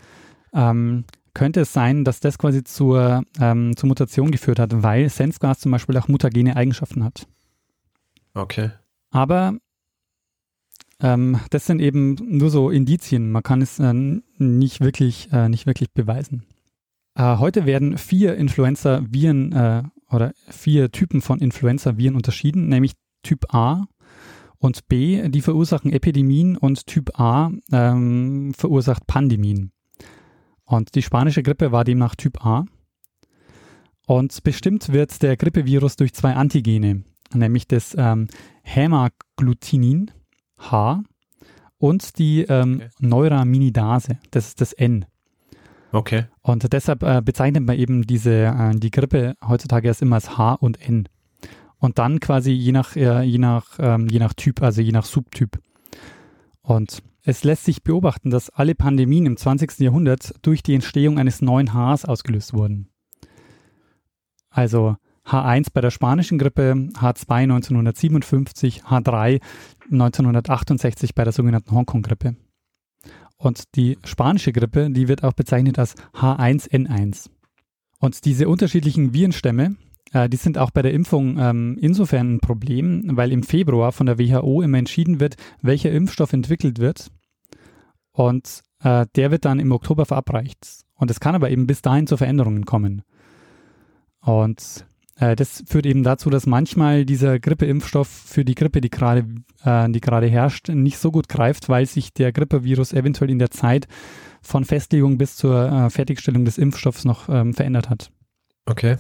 ähm, 0.53 1.05
könnte 1.33 1.61
es 1.61 1.71
sein, 1.71 2.03
dass 2.03 2.19
das 2.19 2.37
quasi 2.37 2.65
zur, 2.65 3.23
ähm, 3.39 3.77
zur 3.77 3.87
Mutation 3.87 4.29
geführt 4.29 4.59
hat, 4.59 4.83
weil 4.83 5.07
Senfgas 5.07 5.59
zum 5.59 5.71
Beispiel 5.71 5.97
auch 5.97 6.09
mutagene 6.09 6.57
Eigenschaften 6.57 7.05
hat. 7.05 7.29
Okay. 8.33 8.71
Aber 9.09 9.53
ähm, 11.01 11.39
das 11.49 11.65
sind 11.65 11.79
eben 11.79 12.15
nur 12.19 12.49
so 12.49 12.69
Indizien. 12.69 13.31
Man 13.31 13.43
kann 13.43 13.61
es 13.61 13.79
äh, 13.79 13.93
nicht, 13.93 14.81
wirklich, 14.81 15.29
äh, 15.31 15.47
nicht 15.47 15.65
wirklich 15.65 15.93
beweisen. 15.93 16.43
Äh, 17.15 17.37
heute 17.37 17.65
werden 17.65 17.97
vier 17.97 18.35
Influenza-Viren 18.35 19.53
äh, 19.53 19.83
oder 20.09 20.33
vier 20.49 20.91
Typen 20.91 21.21
von 21.21 21.39
Influenza-Viren 21.39 22.15
unterschieden, 22.15 22.67
nämlich 22.67 22.93
Typ 23.23 23.53
A 23.53 23.87
und 24.59 24.87
B, 24.87 25.29
die 25.29 25.41
verursachen 25.41 25.91
Epidemien 25.91 26.57
und 26.57 26.87
Typ 26.87 27.19
A 27.19 27.51
ähm, 27.71 28.53
verursacht 28.55 29.05
Pandemien. 29.07 29.71
Und 30.65 30.95
die 30.95 31.01
spanische 31.01 31.43
Grippe 31.43 31.71
war 31.71 31.83
demnach 31.83 32.15
Typ 32.15 32.45
A. 32.45 32.65
Und 34.05 34.43
bestimmt 34.43 34.91
wird 34.93 35.21
der 35.21 35.35
Grippevirus 35.35 35.97
durch 35.97 36.13
zwei 36.13 36.33
Antigene, 36.33 37.03
nämlich 37.33 37.67
das 37.67 37.95
ähm, 37.97 38.27
Hämagglutinin 38.63 40.11
H 40.57 41.03
und 41.77 42.17
die 42.17 42.43
ähm, 42.43 42.75
Okay. 42.75 42.89
Neuraminidase, 42.99 44.17
das 44.31 44.47
ist 44.47 44.61
das 44.61 44.73
N. 44.73 45.05
Okay. 45.91 46.25
Und 46.41 46.71
deshalb 46.73 47.03
äh, 47.03 47.21
bezeichnet 47.21 47.65
man 47.65 47.77
eben 47.77 48.03
diese, 48.03 48.45
äh, 48.45 48.75
die 48.75 48.91
Grippe 48.91 49.35
heutzutage 49.47 49.87
erst 49.87 50.01
immer 50.01 50.15
als 50.15 50.37
H 50.37 50.53
und 50.53 50.81
N. 50.81 51.07
Und 51.79 51.99
dann 51.99 52.19
quasi 52.19 52.51
je 52.51 52.71
nach, 52.71 52.95
äh, 52.95 53.21
je 53.21 53.37
nach, 53.37 53.77
ähm, 53.79 54.07
je 54.07 54.19
nach 54.19 54.33
Typ, 54.33 54.61
also 54.61 54.81
je 54.81 54.91
nach 54.91 55.05
Subtyp. 55.05 55.59
Und 56.61 57.01
es 57.23 57.43
lässt 57.43 57.65
sich 57.65 57.83
beobachten, 57.83 58.29
dass 58.29 58.49
alle 58.49 58.75
Pandemien 58.75 59.25
im 59.25 59.37
20. 59.37 59.79
Jahrhundert 59.79 60.33
durch 60.41 60.63
die 60.63 60.75
Entstehung 60.75 61.19
eines 61.19 61.41
neuen 61.41 61.73
Hs 61.73 62.05
ausgelöst 62.05 62.53
wurden. 62.53 62.89
Also 64.49 64.95
H1 65.25 65.67
bei 65.73 65.81
der 65.81 65.91
spanischen 65.91 66.37
Grippe, 66.37 66.71
H2 66.71 67.33
1957, 67.43 68.83
H3 68.83 69.41
1968 69.91 71.15
bei 71.15 71.25
der 71.25 71.33
sogenannten 71.33 71.71
Hongkong-Grippe. 71.71 72.37
Und 73.37 73.75
die 73.75 73.97
spanische 74.03 74.51
Grippe, 74.51 74.89
die 74.89 75.07
wird 75.07 75.23
auch 75.23 75.33
bezeichnet 75.33 75.77
als 75.77 75.95
H1N1. 76.13 77.29
Und 77.99 78.25
diese 78.25 78.47
unterschiedlichen 78.47 79.13
Virenstämme, 79.13 79.75
äh, 80.13 80.29
die 80.29 80.37
sind 80.37 80.57
auch 80.57 80.71
bei 80.71 80.81
der 80.81 80.93
Impfung 80.93 81.37
ähm, 81.39 81.77
insofern 81.79 82.35
ein 82.35 82.39
Problem, 82.39 83.03
weil 83.15 83.31
im 83.31 83.43
Februar 83.43 83.91
von 83.91 84.05
der 84.05 84.19
WHO 84.19 84.61
immer 84.61 84.77
entschieden 84.77 85.19
wird, 85.19 85.35
welcher 85.61 85.91
Impfstoff 85.91 86.33
entwickelt 86.33 86.79
wird. 86.79 87.11
Und 88.11 88.61
äh, 88.83 89.05
der 89.15 89.31
wird 89.31 89.45
dann 89.45 89.59
im 89.59 89.71
Oktober 89.71 90.05
verabreicht. 90.05 90.85
Und 90.95 91.11
es 91.11 91.19
kann 91.19 91.35
aber 91.35 91.51
eben 91.51 91.67
bis 91.67 91.81
dahin 91.81 92.07
zu 92.07 92.17
Veränderungen 92.17 92.65
kommen. 92.65 93.03
Und 94.21 94.85
das 95.19 95.63
führt 95.65 95.85
eben 95.85 96.03
dazu, 96.03 96.29
dass 96.29 96.45
manchmal 96.45 97.03
dieser 97.03 97.39
Grippeimpfstoff 97.39 98.07
für 98.07 98.45
die 98.45 98.55
Grippe, 98.55 98.81
die 98.81 98.91
gerade 98.91 99.25
äh, 99.63 99.89
die 99.89 100.01
gerade 100.01 100.27
herrscht, 100.27 100.69
nicht 100.69 100.97
so 100.97 101.11
gut 101.11 101.29
greift, 101.29 101.69
weil 101.69 101.85
sich 101.85 102.13
der 102.13 102.31
Grippevirus 102.31 102.93
eventuell 102.93 103.31
in 103.31 103.39
der 103.39 103.51
Zeit 103.51 103.87
von 104.41 104.65
Festlegung 104.65 105.17
bis 105.17 105.35
zur 105.35 105.71
äh, 105.71 105.89
Fertigstellung 105.89 106.45
des 106.45 106.57
Impfstoffs 106.57 107.05
noch 107.05 107.29
ähm, 107.29 107.53
verändert 107.53 107.89
hat. 107.89 108.11
Okay. 108.65 108.97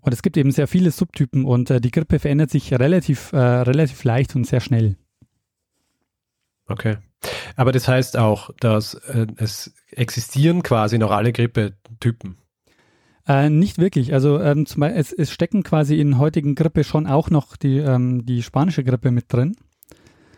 Und 0.00 0.12
es 0.12 0.22
gibt 0.22 0.36
eben 0.36 0.50
sehr 0.50 0.68
viele 0.68 0.90
Subtypen 0.90 1.44
und 1.44 1.70
äh, 1.70 1.80
die 1.80 1.90
Grippe 1.90 2.18
verändert 2.18 2.50
sich 2.50 2.72
relativ, 2.72 3.32
äh, 3.32 3.38
relativ 3.38 4.04
leicht 4.04 4.36
und 4.36 4.46
sehr 4.46 4.60
schnell. 4.60 4.96
Okay. 6.66 6.98
Aber 7.56 7.72
das 7.72 7.88
heißt 7.88 8.18
auch, 8.18 8.50
dass 8.60 8.94
äh, 8.94 9.26
es 9.36 9.74
existieren 9.90 10.62
quasi 10.62 10.98
noch 10.98 11.10
alle 11.10 11.32
Grippetypen. 11.32 12.36
Äh, 13.26 13.48
nicht 13.48 13.78
wirklich. 13.78 14.12
Also 14.12 14.40
ähm, 14.40 14.66
zum 14.66 14.80
Beispiel, 14.80 15.00
es, 15.00 15.12
es 15.12 15.30
stecken 15.30 15.62
quasi 15.62 15.98
in 15.98 16.18
heutigen 16.18 16.54
Grippe 16.54 16.84
schon 16.84 17.06
auch 17.06 17.30
noch 17.30 17.56
die, 17.56 17.78
ähm, 17.78 18.26
die 18.26 18.42
spanische 18.42 18.84
Grippe 18.84 19.10
mit 19.10 19.32
drin. 19.32 19.56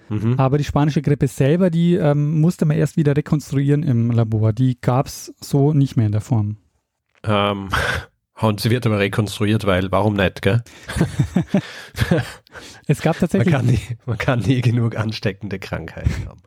Mhm. 0.09 0.39
Aber 0.39 0.57
die 0.59 0.65
spanische 0.65 1.03
Grippe 1.03 1.27
selber, 1.27 1.71
die 1.71 1.95
ähm, 1.95 2.41
musste 2.41 2.65
man 2.65 2.77
erst 2.77 2.97
wieder 2.97 3.17
rekonstruieren 3.17 3.83
im 3.83 4.11
Labor. 4.11 4.53
Die 4.53 4.81
gab 4.81 5.07
es 5.07 5.35
so 5.41 5.73
nicht 5.73 5.97
mehr 5.97 6.07
in 6.07 6.13
der 6.13 6.21
Form. 6.21 6.59
Ähm, 7.25 7.71
und 8.41 8.61
sie 8.61 8.71
wird 8.71 8.87
aber 8.87 9.01
rekonstruiert, 9.01 9.67
weil 9.67 9.91
warum 9.91 10.15
nicht, 10.15 10.43
gell? 10.43 10.63
Es 12.87 13.03
gab 13.03 13.17
Man 13.17 13.21
tatsächlich, 13.21 13.53
kann, 13.53 13.67
nie, 13.67 13.81
man 14.07 14.17
kann 14.17 14.41
nie 14.41 14.61
genug 14.63 14.97
ansteckende 14.97 15.59
Krankheiten 15.59 16.27
haben. 16.27 16.41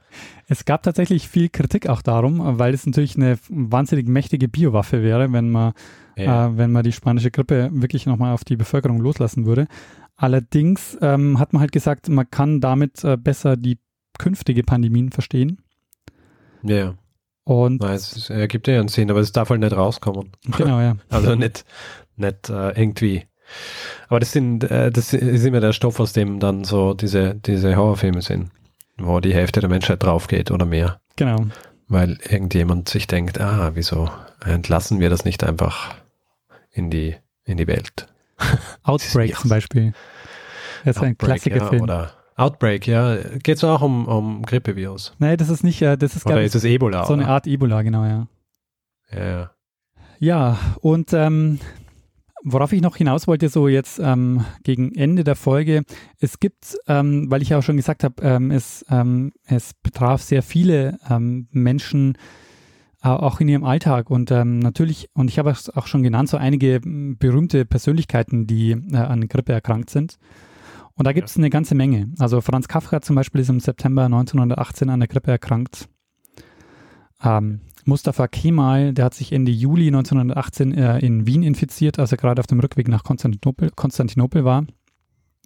es 0.48 0.66
gab 0.66 0.82
tatsächlich 0.82 1.28
viel 1.28 1.50
Kritik 1.50 1.88
auch 1.88 2.02
darum, 2.02 2.58
weil 2.58 2.74
es 2.74 2.86
natürlich 2.86 3.16
eine 3.16 3.38
wahnsinnig 3.50 4.08
mächtige 4.08 4.48
Biowaffe 4.48 5.04
wäre, 5.04 5.32
wenn 5.32 5.52
man, 5.52 5.74
Ja. 6.20 6.48
äh, 6.48 6.58
wenn 6.58 6.72
man 6.72 6.84
die 6.84 6.92
spanische 6.92 7.32
Grippe 7.32 7.70
wirklich 7.72 8.06
nochmal 8.06 8.34
auf 8.34 8.44
die 8.44 8.58
Bevölkerung 8.58 9.00
loslassen 9.00 9.46
würde. 9.46 9.68
Allerdings 10.16 10.98
ähm, 11.02 11.40
hat 11.40 11.54
man 11.54 11.62
halt 11.62 11.72
gesagt, 11.72 12.10
man 12.10 12.30
kann 12.30 12.60
damit 12.60 13.04
äh, 13.04 13.16
besser 13.18 13.56
die 13.56 13.80
künftige 14.18 14.64
Pandemien 14.64 15.12
verstehen. 15.12 15.62
ja, 16.62 16.96
Und 17.46 17.82
Nein, 17.82 17.96
es 17.96 18.30
ergibt 18.30 18.68
ja 18.68 18.80
einen 18.80 18.90
Sinn, 18.90 19.10
aber 19.10 19.22
es 19.22 19.32
darf 19.32 19.50
halt 19.50 19.62
nicht 19.62 19.76
rauskommen. 19.76 20.32
genau, 20.58 20.82
ja. 20.82 20.98
Also 21.10 21.36
nicht, 21.36 21.64
nicht 22.18 22.50
äh, 22.50 22.72
irgendwie. 22.80 23.24
Aber 24.10 24.20
das 24.20 24.32
sind, 24.34 24.70
äh, 24.70 24.92
das 24.92 25.14
ist 25.14 25.46
immer 25.46 25.62
der 25.62 25.74
Stoff, 25.74 26.00
aus 26.00 26.14
dem 26.14 26.40
dann 26.40 26.64
so 26.66 26.94
diese, 26.94 27.36
diese 27.36 27.76
Horrorfilme 27.76 28.22
sind, 28.22 28.50
wo 28.98 29.22
die 29.22 29.34
Hälfte 29.34 29.62
der 29.62 29.70
Menschheit 29.70 30.04
drauf 30.04 30.28
geht 30.28 30.52
oder 30.52 30.66
mehr. 30.66 31.00
Genau. 31.16 31.46
Weil 31.88 32.18
irgendjemand 32.30 32.90
sich 32.90 33.08
denkt, 33.08 33.40
ah, 33.40 33.72
wieso 33.74 34.10
entlassen 34.46 35.00
wir 35.00 35.10
das 35.10 35.26
nicht 35.26 35.44
einfach 35.44 35.96
in 36.72 36.90
die, 36.90 37.16
in 37.46 37.58
die 37.58 37.68
Welt? 37.68 38.08
Outbreak 38.84 39.32
Ja. 39.32 39.38
zum 39.38 39.50
Beispiel. 39.50 39.94
Das 40.86 40.96
ist 40.98 41.02
ein 41.04 41.12
Outbreak, 41.12 41.46
ja, 41.46 41.52
Klassikerfilm. 41.52 41.82
Oder 41.84 42.12
Outbreak, 42.36 42.88
ja. 42.88 43.18
Geht 43.44 43.58
es 43.58 43.64
auch 43.64 43.82
um, 43.82 44.08
um 44.08 44.44
Grippevirus? 44.44 45.14
Nee, 45.20 45.36
das 45.36 45.50
ist 45.50 45.64
nicht, 45.64 45.82
äh, 45.82 45.98
das 45.98 46.16
ist 46.16 46.26
Oder 46.26 46.42
ist 46.42 46.56
es 46.56 46.64
Ebola? 46.64 47.06
so 47.06 47.14
eine 47.14 47.24
oder? 47.24 47.32
Art 47.34 47.48
Ebola, 47.48 47.82
genau, 47.82 48.06
ja. 48.06 48.28
Ja, 49.12 49.26
ja. 49.26 49.52
Ja, 50.20 50.58
und 50.82 51.14
ähm, 51.14 51.60
worauf 52.44 52.72
ich 52.74 52.82
noch 52.82 52.96
hinaus 52.98 53.28
wollte, 53.28 53.50
so 53.50 53.68
jetzt 53.68 54.00
ähm, 54.00 54.46
gegen 54.64 54.94
Ende 54.96 55.24
der 55.24 55.36
Folge, 55.36 55.84
es 56.20 56.40
gibt, 56.40 56.78
ähm, 56.88 57.30
weil 57.30 57.42
ich 57.42 57.50
ja 57.50 57.58
auch 57.60 57.64
schon 57.64 57.78
gesagt 57.78 58.04
habe, 58.04 58.22
ähm, 58.22 58.52
es, 58.52 58.86
ähm, 58.90 59.32
es 59.46 59.74
betraf 59.74 60.22
sehr 60.22 60.44
viele 60.44 60.98
ähm, 61.10 61.48
Menschen 61.52 62.18
auch 63.02 63.40
in 63.40 63.48
ihrem 63.48 63.64
Alltag 63.64 64.10
und 64.10 64.30
ähm, 64.32 64.60
natürlich, 64.60 65.10
und 65.14 65.30
ich 65.30 65.40
habe 65.40 65.52
es 65.52 65.70
auch 65.70 65.88
schon 65.88 66.04
genannt, 66.04 66.30
so 66.30 66.38
einige 66.38 66.82
berühmte 66.82 67.66
Persönlichkeiten, 67.66 68.46
die 68.46 68.72
äh, 68.72 68.98
an 68.98 69.28
Grippe 69.28 69.54
erkrankt 69.54 69.90
sind. 69.90 70.18
Und 70.96 71.06
da 71.06 71.14
gibt 71.14 71.30
es 71.30 71.38
eine 71.38 71.50
ganze 71.50 71.76
Menge. 71.76 72.12
Also 72.20 72.42
Franz 72.42 72.68
Kafka 72.68 73.02
zum 73.02 73.16
Beispiel 73.16 73.40
ist 73.40 73.50
im 73.50 73.62
September 73.62 74.04
1918 74.04 74.90
an 74.90 75.00
der 75.00 75.08
Grippe 75.08 75.32
erkrankt. 75.32 75.88
Ähm, 77.24 77.62
Mustafa 77.86 78.28
Kemal, 78.28 78.94
der 78.94 79.06
hat 79.06 79.14
sich 79.14 79.32
Ende 79.32 79.52
Juli 79.52 79.88
1918 79.88 80.74
äh, 80.74 81.00
in 81.00 81.26
Wien 81.26 81.44
infiziert, 81.44 82.00
als 82.00 82.12
er 82.12 82.18
gerade 82.18 82.42
auf 82.42 82.48
dem 82.48 82.60
Rückweg 82.60 82.90
nach 82.90 83.06
Konstantinopel, 83.06 83.72
Konstantinopel 83.72 84.44
war. 84.44 84.66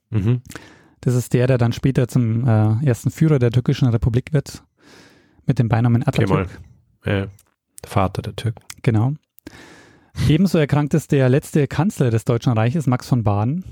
Mhm. 0.10 0.42
Das 1.02 1.14
ist 1.14 1.34
der, 1.34 1.46
der 1.46 1.60
dann 1.60 1.72
später 1.72 2.08
zum 2.08 2.48
äh, 2.48 2.86
ersten 2.86 3.12
Führer 3.12 3.38
der 3.38 3.52
türkischen 3.52 3.90
Republik 3.90 4.34
wird, 4.34 4.64
mit 5.46 5.60
dem 5.60 5.70
Beinamen 5.70 6.04
Kemal. 6.04 6.44
Atatürk. 6.44 6.62
ja. 7.06 7.28
Der 7.84 7.90
Vater 7.90 8.22
der 8.22 8.36
Türken. 8.36 8.64
Genau. 8.82 9.14
Ebenso 10.30 10.58
erkrankt 10.58 10.94
ist 10.94 11.12
der 11.12 11.28
letzte 11.30 11.68
Kanzler 11.68 12.12
des 12.12 12.26
Deutschen 12.26 12.54
Reiches, 12.54 12.88
Max 12.88 13.08
von 13.08 13.24
Baden, 13.24 13.64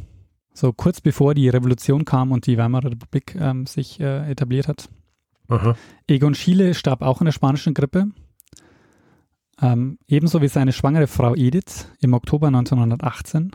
so 0.54 0.74
kurz 0.74 1.00
bevor 1.02 1.34
die 1.34 1.50
Revolution 1.50 2.04
kam 2.04 2.32
und 2.32 2.48
die 2.48 2.58
Weimarer 2.58 2.92
Republik 2.92 3.36
ähm, 3.40 3.66
sich 3.68 4.00
äh, 4.00 4.30
etabliert 4.30 4.68
hat. 4.68 4.90
Aha. 5.50 5.76
Egon 6.08 6.34
Schiele 6.34 6.74
starb 6.74 7.02
auch 7.02 7.22
an 7.22 7.26
der 7.26 7.32
spanischen 7.32 7.74
Grippe. 7.74 8.08
Ähm, 9.62 10.00
ebenso 10.08 10.42
wie 10.42 10.48
seine 10.48 10.74
schwangere 10.74 11.08
Frau 11.08 11.36
Edith 11.36 11.88
im 12.00 12.14
Oktober 12.14 12.48
1918. 12.48 13.52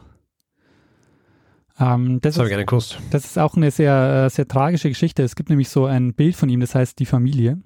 Ähm, 1.79 2.21
das, 2.21 2.35
Das 2.35 2.39
habe 2.39 2.51
ich 2.51 2.57
nicht 2.57 2.69
gewusst. 2.69 2.99
das 3.11 3.25
ist 3.25 3.39
auch 3.39 3.57
eine 3.57 3.71
sehr, 3.71 4.27
äh, 4.27 4.31
sehr 4.31 4.47
tragische 4.47 4.89
Geschichte. 4.89 5.23
Es 5.23 5.35
gibt 5.37 5.51
nämlich 5.51 5.69
so 5.69 5.87
ein 5.87 6.15
Bild 6.15 6.37
von 6.37 6.49
ihm, 6.49 6.61
das 6.61 6.75
heißt 6.75 6.99
Die 6.99 7.07
Familie. 7.07 7.61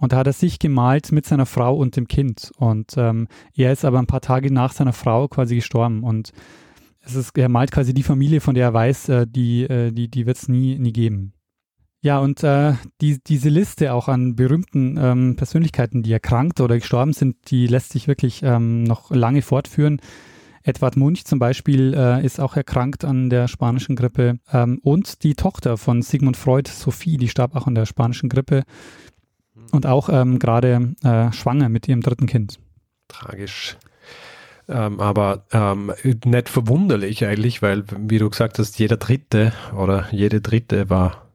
Und 0.00 0.12
da 0.12 0.16
hat 0.16 0.26
er 0.26 0.32
sich 0.32 0.58
gemalt 0.58 1.12
mit 1.12 1.26
seiner 1.26 1.46
Frau 1.46 1.76
und 1.76 1.94
dem 1.94 2.08
Kind. 2.08 2.50
Und 2.56 2.94
ähm, 2.96 3.28
er 3.54 3.70
ist 3.70 3.84
aber 3.84 3.98
ein 3.98 4.06
paar 4.06 4.22
Tage 4.22 4.52
nach 4.52 4.72
seiner 4.72 4.94
Frau 4.94 5.28
quasi 5.28 5.56
gestorben. 5.56 6.02
Und 6.02 6.32
es 7.02 7.14
ist, 7.14 7.36
er 7.36 7.50
malt 7.50 7.70
quasi 7.70 7.92
die 7.92 8.02
Familie, 8.02 8.40
von 8.40 8.54
der 8.54 8.64
er 8.64 8.74
weiß, 8.74 9.08
äh, 9.10 9.26
die, 9.28 9.64
äh, 9.64 9.92
die, 9.92 10.08
die 10.08 10.24
wird 10.24 10.38
es 10.38 10.48
nie, 10.48 10.78
nie 10.78 10.92
geben. 10.92 11.34
Ja, 12.00 12.18
und 12.18 12.42
äh, 12.42 12.74
die, 13.02 13.22
diese 13.22 13.50
Liste 13.50 13.92
auch 13.92 14.08
an 14.08 14.36
berühmten 14.36 14.96
ähm, 14.98 15.36
Persönlichkeiten, 15.36 16.02
die 16.02 16.12
erkrankt 16.12 16.62
oder 16.62 16.78
gestorben 16.78 17.12
sind, 17.12 17.36
die 17.50 17.66
lässt 17.66 17.92
sich 17.92 18.08
wirklich 18.08 18.42
ähm, 18.42 18.84
noch 18.84 19.10
lange 19.10 19.42
fortführen. 19.42 20.00
Edward 20.62 20.96
Munch 20.96 21.26
zum 21.26 21.38
Beispiel 21.38 21.92
äh, 21.94 22.24
ist 22.24 22.40
auch 22.40 22.56
erkrankt 22.56 23.04
an 23.04 23.28
der 23.28 23.48
spanischen 23.48 23.96
Grippe. 23.96 24.38
Ähm, 24.50 24.80
und 24.82 25.24
die 25.24 25.34
Tochter 25.34 25.76
von 25.76 26.00
Sigmund 26.00 26.38
Freud, 26.38 26.70
Sophie, 26.70 27.18
die 27.18 27.28
starb 27.28 27.54
auch 27.54 27.66
an 27.66 27.74
der 27.74 27.84
spanischen 27.84 28.30
Grippe 28.30 28.64
und 29.72 29.86
auch 29.86 30.08
ähm, 30.08 30.38
gerade 30.38 30.94
äh, 31.02 31.32
schwanger 31.32 31.68
mit 31.68 31.88
ihrem 31.88 32.00
dritten 32.00 32.26
Kind. 32.26 32.58
Tragisch. 33.08 33.76
Ähm, 34.68 35.00
aber 35.00 35.44
ähm, 35.52 35.92
nicht 36.24 36.48
verwunderlich 36.48 37.24
eigentlich, 37.26 37.60
weil, 37.60 37.84
wie 37.96 38.18
du 38.18 38.30
gesagt 38.30 38.58
hast, 38.58 38.78
jeder 38.78 38.96
Dritte 38.96 39.52
oder 39.76 40.06
jede 40.12 40.40
Dritte 40.40 40.88
war, 40.88 41.26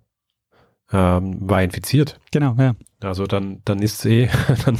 ähm, 0.92 1.38
war 1.42 1.62
infiziert. 1.62 2.20
Genau, 2.32 2.56
ja. 2.58 2.76
Also 3.02 3.28
dann, 3.28 3.62
dann 3.66 3.80
ist 3.80 4.00
es 4.00 4.06
eh 4.06 4.30
dann, 4.66 4.76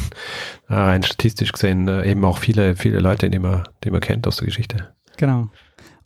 äh, 0.70 0.74
rein 0.74 1.04
statistisch 1.04 1.52
gesehen 1.52 1.88
äh, 1.88 2.10
eben 2.10 2.24
auch 2.24 2.38
viele, 2.38 2.76
viele 2.78 3.00
Leute, 3.00 3.30
die 3.30 3.40
man, 3.40 3.64
die 3.84 3.92
man 3.92 4.00
kennt 4.00 4.26
aus 4.26 4.38
der 4.38 4.46
Geschichte. 4.46 4.94
Genau. 5.18 5.50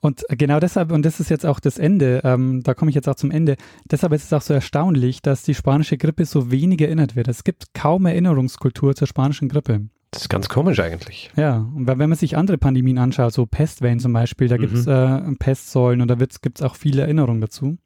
Und 0.01 0.23
genau 0.29 0.59
deshalb, 0.59 0.91
und 0.91 1.03
das 1.05 1.19
ist 1.19 1.29
jetzt 1.29 1.45
auch 1.45 1.59
das 1.59 1.77
Ende, 1.77 2.21
ähm, 2.23 2.61
da 2.63 2.73
komme 2.73 2.89
ich 2.89 2.95
jetzt 2.95 3.09
auch 3.09 3.15
zum 3.15 3.31
Ende, 3.31 3.55
deshalb 3.89 4.13
ist 4.13 4.23
es 4.25 4.33
auch 4.33 4.41
so 4.41 4.53
erstaunlich, 4.53 5.21
dass 5.21 5.43
die 5.43 5.53
spanische 5.55 5.97
Grippe 5.97 6.25
so 6.25 6.51
wenig 6.51 6.81
erinnert 6.81 7.15
wird. 7.15 7.27
Es 7.27 7.43
gibt 7.43 7.73
kaum 7.73 8.05
Erinnerungskultur 8.05 8.95
zur 8.95 9.07
spanischen 9.07 9.49
Grippe. 9.49 9.87
Das 10.11 10.23
ist 10.23 10.29
ganz 10.29 10.49
komisch 10.49 10.79
eigentlich. 10.79 11.29
Ja, 11.35 11.57
und 11.57 11.85
wenn 11.85 11.97
man 12.09 12.15
sich 12.17 12.35
andere 12.35 12.57
Pandemien 12.57 12.97
anschaut, 12.97 13.31
so 13.33 13.45
Pestwellen 13.45 13.99
zum 13.99 14.13
Beispiel, 14.13 14.47
da 14.47 14.55
Mhm. 14.57 14.61
gibt 14.61 14.73
es 14.73 14.87
äh, 14.87 15.21
Pestsäulen 15.37 16.01
und 16.01 16.07
da 16.07 16.15
gibt 16.15 16.59
es 16.59 16.61
auch 16.63 16.75
viele 16.75 17.03
Erinnerungen 17.03 17.41
dazu. 17.41 17.77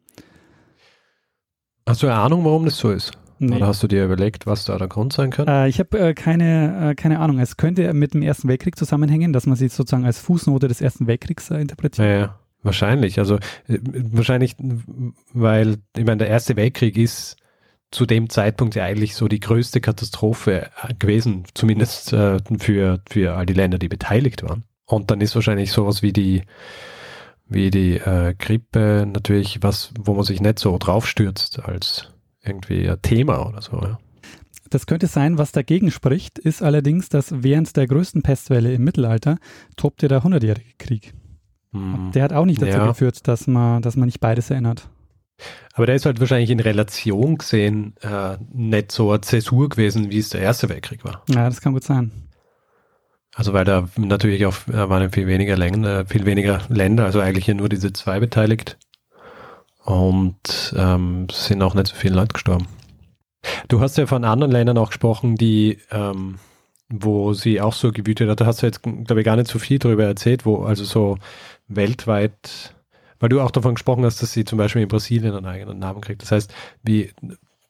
Hast 1.86 2.02
du 2.02 2.08
eine 2.08 2.16
Ahnung, 2.16 2.46
warum 2.46 2.64
das 2.66 2.78
so 2.78 2.92
ist? 2.92 3.12
Nee. 3.48 3.58
Oder 3.58 3.68
hast 3.68 3.84
du 3.84 3.88
dir 3.88 4.06
überlegt, 4.06 4.46
was 4.46 4.66
da 4.66 4.78
der 4.78 4.88
Grund 4.88 5.14
sein 5.14 5.32
könnte? 5.32 5.52
Äh, 5.52 5.70
ich 5.70 5.80
habe 5.80 6.00
äh, 6.00 6.14
keine, 6.14 6.92
äh, 6.92 6.96
keine 6.96 7.20
Ahnung. 7.20 7.40
Es 7.40 7.58
könnte 7.58 7.94
mit 7.94 8.14
dem 8.14 8.22
Ersten 8.22 8.48
Weltkrieg 8.48 8.78
zusammenhängen, 8.78 9.34
dass 9.34 9.46
man 9.46 9.56
sie 9.56 9.68
sozusagen 9.68 10.06
als 10.06 10.20
Fußnote 10.20 10.68
des 10.68 10.82
Ersten 10.82 11.08
Weltkriegs 11.08 11.50
äh, 11.52 11.60
interpretiert. 11.60 12.08
Ja, 12.08 12.18
ja, 12.18 12.40
wahrscheinlich. 12.62 13.20
Also 13.20 13.36
äh, 13.68 13.80
wahrscheinlich, 13.84 14.56
weil, 15.34 15.78
ich 15.98 16.06
meine, 16.06 16.18
der 16.18 16.28
Erste 16.30 16.56
Weltkrieg 16.56 16.98
ist 16.98 17.38
zu 17.92 18.06
dem 18.06 18.30
Zeitpunkt 18.30 18.76
ja 18.76 18.86
eigentlich 18.86 19.16
so 19.16 19.28
die 19.28 19.40
größte 19.40 19.82
Katastrophe 19.82 20.70
äh, 20.82 20.94
gewesen, 20.98 21.44
zumindest 21.54 22.10
für, 22.10 23.02
für 23.10 23.36
all 23.36 23.46
die 23.46 23.54
Länder, 23.54 23.78
die 23.78 23.90
beteiligt 23.90 24.44
waren. 24.44 24.64
Und 24.86 25.12
dann 25.12 25.22
ist 25.22 25.36
wahrscheinlich 25.36 25.72
sowas 25.72 26.02
wie 26.02 26.14
die, 26.14 26.44
wie 27.48 27.72
die 27.72 27.98
äh, 27.98 28.34
Grippe 28.38 29.08
natürlich 29.12 29.62
was, 29.62 29.92
wo 30.00 30.14
man 30.14 30.24
sich 30.24 30.42
nicht 30.42 30.60
so 30.60 30.78
draufstürzt 30.78 31.64
als 31.64 32.13
irgendwie 32.44 32.92
Thema 33.02 33.48
oder 33.48 33.62
so. 33.62 33.78
Ja. 33.82 33.98
Das 34.70 34.86
könnte 34.88 35.08
sein, 35.08 35.38
was 35.38 35.52
dagegen 35.52 35.92
spricht, 35.92 36.40
ist 36.40 36.64
allerdings, 36.64 37.10
dass 37.10 37.44
während 37.44 37.76
der 37.78 37.88
größten 37.88 38.24
Pestwelle 38.24 38.74
im 38.74 38.84
Mittelalter 38.84 39.38
tobte 39.76 40.08
der 40.08 40.24
Hundertjährige 40.24 40.74
Krieg. 40.80 41.14
Hm. 41.74 42.12
Der 42.14 42.24
hat 42.24 42.34
auch 42.34 42.46
nicht 42.46 42.62
dazu 42.62 42.78
Ja. 42.78 42.88
geführt, 42.88 43.28
dass 43.28 43.48
man, 43.48 43.82
dass 43.82 43.96
man 43.96 44.08
nicht 44.08 44.20
beides 44.20 44.50
erinnert. 44.50 44.90
Aber 45.74 45.86
der 45.86 45.96
ist 45.96 46.06
halt 46.06 46.20
wahrscheinlich 46.20 46.52
in 46.52 46.60
Relation 46.60 47.38
gesehen 47.38 47.96
äh, 48.02 48.38
nicht 48.52 48.92
so 48.92 49.12
eine 49.12 49.22
Zäsur 49.22 49.70
gewesen, 49.70 50.12
wie 50.12 50.20
es 50.20 50.30
der 50.30 50.42
Erste 50.42 50.70
Weltkrieg 50.70 51.04
war. 51.04 51.24
Ja, 51.30 51.46
das 51.46 51.62
kann 51.62 51.74
gut 51.74 51.84
sein. 51.84 52.12
Also 53.36 53.54
weil 53.54 53.66
da 53.66 53.90
natürlich 53.98 54.46
auf 54.46 54.68
äh, 54.68 54.90
waren 54.90 55.12
viel 55.12 55.26
weniger 55.26 55.58
Länder, 55.58 56.06
viel 56.06 56.26
weniger 56.26 56.62
Länder, 56.70 57.06
also 57.06 57.20
eigentlich 57.20 57.48
nur 57.48 57.68
diese 57.68 57.92
zwei 57.92 58.20
beteiligt. 58.20 58.78
Und 59.86 60.74
ähm, 60.78 61.28
sind 61.30 61.62
auch 61.62 61.74
nicht 61.74 61.88
so 61.88 61.96
viele 61.96 62.16
Leute 62.16 62.34
gestorben. 62.34 62.68
Du 63.68 63.82
hast 63.82 63.98
ja 63.98 64.06
von 64.08 64.24
anderen 64.24 64.52
Ländern 64.52 64.78
auch 64.78 64.90
gesprochen, 64.90 65.36
die, 65.36 65.80
ähm, 65.92 66.40
wo 66.90 67.34
sie 67.34 67.60
auch 67.60 67.74
so 67.74 67.92
gewütet 67.92 68.30
hat. 68.30 68.40
Da 68.40 68.46
hast 68.46 68.62
du 68.62 68.66
jetzt, 68.66 68.82
glaube 68.84 69.20
ich, 69.20 69.26
gar 69.26 69.36
nicht 69.36 69.50
so 69.50 69.60
viel 69.60 69.80
darüber 69.80 70.06
erzählt, 70.06 70.46
wo 70.46 70.64
also 70.64 70.86
so 70.86 71.18
weltweit, 71.68 72.74
weil 73.20 73.30
du 73.30 73.42
auch 73.42 73.52
davon 73.52 73.76
gesprochen 73.76 74.06
hast, 74.06 74.22
dass 74.22 74.32
sie 74.32 74.46
zum 74.46 74.58
Beispiel 74.58 74.82
in 74.84 74.88
Brasilien 74.88 75.36
einen 75.36 75.46
eigenen 75.46 75.80
Namen 75.80 76.02
kriegt. 76.02 76.22
Das 76.22 76.32
heißt, 76.32 76.54
wie 76.84 77.12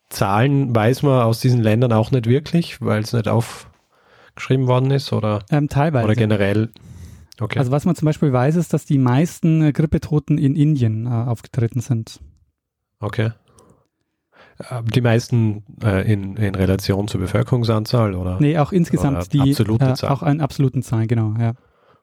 Zahlen 0.09 0.75
weiß 0.75 1.01
man 1.01 1.23
aus 1.23 1.39
diesen 1.39 1.63
Ländern 1.63 1.93
auch 1.93 2.11
nicht 2.11 2.27
wirklich, 2.27 2.79
weil 2.81 3.01
es 3.01 3.13
nicht 3.13 3.27
aufgeschrieben 3.27 4.67
worden 4.67 4.91
ist 4.91 5.11
oder 5.11 5.43
Ähm, 5.49 5.69
teilweise. 5.69 6.05
oder 6.05 6.15
generell. 6.15 6.69
Okay. 7.39 7.59
Also 7.59 7.71
was 7.71 7.85
man 7.85 7.95
zum 7.95 8.05
Beispiel 8.05 8.31
weiß, 8.31 8.55
ist, 8.55 8.73
dass 8.73 8.85
die 8.85 8.97
meisten 8.99 9.61
äh, 9.63 9.71
Grippetoten 9.71 10.37
in 10.37 10.55
Indien 10.55 11.05
äh, 11.05 11.09
aufgetreten 11.09 11.79
sind. 11.81 12.19
okay. 12.99 13.31
Äh, 14.69 14.83
Die 14.83 15.01
meisten 15.01 15.63
äh, 15.83 16.11
in, 16.11 16.35
in 16.37 16.53
Relation 16.53 17.07
zur 17.07 17.21
Bevölkerungsanzahl 17.21 18.13
oder? 18.13 18.37
Nee, 18.39 18.57
auch 18.59 18.71
insgesamt 18.71 19.33
die 19.33 19.41
absolute 19.41 19.85
äh, 19.85 19.93
Zahl. 19.95 20.11
auch 20.11 20.21
an 20.21 20.41
absoluten 20.41 20.83
Zahlen, 20.83 21.07
genau, 21.07 21.33
ja. 21.39 21.53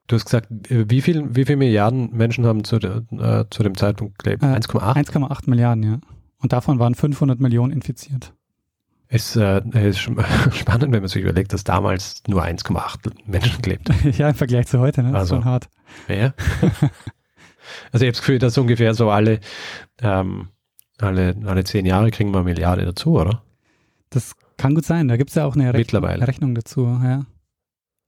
Du 0.08 0.16
hast 0.16 0.24
gesagt, 0.24 0.50
äh, 0.70 0.90
wie 0.90 1.00
viel, 1.00 1.28
wie 1.36 1.44
viele 1.44 1.58
Milliarden 1.58 2.10
Menschen 2.16 2.44
haben 2.46 2.64
zu, 2.64 2.80
der, 2.80 3.04
äh, 3.12 3.44
zu 3.50 3.62
dem 3.62 3.76
Zeitpunkt 3.76 4.18
gelebt? 4.18 4.42
Äh, 4.42 4.46
1,8? 4.46 4.96
1,8 4.96 5.48
Milliarden, 5.48 5.82
ja. 5.84 6.00
Und 6.42 6.52
davon 6.52 6.80
waren 6.80 6.96
500 6.96 7.38
Millionen 7.38 7.72
infiziert. 7.72 8.34
Ist, 9.10 9.34
äh, 9.34 9.60
ist 9.88 9.98
spannend, 10.52 10.92
wenn 10.92 11.00
man 11.02 11.08
sich 11.08 11.22
überlegt, 11.22 11.52
dass 11.52 11.64
damals 11.64 12.22
nur 12.28 12.44
1,8 12.44 13.10
Menschen 13.26 13.54
haben. 13.54 14.12
ja, 14.16 14.28
im 14.28 14.34
Vergleich 14.36 14.68
zu 14.68 14.78
heute, 14.78 15.02
ne? 15.02 15.10
Das 15.10 15.20
Also. 15.22 15.34
ist 15.34 15.42
schon 15.42 15.50
hart. 15.50 15.68
Mehr? 16.08 16.32
also 17.92 18.04
ich 18.04 18.08
habe 18.08 18.12
das 18.12 18.20
Gefühl, 18.20 18.38
dass 18.38 18.56
ungefähr 18.56 18.94
so 18.94 19.10
alle, 19.10 19.40
ähm, 20.00 20.48
alle, 20.98 21.34
alle 21.44 21.64
zehn 21.64 21.86
Jahre 21.86 22.10
kriegen 22.12 22.30
wir 22.30 22.38
eine 22.38 22.44
Milliarde 22.44 22.84
dazu, 22.84 23.18
oder? 23.18 23.42
Das 24.10 24.34
kann 24.56 24.74
gut 24.76 24.84
sein. 24.84 25.08
Da 25.08 25.16
gibt 25.16 25.30
es 25.30 25.36
ja 25.36 25.44
auch 25.44 25.56
eine 25.56 25.74
Rechnung. 25.74 26.04
Rechnung 26.04 26.54
dazu. 26.54 26.84
Ja, 27.02 27.26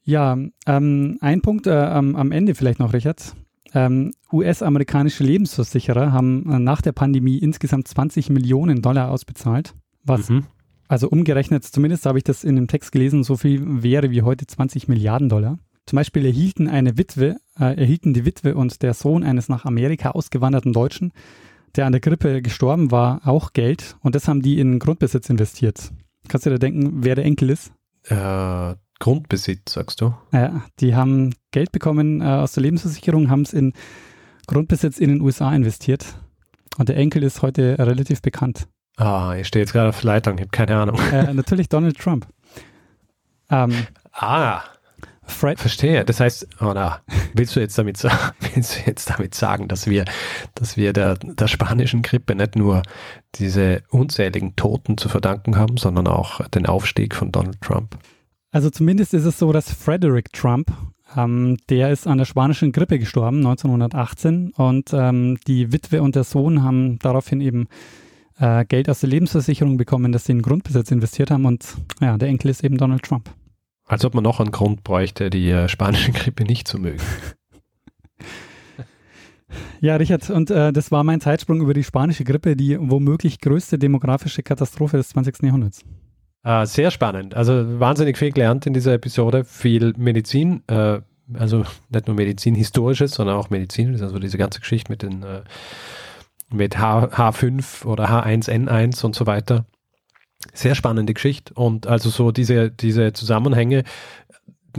ja 0.04 0.36
ähm, 0.66 1.18
ein 1.20 1.42
Punkt 1.42 1.66
äh, 1.66 1.72
am, 1.72 2.14
am 2.14 2.30
Ende 2.30 2.54
vielleicht 2.54 2.78
noch, 2.78 2.92
Richard. 2.92 3.34
Ähm, 3.74 4.12
US-amerikanische 4.32 5.24
Lebensversicherer 5.24 6.12
haben 6.12 6.48
äh, 6.48 6.58
nach 6.60 6.82
der 6.82 6.92
Pandemie 6.92 7.38
insgesamt 7.38 7.88
20 7.88 8.30
Millionen 8.30 8.82
Dollar 8.82 9.10
ausbezahlt, 9.10 9.74
was 10.04 10.28
Mhm. 10.28 10.44
Also 10.88 11.08
umgerechnet, 11.08 11.64
zumindest 11.64 12.06
habe 12.06 12.18
ich 12.18 12.24
das 12.24 12.44
in 12.44 12.56
dem 12.56 12.68
Text 12.68 12.92
gelesen, 12.92 13.24
so 13.24 13.36
viel 13.36 13.82
wäre 13.82 14.10
wie 14.10 14.22
heute 14.22 14.46
20 14.46 14.88
Milliarden 14.88 15.28
Dollar. 15.28 15.58
Zum 15.86 15.96
Beispiel 15.96 16.24
erhielten 16.24 16.68
eine 16.68 16.96
Witwe, 16.96 17.36
äh, 17.58 17.76
erhielten 17.76 18.14
die 18.14 18.24
Witwe 18.24 18.54
und 18.54 18.82
der 18.82 18.94
Sohn 18.94 19.24
eines 19.24 19.48
nach 19.48 19.64
Amerika 19.64 20.10
ausgewanderten 20.10 20.72
Deutschen, 20.72 21.12
der 21.74 21.86
an 21.86 21.92
der 21.92 22.00
Grippe 22.00 22.42
gestorben 22.42 22.90
war, 22.90 23.26
auch 23.26 23.52
Geld 23.52 23.96
und 24.00 24.14
das 24.14 24.28
haben 24.28 24.42
die 24.42 24.60
in 24.60 24.78
Grundbesitz 24.78 25.28
investiert. 25.30 25.90
Kannst 26.28 26.46
du 26.46 26.50
dir 26.50 26.58
denken, 26.58 27.02
wer 27.02 27.14
der 27.14 27.24
Enkel 27.24 27.50
ist? 27.50 27.72
Äh, 28.04 28.74
Grundbesitz, 29.00 29.72
sagst 29.72 30.00
du? 30.00 30.14
Äh, 30.30 30.50
die 30.78 30.94
haben 30.94 31.34
Geld 31.50 31.72
bekommen 31.72 32.20
äh, 32.20 32.24
aus 32.24 32.52
der 32.52 32.62
Lebensversicherung, 32.62 33.30
haben 33.30 33.42
es 33.42 33.52
in 33.52 33.72
Grundbesitz 34.46 34.98
in 34.98 35.08
den 35.08 35.20
USA 35.20 35.52
investiert 35.54 36.04
und 36.78 36.88
der 36.88 36.96
Enkel 36.96 37.22
ist 37.22 37.42
heute 37.42 37.78
relativ 37.78 38.22
bekannt. 38.22 38.68
Ah, 38.96 39.34
ich 39.38 39.46
stehe 39.46 39.62
jetzt 39.62 39.72
gerade 39.72 39.88
auf 39.88 40.00
der 40.00 40.12
Leitung, 40.12 40.34
ich 40.36 40.42
habe 40.42 40.50
keine 40.50 40.76
Ahnung. 40.76 40.98
Äh, 41.12 41.32
natürlich 41.34 41.68
Donald 41.68 41.98
Trump. 41.98 42.26
Ähm, 43.50 43.86
Ah, 44.12 44.62
Fred, 45.24 45.58
verstehe. 45.58 46.04
Das 46.04 46.20
heißt, 46.20 46.46
oh 46.60 46.72
na, 46.74 47.00
willst 47.34 47.56
du 47.56 47.60
jetzt 47.60 47.78
damit 47.78 47.96
sagen, 47.96 48.34
willst 48.54 48.76
du 48.76 48.80
jetzt 48.86 49.10
damit 49.10 49.34
sagen, 49.34 49.68
dass 49.68 49.86
wir, 49.86 50.04
dass 50.54 50.76
wir 50.76 50.92
der, 50.92 51.14
der 51.16 51.48
spanischen 51.48 52.02
Grippe 52.02 52.34
nicht 52.34 52.56
nur 52.56 52.82
diese 53.36 53.82
unzähligen 53.88 54.56
Toten 54.56 54.98
zu 54.98 55.08
verdanken 55.08 55.56
haben, 55.56 55.76
sondern 55.76 56.06
auch 56.06 56.46
den 56.48 56.66
Aufstieg 56.66 57.14
von 57.14 57.32
Donald 57.32 57.60
Trump? 57.62 57.96
Also 58.50 58.68
zumindest 58.68 59.14
ist 59.14 59.24
es 59.24 59.38
so, 59.38 59.52
dass 59.52 59.72
Frederick 59.72 60.32
Trump, 60.32 60.70
ähm, 61.16 61.56
der 61.70 61.90
ist 61.90 62.06
an 62.06 62.18
der 62.18 62.26
spanischen 62.26 62.72
Grippe 62.72 62.98
gestorben 62.98 63.38
1918 63.38 64.50
und 64.50 64.90
ähm, 64.92 65.38
die 65.46 65.72
Witwe 65.72 66.02
und 66.02 66.16
der 66.16 66.24
Sohn 66.24 66.62
haben 66.62 66.98
daraufhin 66.98 67.40
eben 67.40 67.68
äh, 68.42 68.64
Geld 68.64 68.90
aus 68.90 69.00
der 69.00 69.08
Lebensversicherung 69.08 69.76
bekommen, 69.76 70.12
das 70.12 70.24
sie 70.24 70.32
in 70.32 70.42
Grundbesitz 70.42 70.90
investiert 70.90 71.30
haben 71.30 71.46
und 71.46 71.64
ja, 72.00 72.18
der 72.18 72.28
Enkel 72.28 72.50
ist 72.50 72.64
eben 72.64 72.76
Donald 72.76 73.02
Trump. 73.04 73.30
Als 73.86 74.04
ob 74.04 74.14
man 74.14 74.24
noch 74.24 74.40
einen 74.40 74.50
Grund 74.50 74.84
bräuchte, 74.84 75.30
die 75.30 75.48
äh, 75.50 75.68
spanische 75.68 76.12
Grippe 76.12 76.44
nicht 76.44 76.68
zu 76.68 76.78
mögen. 76.78 77.02
Ja, 79.82 79.96
Richard, 79.96 80.30
und 80.30 80.50
äh, 80.50 80.72
das 80.72 80.90
war 80.92 81.04
mein 81.04 81.20
Zeitsprung 81.20 81.60
über 81.60 81.74
die 81.74 81.84
spanische 81.84 82.24
Grippe, 82.24 82.56
die 82.56 82.78
womöglich 82.80 83.38
größte 83.38 83.78
demografische 83.78 84.42
Katastrophe 84.42 84.96
des 84.96 85.10
20. 85.10 85.42
Jahrhunderts. 85.42 85.84
Äh, 86.42 86.64
sehr 86.64 86.90
spannend. 86.90 87.34
Also 87.34 87.80
wahnsinnig 87.80 88.16
viel 88.16 88.30
gelernt 88.30 88.64
in 88.64 88.72
dieser 88.72 88.94
Episode. 88.94 89.44
Viel 89.44 89.92
Medizin, 89.98 90.62
äh, 90.68 91.00
also 91.34 91.64
nicht 91.90 92.06
nur 92.06 92.16
Medizin 92.16 92.54
historisches, 92.54 93.12
sondern 93.12 93.36
auch 93.36 93.50
Medizin. 93.50 94.00
Also 94.00 94.18
diese 94.18 94.38
ganze 94.38 94.60
Geschichte 94.60 94.90
mit 94.90 95.02
den 95.02 95.22
äh, 95.22 95.42
mit 96.52 96.78
H, 96.78 97.06
H5 97.06 97.84
oder 97.84 98.08
H1N1 98.10 99.04
und 99.04 99.14
so 99.14 99.26
weiter. 99.26 99.66
Sehr 100.52 100.74
spannende 100.74 101.14
Geschichte. 101.14 101.54
Und 101.54 101.86
also 101.86 102.10
so 102.10 102.32
diese, 102.32 102.70
diese 102.70 103.12
Zusammenhänge, 103.12 103.84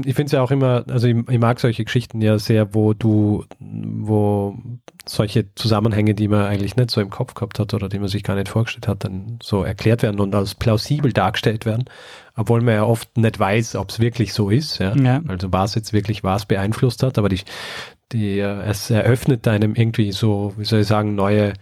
ich 0.05 0.15
finde 0.15 0.27
es 0.27 0.31
ja 0.31 0.41
auch 0.41 0.51
immer, 0.51 0.83
also 0.89 1.07
ich, 1.07 1.15
ich, 1.29 1.39
mag 1.39 1.59
solche 1.59 1.83
Geschichten 1.83 2.21
ja 2.21 2.39
sehr, 2.39 2.73
wo 2.73 2.93
du, 2.93 3.45
wo 3.59 4.57
solche 5.05 5.53
Zusammenhänge, 5.55 6.15
die 6.15 6.27
man 6.27 6.45
eigentlich 6.45 6.75
nicht 6.75 6.89
so 6.89 7.01
im 7.01 7.09
Kopf 7.09 7.33
gehabt 7.33 7.59
hat 7.59 7.73
oder 7.73 7.89
die 7.89 7.99
man 7.99 8.07
sich 8.07 8.23
gar 8.23 8.35
nicht 8.35 8.49
vorgestellt 8.49 8.87
hat, 8.87 9.03
dann 9.03 9.39
so 9.41 9.63
erklärt 9.63 10.01
werden 10.01 10.19
und 10.19 10.33
als 10.33 10.55
plausibel 10.55 11.13
dargestellt 11.13 11.65
werden, 11.65 11.85
obwohl 12.35 12.61
man 12.61 12.75
ja 12.75 12.83
oft 12.83 13.17
nicht 13.17 13.39
weiß, 13.39 13.75
ob 13.75 13.89
es 13.89 13.99
wirklich 13.99 14.33
so 14.33 14.49
ist. 14.49 14.79
Ja? 14.79 14.95
ja. 14.95 15.21
Also 15.27 15.51
was 15.51 15.75
jetzt 15.75 15.93
wirklich 15.93 16.23
was 16.23 16.45
beeinflusst 16.45 17.03
hat, 17.03 17.17
aber 17.17 17.29
die, 17.29 17.41
die, 18.11 18.39
es 18.39 18.89
eröffnet 18.89 19.47
einem 19.47 19.75
irgendwie 19.75 20.11
so, 20.11 20.53
wie 20.57 20.65
soll 20.65 20.81
ich 20.81 20.87
sagen, 20.87 21.15
neue 21.15 21.53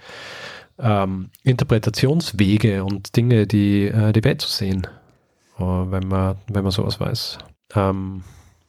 ähm, 0.80 1.30
Interpretationswege 1.44 2.84
und 2.84 3.16
Dinge, 3.16 3.48
die 3.48 3.88
äh, 3.88 4.12
die 4.12 4.24
Welt 4.24 4.42
zu 4.42 4.50
sehen, 4.50 4.88
äh, 5.58 5.64
wenn 5.64 6.08
man, 6.08 6.38
wenn 6.48 6.64
man 6.64 6.72
sowas 6.72 7.00
weiß. 7.00 7.38
Ähm, 7.76 8.24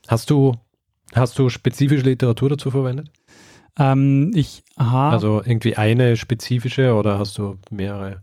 hast 0.08 0.30
du, 0.30 0.54
hast 1.14 1.38
du 1.38 1.48
spezifische 1.48 2.04
Literatur 2.04 2.50
dazu 2.50 2.70
verwendet? 2.70 3.10
Ähm, 3.78 4.30
ich 4.34 4.62
habe. 4.78 5.14
Also 5.14 5.42
irgendwie 5.44 5.76
eine 5.76 6.16
spezifische 6.16 6.94
oder 6.94 7.18
hast 7.18 7.38
du 7.38 7.56
mehrere? 7.70 8.20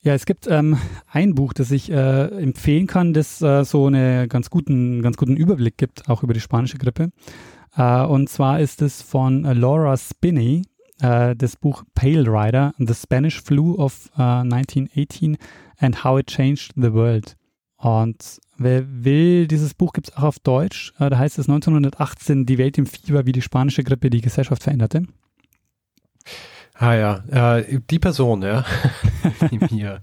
Ja, 0.00 0.14
es 0.14 0.24
gibt 0.24 0.46
ähm, 0.46 0.78
ein 1.10 1.34
Buch, 1.34 1.52
das 1.52 1.72
ich 1.72 1.90
äh, 1.90 2.26
empfehlen 2.26 2.86
kann, 2.86 3.12
das 3.12 3.42
äh, 3.42 3.64
so 3.64 3.86
einen 3.86 4.28
ganz 4.28 4.50
guten, 4.50 5.02
ganz 5.02 5.16
guten 5.16 5.36
Überblick 5.36 5.76
gibt, 5.76 6.08
auch 6.08 6.22
über 6.22 6.32
die 6.32 6.40
spanische 6.40 6.78
Grippe. 6.78 7.10
Äh, 7.76 8.02
und 8.02 8.28
zwar 8.28 8.60
ist 8.60 8.82
es 8.82 9.02
von 9.02 9.42
Laura 9.42 9.96
Spinney, 9.96 10.62
äh, 11.00 11.36
das 11.36 11.56
Buch 11.56 11.84
Pale 11.94 12.26
Rider, 12.26 12.74
The 12.78 12.94
Spanish 12.94 13.40
Flu 13.40 13.74
of 13.76 14.10
1918 14.14 15.34
äh, 15.34 15.38
and 15.78 16.04
How 16.04 16.20
It 16.20 16.28
Changed 16.28 16.72
the 16.76 16.92
World. 16.92 17.36
Und 17.76 18.40
wer 18.56 18.84
will, 18.88 19.46
dieses 19.46 19.74
Buch 19.74 19.92
gibt 19.92 20.08
es 20.08 20.16
auch 20.16 20.22
auf 20.22 20.38
Deutsch. 20.38 20.92
Äh, 20.98 21.10
da 21.10 21.18
heißt 21.18 21.38
es 21.38 21.48
1918 21.48 22.46
Die 22.46 22.58
Welt 22.58 22.78
im 22.78 22.86
Fieber, 22.86 23.26
wie 23.26 23.32
die 23.32 23.42
spanische 23.42 23.84
Grippe 23.84 24.10
die 24.10 24.22
Gesellschaft 24.22 24.62
veränderte. 24.62 25.02
Ah 26.78 26.94
ja, 26.94 27.56
äh, 27.58 27.80
die 27.90 27.98
Person, 27.98 28.42
ja, 28.42 28.64
die 29.50 29.74
mir, 29.74 29.98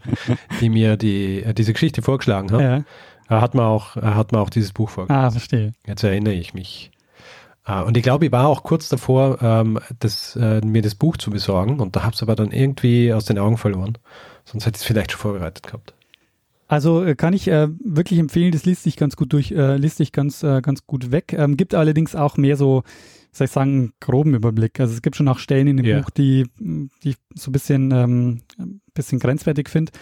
die, 0.59 0.69
mir 0.69 0.97
die, 0.97 1.43
äh, 1.43 1.53
diese 1.53 1.73
Geschichte 1.73 2.01
vorgeschlagen 2.01 2.51
hat, 2.51 2.61
ja. 2.61 2.83
hat, 3.41 3.53
mir 3.53 3.63
auch, 3.63 3.95
hat 3.95 4.31
mir 4.31 4.39
auch 4.39 4.49
dieses 4.49 4.73
Buch 4.73 4.89
vorgeschlagen. 4.89 5.25
Ah, 5.25 5.29
verstehe. 5.29 5.73
Jetzt 5.85 6.03
erinnere 6.03 6.33
ich 6.33 6.55
mich. 6.55 6.91
Uh, 7.67 7.85
und 7.85 7.95
ich 7.95 8.03
glaube, 8.03 8.25
ich 8.25 8.31
war 8.31 8.47
auch 8.47 8.63
kurz 8.63 8.89
davor, 8.89 9.41
ähm, 9.41 9.79
das, 9.99 10.35
äh, 10.35 10.59
mir 10.65 10.81
das 10.81 10.95
Buch 10.95 11.15
zu 11.15 11.31
besorgen 11.31 11.79
und 11.79 11.95
da 11.95 12.03
habe 12.03 12.13
es 12.13 12.21
aber 12.21 12.35
dann 12.35 12.51
irgendwie 12.51 13.13
aus 13.13 13.23
den 13.23 13.39
Augen 13.39 13.57
verloren. 13.57 13.97
Sonst 14.43 14.65
hätte 14.65 14.75
ich 14.75 14.81
es 14.81 14.87
vielleicht 14.87 15.13
schon 15.13 15.21
vorbereitet 15.21 15.65
gehabt. 15.67 15.93
Also 16.67 17.05
äh, 17.05 17.15
kann 17.15 17.33
ich 17.33 17.47
äh, 17.47 17.69
wirklich 17.81 18.19
empfehlen, 18.19 18.51
das 18.51 18.65
liest 18.65 18.83
sich 18.83 18.97
ganz 18.97 19.15
gut 19.15 19.31
durch, 19.31 19.51
äh, 19.51 19.77
liest 19.77 19.97
sich 19.97 20.11
ganz, 20.11 20.41
ganz 20.41 20.85
gut 20.85 21.11
weg. 21.11 21.33
Ähm, 21.37 21.55
gibt 21.55 21.73
allerdings 21.73 22.15
auch 22.15 22.35
mehr 22.35 22.57
so, 22.57 22.83
soll 23.31 23.45
ich 23.45 23.51
sagen, 23.51 23.71
einen 23.71 23.93
groben 24.01 24.33
Überblick. 24.33 24.81
Also 24.81 24.93
es 24.93 25.01
gibt 25.01 25.15
schon 25.15 25.29
auch 25.29 25.39
Stellen 25.39 25.67
in 25.67 25.77
dem 25.77 25.85
yeah. 25.85 26.01
Buch, 26.01 26.09
die, 26.09 26.47
die 26.59 27.09
ich 27.11 27.17
so 27.33 27.49
ein 27.49 27.53
bisschen, 27.53 27.91
ähm, 27.91 28.41
ein 28.59 28.81
bisschen 28.93 29.19
grenzwertig 29.19 29.69
finde. 29.69 29.93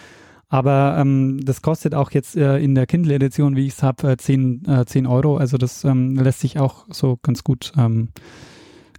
Aber 0.52 0.96
ähm, 0.98 1.40
das 1.42 1.62
kostet 1.62 1.94
auch 1.94 2.10
jetzt 2.10 2.36
äh, 2.36 2.58
in 2.58 2.74
der 2.74 2.86
Kindle-Edition, 2.86 3.56
wie 3.56 3.66
ich 3.66 3.72
es 3.72 3.82
habe, 3.82 4.12
äh, 4.12 4.16
10, 4.18 4.66
äh, 4.66 4.84
10 4.84 5.06
Euro. 5.06 5.38
Also 5.38 5.56
das 5.56 5.82
ähm, 5.84 6.16
lässt 6.16 6.40
sich 6.40 6.58
auch 6.58 6.84
so 6.90 7.18
ganz 7.22 7.42
gut, 7.42 7.72
ähm, 7.78 8.08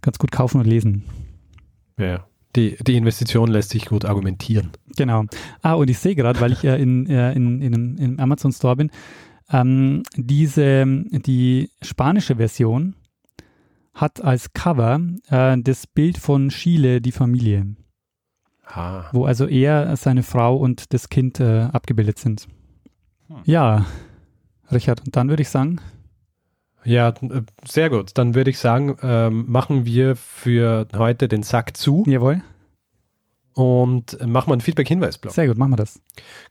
ganz 0.02 0.18
gut 0.18 0.32
kaufen 0.32 0.60
und 0.60 0.66
lesen. 0.66 1.04
Ja 2.00 2.26
die, 2.56 2.78
die 2.86 2.98
Investition 2.98 3.50
lässt 3.50 3.72
sich 3.72 3.86
gut 3.86 4.06
argumentieren. 4.06 4.72
Genau. 4.96 5.26
Ah, 5.62 5.74
und 5.74 5.90
ich 5.90 6.00
sehe 6.00 6.16
gerade, 6.16 6.40
weil 6.40 6.52
ich 6.52 6.64
ja 6.64 6.76
in, 6.76 7.08
äh, 7.08 7.34
in, 7.34 7.62
in, 7.62 7.74
in 7.74 8.00
einem 8.00 8.20
Amazon 8.20 8.52
Store 8.52 8.76
bin, 8.76 8.92
ähm, 9.52 10.04
diese, 10.16 10.86
die 10.86 11.70
spanische 11.82 12.36
Version 12.36 12.96
hat 13.94 14.24
als 14.24 14.54
Cover 14.54 15.00
äh, 15.30 15.58
das 15.60 15.88
Bild 15.88 16.18
von 16.18 16.50
Chile, 16.50 17.02
die 17.02 17.12
Familie. 17.12 17.76
Ah. 18.74 19.06
Wo 19.12 19.26
also 19.26 19.48
er, 19.48 19.96
seine 19.98 20.24
Frau 20.24 20.56
und 20.56 20.94
das 20.94 21.10
Kind 21.10 21.40
äh, 21.40 21.68
abgebildet 21.72 22.20
sind. 22.20 22.48
Hm. 23.28 23.38
Ja, 23.46 23.86
Richard, 24.72 25.02
und 25.06 25.16
dann 25.16 25.30
würde 25.30 25.42
ich 25.42 25.50
sagen, 25.50 25.80
ja, 26.84 27.10
äh, 27.10 27.42
sehr 27.66 27.90
gut. 27.90 28.12
Dann 28.18 28.36
würde 28.36 28.50
ich 28.50 28.60
sagen, 28.60 28.98
ähm, 29.02 29.46
machen 29.48 29.86
wir 29.86 30.16
für 30.16 30.88
heute 30.96 31.28
den 31.28 31.44
Sack 31.44 31.78
zu. 31.78 32.04
Jawohl 32.08 32.42
und 33.54 34.18
machen 34.26 34.50
wir 34.50 34.54
einen 34.54 34.62
Feedback-Hinweis-Blog. 34.62 35.34
Sehr 35.34 35.48
gut, 35.48 35.58
machen 35.58 35.72
wir 35.72 35.78
das. 35.78 36.00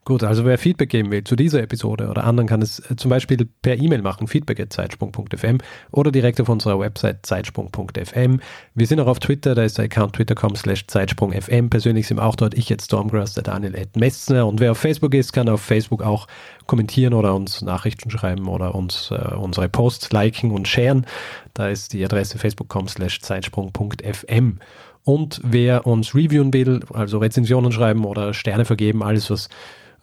Gut, 0.05 0.23
also 0.23 0.45
wer 0.45 0.59
Feedback 0.59 0.91
geben 0.91 1.11
will 1.11 1.25
zu 1.25 1.37
dieser 1.37 1.63
Episode 1.63 2.09
oder 2.09 2.25
anderen, 2.25 2.49
kann 2.49 2.63
es 2.63 2.79
äh, 2.91 2.97
zum 2.97 3.11
Beispiel 3.11 3.49
per 3.63 3.77
E-Mail 3.77 4.03
machen, 4.03 4.29
feedback.zeitsprung.fm 4.29 5.59
oder 5.91 6.13
direkt 6.13 6.41
auf 6.41 6.49
unserer 6.49 6.79
Website 6.79 7.27
zeitsprung.fm. 7.27 8.41
Wir 8.75 8.87
sind 8.87 9.01
auch 9.01 9.07
auf 9.07 9.19
Twitter, 9.19 9.55
da 9.55 9.65
ist 9.65 9.79
der 9.79 9.87
Account 9.87 10.15
twitter.com 10.15 10.57
slash 10.57 10.87
zeitsprung.fm. 10.87 11.71
Persönlich 11.71 12.07
sind 12.07 12.21
auch 12.21 12.37
dort 12.37 12.55
ich 12.55 12.69
jetzt 12.69 12.87
Stormgrass, 12.87 13.35
der 13.35 13.43
Daniel 13.43 13.75
Ed 13.75 13.97
Messner 13.97 14.47
und 14.47 14.61
wer 14.61 14.73
auf 14.73 14.79
Facebook 14.79 15.15
ist, 15.15 15.33
kann 15.33 15.49
auf 15.49 15.61
Facebook 15.61 16.03
auch 16.03 16.27
kommentieren 16.67 17.15
oder 17.15 17.35
uns 17.35 17.63
Nachrichten 17.63 18.11
schreiben 18.11 18.49
oder 18.49 18.75
uns 18.75 19.11
äh, 19.11 19.35
unsere 19.35 19.69
Posts 19.69 20.13
liken 20.13 20.53
und 20.53 20.69
sharen. 20.69 21.07
Da 21.55 21.69
ist 21.69 21.93
die 21.93 22.05
Adresse 22.05 22.39
facebook.com 22.39 22.89
slash 22.89 23.21
zeitsprung.fm. 23.21 24.59
Und 25.05 25.41
wer 25.45 25.87
uns 25.87 26.15
reviewen 26.15 26.53
will, 26.53 26.81
also 26.93 27.19
Rezensionen 27.19 27.73
schreiben 27.73 28.05
oder 28.05 28.35
Sterne 28.35 28.65
vergeben, 28.65 29.03
alles, 29.03 29.31
was 29.31 29.49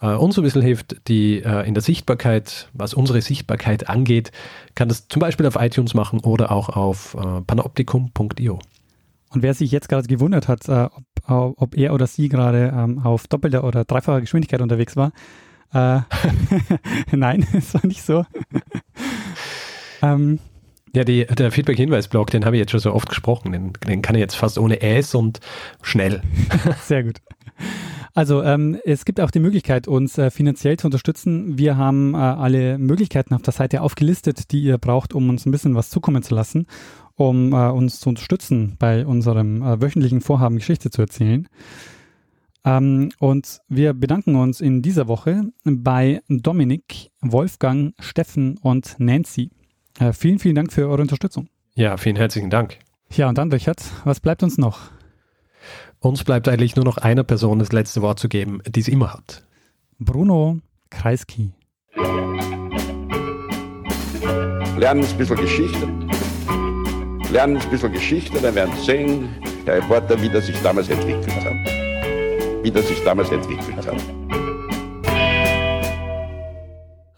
äh, 0.02 0.08
uns 0.08 0.38
ein 0.38 0.44
bisschen 0.44 0.62
hilft, 0.62 1.08
die 1.08 1.42
äh, 1.42 1.68
in 1.68 1.74
der 1.74 1.84
Sichtbarkeit, 1.84 2.70
was 2.74 2.94
unsere 2.94 3.22
Sichtbarkeit 3.22 3.90
angeht, 3.90 4.32
kann 4.76 4.90
das 4.90 5.08
zum 5.08 5.20
Beispiel 5.22 5.46
auf 5.46 5.56
iTunes 5.56 5.94
machen 5.94 6.20
oder 6.20 6.52
auch 6.52 6.70
auf 6.70 7.16
äh, 7.16 7.42
panoptikum.io. 7.42 8.60
Und 9.32 9.44
wer 9.44 9.54
sich 9.54 9.72
jetzt 9.72 9.90
gerade 9.90 10.08
gewundert 10.08 10.48
hat, 10.48 10.68
äh, 10.68 10.90
ob, 11.28 11.62
ob, 11.62 11.78
er 11.78 11.94
oder 11.94 12.08
sie 12.08 12.30
gerade 12.30 12.74
ähm, 12.76 13.00
auf 13.00 13.28
doppelter 13.28 13.64
oder 13.64 13.86
dreifacher 13.86 14.22
Geschwindigkeit 14.22 14.62
unterwegs 14.62 14.96
war, 14.96 15.12
äh, 15.74 16.02
nein, 17.16 17.46
es 17.54 17.74
war 17.74 17.86
nicht 17.86 18.02
so. 18.02 18.26
ähm, 20.02 20.40
ja, 20.96 21.04
die, 21.04 21.26
der 21.26 21.52
Feedback-Hinweis-Blog, 21.52 22.32
den 22.32 22.46
habe 22.46 22.56
ich 22.56 22.62
jetzt 22.62 22.72
schon 22.72 22.80
so 22.80 22.94
oft 22.94 23.10
gesprochen. 23.10 23.52
Den, 23.52 23.74
den 23.88 24.02
kann 24.02 24.16
ich 24.16 24.20
jetzt 24.20 24.36
fast 24.36 24.58
ohne 24.58 24.82
S 24.82 25.16
und 25.16 25.40
schnell. 25.82 26.22
Sehr 26.84 27.04
gut. 27.04 27.18
Also 28.14 28.44
ähm, 28.44 28.78
es 28.86 29.06
gibt 29.06 29.22
auch 29.22 29.32
die 29.32 29.40
Möglichkeit, 29.40 29.88
uns 29.88 30.18
äh, 30.18 30.32
finanziell 30.32 30.78
zu 30.78 30.88
unterstützen. 30.88 31.58
Wir 31.58 31.78
haben 31.78 32.16
äh, 32.16 32.18
alle 32.18 32.78
Möglichkeiten 32.78 33.34
auf 33.34 33.42
der 33.42 33.54
Seite 33.54 33.82
aufgelistet, 33.82 34.52
die 34.52 34.62
ihr 34.62 34.78
braucht, 34.78 35.14
um 35.14 35.30
uns 35.30 35.46
ein 35.46 35.52
bisschen 35.52 35.76
was 35.76 35.90
zukommen 35.90 36.24
zu 36.24 36.34
lassen, 36.34 36.66
um 37.16 37.54
äh, 37.54 37.70
uns 37.70 38.00
zu 38.00 38.10
unterstützen 38.10 38.76
bei 38.80 39.06
unserem 39.06 39.62
äh, 39.62 39.82
wöchentlichen 39.82 40.22
Vorhaben, 40.22 40.58
Geschichte 40.58 40.90
zu 40.90 41.02
erzählen. 41.02 41.48
Ähm, 42.66 43.12
und 43.20 43.62
wir 43.70 43.94
bedanken 43.94 44.36
uns 44.36 44.60
in 44.60 44.82
dieser 44.82 45.08
Woche 45.08 45.44
bei 45.64 46.22
Dominik, 46.28 47.12
Wolfgang, 47.22 47.94
Steffen 48.00 48.58
und 48.58 48.96
Nancy. 49.00 49.52
Äh, 50.00 50.14
vielen, 50.14 50.40
vielen 50.40 50.56
Dank 50.56 50.72
für 50.72 50.88
eure 50.88 51.02
Unterstützung. 51.02 51.50
Ja, 51.76 51.98
vielen 51.98 52.16
herzlichen 52.16 52.50
Dank. 52.50 52.80
Ja, 53.12 53.28
und 53.28 53.38
dann, 53.38 53.52
Richard, 53.52 53.82
was 54.06 54.20
bleibt 54.20 54.44
uns 54.44 54.58
noch? 54.58 54.80
Uns 56.00 56.24
bleibt 56.24 56.48
eigentlich 56.48 56.76
nur 56.78 56.86
noch 56.86 56.98
einer 56.98 57.24
Person 57.24 57.60
das 57.60 57.74
letzte 57.74 58.02
Wort 58.02 58.20
zu 58.20 58.30
geben, 58.30 58.62
die 58.66 58.80
es 58.80 58.88
immer 58.88 59.14
hat. 59.14 59.44
Bruno 60.00 60.60
Kreisky. 60.90 61.52
Lernen 64.78 65.04
ein 65.04 65.18
bisschen 65.18 65.36
Geschichte. 65.36 65.88
Lernen 67.32 67.58
ein 67.58 67.70
bisschen 67.70 67.92
Geschichte, 67.92 68.40
dann 68.42 68.56
werden 68.56 68.74
Sie 68.78 68.86
sehen, 68.86 69.30
Herr 69.66 69.76
Reporter, 69.76 70.20
wie 70.22 70.30
das 70.30 70.46
sich 70.46 70.60
damals 70.62 70.88
entwickelt 70.90 71.36
hat. 71.44 72.64
Wie 72.64 72.72
das 72.72 72.88
sich 72.88 73.04
damals 73.04 73.30
entwickelt 73.32 73.76
hat. 73.86 74.19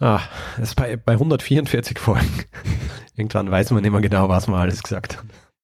Ah, 0.01 0.19
das 0.57 0.69
ist 0.69 0.75
bei, 0.75 0.97
bei 0.97 1.13
144 1.13 1.99
Folgen. 1.99 2.45
Irgendwann 3.15 3.51
weiß 3.51 3.69
man 3.69 3.85
immer 3.85 4.01
genau, 4.01 4.29
was 4.29 4.47
man 4.47 4.59
alles 4.59 4.81
gesagt 4.81 5.17
hat. 5.17 5.23